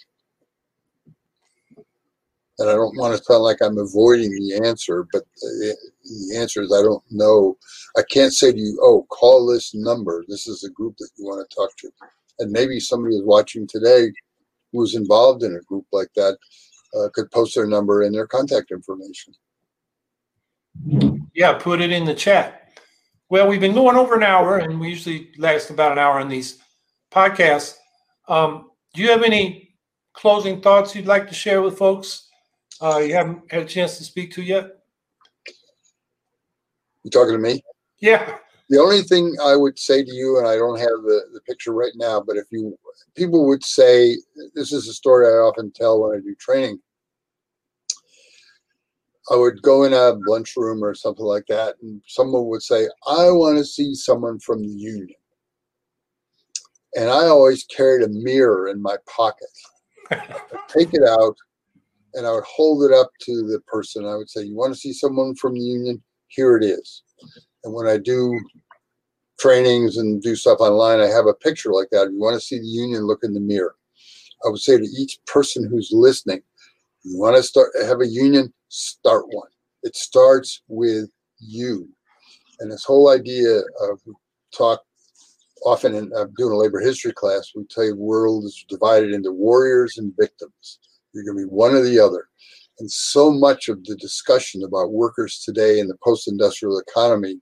And 2.59 2.71
I 2.71 2.73
don't 2.73 2.97
want 2.97 3.17
to 3.17 3.23
sound 3.23 3.43
like 3.43 3.61
I'm 3.61 3.77
avoiding 3.77 4.31
the 4.31 4.67
answer, 4.67 5.07
but 5.13 5.25
the, 5.43 5.77
the 6.05 6.39
answer 6.39 6.63
is 6.63 6.73
I 6.73 6.83
don't 6.83 7.05
know. 7.11 7.59
I 7.99 8.03
can't 8.11 8.33
say 8.33 8.53
to 8.53 8.59
you, 8.59 8.79
"Oh, 8.81 9.07
call 9.11 9.47
this 9.47 9.75
number. 9.75 10.25
This 10.29 10.47
is 10.47 10.65
a 10.65 10.71
group 10.71 10.97
that 10.99 11.11
you 11.17 11.27
want 11.27 11.49
to 11.49 11.55
talk 11.55 11.71
to." 11.79 11.91
And 12.39 12.53
maybe 12.53 12.81
somebody 12.81 13.17
is 13.17 13.25
watching 13.25 13.67
today 13.67 14.11
who's 14.73 14.95
involved 14.95 15.43
in 15.43 15.55
a 15.55 15.61
group 15.61 15.87
like 15.93 16.09
that 16.17 16.37
uh, 16.97 17.09
could 17.13 17.31
post 17.31 17.55
their 17.55 17.67
number 17.67 18.03
and 18.03 18.15
their 18.15 18.27
contact 18.27 18.71
information. 18.71 19.35
Yeah, 21.35 21.55
put 21.55 21.81
it 21.81 21.93
in 21.93 22.05
the 22.05 22.15
chat. 22.15 22.81
Well, 23.29 23.49
we've 23.49 23.61
been 23.61 23.75
going 23.75 23.97
over 23.97 24.15
an 24.15 24.23
hour, 24.23 24.59
and 24.59 24.79
we 24.79 24.89
usually 24.89 25.33
last 25.37 25.71
about 25.71 25.93
an 25.93 25.99
hour 25.99 26.21
on 26.21 26.29
these 26.29 26.59
podcast. 27.11 27.75
Um, 28.29 28.71
do 28.95 29.03
you 29.03 29.11
have 29.11 29.23
any 29.23 29.75
closing 30.13 30.61
thoughts 30.61 30.95
you'd 30.95 31.07
like 31.07 31.29
to 31.29 31.35
share 31.35 31.63
with 31.63 31.77
folks 31.77 32.27
uh, 32.81 32.99
you 32.99 33.15
haven't 33.15 33.41
had 33.51 33.63
a 33.63 33.67
chance 33.67 33.99
to 33.99 34.05
speak 34.05 34.33
to 34.33 34.43
yet? 34.43 34.79
You 37.05 37.11
talking 37.11 37.35
to 37.35 37.39
me? 37.39 37.63
Yeah. 38.01 38.37
The 38.69 38.79
only 38.79 39.03
thing 39.03 39.35
I 39.43 39.55
would 39.55 39.79
say 39.79 40.03
to 40.03 40.13
you, 40.13 40.39
and 40.39 40.49
I 40.49 40.57
don't 40.57 40.79
have 40.79 41.03
the, 41.03 41.23
the 41.33 41.41
picture 41.43 41.73
right 41.73 41.93
now, 41.95 42.21
but 42.21 42.37
if 42.37 42.47
you 42.51 42.77
people 43.15 43.47
would 43.47 43.65
say, 43.65 44.17
this 44.55 44.73
is 44.73 44.89
a 44.89 44.93
story 44.93 45.27
I 45.27 45.39
often 45.39 45.71
tell 45.71 46.03
when 46.03 46.19
I 46.19 46.21
do 46.21 46.35
training. 46.35 46.79
I 49.31 49.37
would 49.37 49.63
go 49.63 49.85
in 49.85 49.93
a 49.93 50.19
lunchroom 50.29 50.85
or 50.85 50.95
something 50.95 51.25
like 51.25 51.47
that, 51.47 51.77
and 51.81 52.03
someone 52.07 52.47
would 52.47 52.63
say, 52.63 52.89
I 53.07 53.31
want 53.31 53.57
to 53.59 53.65
see 53.65 53.95
someone 53.95 54.39
from 54.41 54.63
the 54.63 54.69
union 54.69 55.09
and 56.97 57.11
I 57.11 57.27
always 57.27 57.65
carried 57.65 58.03
a 58.03 58.09
mirror 58.09 58.69
in 58.69 58.81
my 58.81 58.97
pocket. 59.07 59.49
I'd 60.11 60.69
take 60.69 60.95
it 60.95 61.03
out 61.07 61.37
and 62.15 62.27
I 62.27 62.33
would 62.33 62.45
hold 62.45 62.83
it 62.85 62.93
up 62.93 63.11
to 63.23 63.47
the 63.47 63.61
person. 63.67 64.07
I 64.07 64.17
would 64.17 64.31
say, 64.31 64.43
You 64.43 64.57
want 64.57 64.75
to 64.75 64.81
see 64.81 64.93
someone 64.93 65.35
from 65.37 65.55
the 65.55 65.61
union? 65.61 66.03
Here 66.29 66.57
it 66.57 66.65
is. 66.65 67.03
And 67.65 67.75
when 67.75 67.87
I 67.87 67.99
do 67.99 68.39
trainings 69.39 69.99
and 69.99 70.23
do 70.23 70.35
stuff 70.35 70.61
online, 70.61 71.01
I 71.01 71.09
have 71.09 71.27
a 71.27 71.35
picture 71.35 71.71
like 71.71 71.89
that. 71.93 72.07
If 72.07 72.13
you 72.13 72.21
want 72.21 72.35
to 72.35 72.47
see 72.47 72.59
the 72.59 72.67
union, 72.67 73.07
look 73.07 73.21
in 73.23 73.35
the 73.35 73.41
mirror. 73.41 73.75
I 74.45 74.49
would 74.49 74.61
say 74.61 74.79
to 74.79 74.85
each 74.85 75.19
person 75.27 75.69
who's 75.69 75.91
listening, 75.93 76.43
you 77.05 77.19
want 77.19 77.37
to 77.37 77.43
start 77.43 77.71
have 77.85 78.01
a 78.01 78.07
union, 78.07 78.53
start 78.69 79.25
one. 79.29 79.49
It 79.83 79.95
starts 79.95 80.63
with 80.69 81.11
you. 81.39 81.89
And 82.61 82.73
this 82.73 82.85
whole 82.85 83.11
idea 83.11 83.61
of 83.83 84.01
talk 84.57 84.83
often 85.65 85.95
in 85.95 86.13
uh, 86.15 86.27
doing 86.37 86.53
a 86.53 86.57
labor 86.57 86.81
history 86.81 87.13
class, 87.13 87.53
we 87.55 87.65
tell 87.65 87.85
you 87.85 87.91
the 87.91 87.97
world 87.97 88.45
is 88.45 88.65
divided 88.69 89.13
into 89.13 89.33
warriors 89.33 89.99
and 89.99 90.13
victims. 90.19 90.79
You're 91.13 91.25
going 91.25 91.39
to 91.39 91.47
be 91.47 91.55
one 91.55 91.75
or 91.75 91.83
the 91.83 91.99
other. 91.99 92.29
And 92.79 92.91
so 92.91 93.31
much 93.31 93.69
of 93.69 93.83
the 93.85 93.97
discussion 93.97 94.63
about 94.63 94.93
workers 94.93 95.43
today 95.45 95.79
in 95.79 95.89
the 95.89 95.97
post 96.05 96.29
industrial 96.29 96.79
economy 96.79 97.41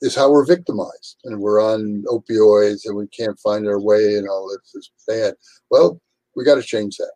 is 0.00 0.14
how 0.14 0.30
we're 0.30 0.46
victimized 0.46 1.18
and 1.24 1.38
we're 1.38 1.62
on 1.62 2.04
opioids 2.08 2.86
and 2.86 2.96
we 2.96 3.06
can't 3.08 3.38
find 3.40 3.66
our 3.66 3.80
way 3.80 4.16
and 4.16 4.28
all 4.28 4.48
this 4.48 4.74
is 4.74 4.90
bad. 5.06 5.34
Well, 5.70 6.00
we 6.34 6.44
got 6.44 6.56
to 6.56 6.62
change 6.62 6.96
that. 6.96 7.12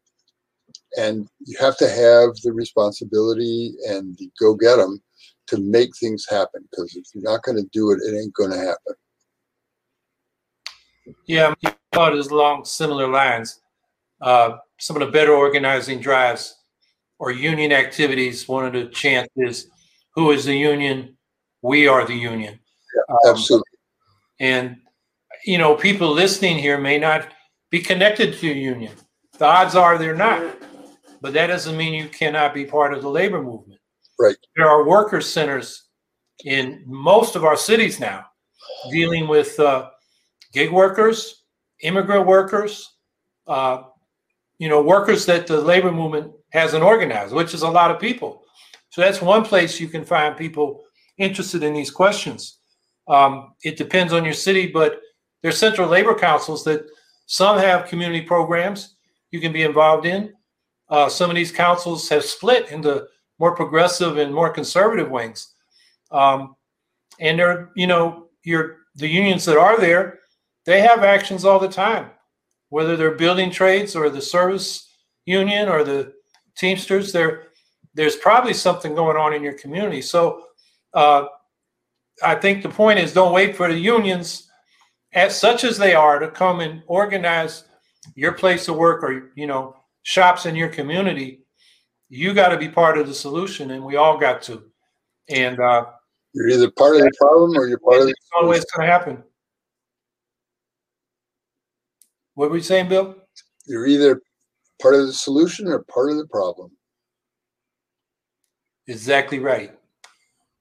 And 0.96 1.28
you 1.44 1.56
have 1.58 1.76
to 1.78 1.88
have 1.88 2.30
the 2.42 2.52
responsibility 2.52 3.74
and 3.88 4.16
the 4.18 4.30
go 4.40 4.54
get 4.54 4.76
them 4.76 5.02
to 5.48 5.58
make 5.58 5.90
things 5.96 6.26
happen 6.28 6.66
because 6.70 6.94
if 6.96 7.04
you're 7.14 7.30
not 7.30 7.42
going 7.42 7.56
to 7.56 7.68
do 7.72 7.90
it, 7.92 8.00
it 8.04 8.16
ain't 8.16 8.34
going 8.34 8.50
to 8.50 8.58
happen. 8.58 8.94
Yeah, 11.26 11.54
I 11.64 11.74
thought 11.92 12.16
is 12.16 12.28
along 12.28 12.64
similar 12.64 13.08
lines. 13.08 13.60
Uh, 14.20 14.58
some 14.78 14.96
of 14.96 15.06
the 15.06 15.12
better 15.12 15.32
organizing 15.32 16.00
drives 16.00 16.56
or 17.18 17.30
union 17.30 17.72
activities, 17.72 18.48
one 18.48 18.66
of 18.66 18.72
the 18.72 18.86
chants 18.86 19.32
is 19.36 19.70
who 20.14 20.30
is 20.30 20.44
the 20.44 20.56
union 20.56 21.16
we 21.62 21.88
are 21.88 22.04
the 22.04 22.14
union. 22.14 22.58
Um, 23.08 23.18
Absolutely. 23.26 23.78
and, 24.40 24.76
you 25.44 25.58
know, 25.58 25.74
people 25.74 26.10
listening 26.10 26.58
here 26.58 26.78
may 26.78 26.98
not 26.98 27.28
be 27.70 27.80
connected 27.80 28.34
to 28.34 28.50
a 28.50 28.54
union. 28.54 28.92
The 29.38 29.44
odds 29.44 29.74
are 29.74 29.98
they're 29.98 30.14
not. 30.14 30.56
But 31.20 31.32
that 31.32 31.48
doesn't 31.48 31.76
mean 31.76 31.94
you 31.94 32.08
cannot 32.08 32.54
be 32.54 32.64
part 32.64 32.94
of 32.94 33.02
the 33.02 33.10
labor 33.10 33.42
movement. 33.42 33.80
Right. 34.20 34.36
There 34.56 34.68
are 34.68 34.86
worker 34.86 35.20
centers 35.20 35.84
in 36.44 36.82
most 36.86 37.34
of 37.34 37.44
our 37.44 37.56
cities 37.56 37.98
now 37.98 38.26
dealing 38.90 39.26
with 39.26 39.58
uh, 39.58 39.90
gig 40.52 40.70
workers, 40.70 41.44
immigrant 41.82 42.26
workers, 42.26 42.94
uh, 43.46 43.82
you 44.58 44.68
know, 44.68 44.82
workers 44.82 45.26
that 45.26 45.46
the 45.46 45.60
labor 45.60 45.92
movement 45.92 46.32
hasn't 46.52 46.82
organized, 46.82 47.34
which 47.34 47.54
is 47.54 47.62
a 47.62 47.70
lot 47.70 47.90
of 47.90 48.00
people. 48.00 48.42
So 48.90 49.00
that's 49.00 49.22
one 49.22 49.44
place 49.44 49.78
you 49.78 49.88
can 49.88 50.04
find 50.04 50.36
people 50.36 50.82
interested 51.18 51.62
in 51.62 51.74
these 51.74 51.90
questions. 51.90 52.58
Um, 53.06 53.54
it 53.62 53.76
depends 53.76 54.12
on 54.12 54.24
your 54.24 54.34
city, 54.34 54.66
but 54.66 55.00
there's 55.42 55.58
central 55.58 55.88
labor 55.88 56.14
councils 56.14 56.64
that 56.64 56.86
some 57.26 57.58
have 57.58 57.88
community 57.88 58.22
programs 58.22 58.96
you 59.30 59.40
can 59.40 59.52
be 59.52 59.62
involved 59.62 60.06
in. 60.06 60.32
Uh, 60.88 61.08
some 61.08 61.30
of 61.30 61.36
these 61.36 61.52
councils 61.52 62.08
have 62.08 62.24
split 62.24 62.70
into 62.70 63.06
more 63.38 63.54
progressive 63.54 64.16
and 64.16 64.34
more 64.34 64.50
conservative 64.50 65.10
wings. 65.10 65.54
Um, 66.10 66.56
and 67.20 67.38
they're, 67.38 67.70
you 67.76 67.86
know, 67.86 68.28
your 68.42 68.78
the 68.94 69.08
unions 69.08 69.44
that 69.44 69.58
are 69.58 69.78
there, 69.78 70.17
they 70.68 70.82
have 70.82 71.02
actions 71.02 71.46
all 71.46 71.58
the 71.58 71.66
time, 71.66 72.10
whether 72.68 72.94
they're 72.94 73.12
building 73.14 73.50
trades 73.50 73.96
or 73.96 74.10
the 74.10 74.20
service 74.20 74.94
union 75.24 75.66
or 75.66 75.82
the 75.82 76.12
Teamsters. 76.58 77.10
There, 77.10 77.44
there's 77.94 78.16
probably 78.16 78.52
something 78.52 78.94
going 78.94 79.16
on 79.16 79.32
in 79.32 79.42
your 79.42 79.54
community. 79.54 80.02
So, 80.02 80.42
uh, 80.92 81.24
I 82.22 82.34
think 82.34 82.62
the 82.62 82.68
point 82.68 82.98
is, 82.98 83.14
don't 83.14 83.32
wait 83.32 83.56
for 83.56 83.68
the 83.68 83.78
unions, 83.78 84.46
as 85.14 85.40
such 85.40 85.64
as 85.64 85.78
they 85.78 85.94
are, 85.94 86.18
to 86.18 86.28
come 86.28 86.60
and 86.60 86.82
organize 86.86 87.64
your 88.14 88.32
place 88.32 88.68
of 88.68 88.76
work 88.76 89.02
or 89.02 89.32
you 89.36 89.46
know 89.46 89.74
shops 90.02 90.44
in 90.44 90.54
your 90.54 90.68
community. 90.68 91.46
You 92.10 92.34
got 92.34 92.48
to 92.48 92.58
be 92.58 92.68
part 92.68 92.98
of 92.98 93.06
the 93.06 93.14
solution, 93.14 93.70
and 93.70 93.82
we 93.82 93.96
all 93.96 94.18
got 94.18 94.42
to. 94.42 94.64
And 95.30 95.58
uh, 95.60 95.86
You're 96.34 96.50
either 96.50 96.70
part 96.72 96.96
of 96.96 97.02
the 97.02 97.12
problem 97.16 97.56
or 97.56 97.68
you're 97.68 97.78
part 97.78 98.00
of 98.00 98.06
the 98.06 98.10
it's 98.10 98.30
always 98.38 98.66
going 98.66 98.86
to 98.86 98.92
happen. 98.92 99.24
What 102.38 102.50
were 102.50 102.56
you 102.56 102.62
saying, 102.62 102.88
Bill? 102.88 103.16
you're 103.66 103.88
either 103.88 104.22
part 104.80 104.94
of 104.94 105.08
the 105.08 105.12
solution 105.12 105.66
or 105.66 105.80
part 105.92 106.12
of 106.12 106.18
the 106.18 106.26
problem. 106.28 106.70
Exactly 108.86 109.40
right. 109.40 109.76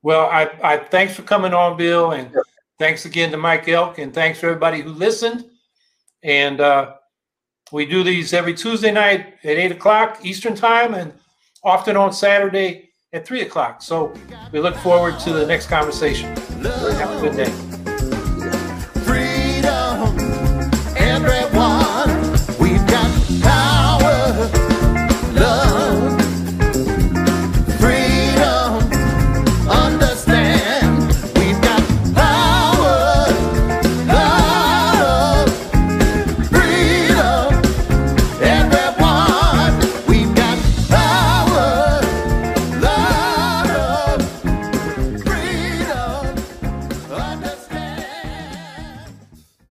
Well, 0.01 0.25
I, 0.25 0.49
I 0.63 0.77
thanks 0.77 1.13
for 1.13 1.21
coming 1.21 1.53
on, 1.53 1.77
Bill, 1.77 2.13
and 2.13 2.35
thanks 2.79 3.05
again 3.05 3.29
to 3.29 3.37
Mike 3.37 3.69
Elk, 3.69 3.99
and 3.99 4.11
thanks 4.11 4.39
for 4.39 4.47
everybody 4.47 4.81
who 4.81 4.89
listened. 4.89 5.45
And 6.23 6.61
uh, 6.61 6.95
we 7.71 7.85
do 7.85 8.03
these 8.03 8.33
every 8.33 8.55
Tuesday 8.55 8.91
night 8.91 9.35
at 9.43 9.57
eight 9.57 9.71
o'clock 9.71 10.25
Eastern 10.25 10.55
time, 10.55 10.95
and 10.95 11.13
often 11.63 11.95
on 11.95 12.11
Saturday 12.11 12.89
at 13.13 13.23
three 13.23 13.43
o'clock. 13.43 13.83
So 13.83 14.11
we 14.51 14.59
look 14.61 14.75
forward 14.77 15.19
to 15.19 15.31
the 15.31 15.45
next 15.45 15.67
conversation. 15.67 16.35
Have 16.63 17.11
a 17.11 17.21
good 17.21 17.35
day. 17.35 17.66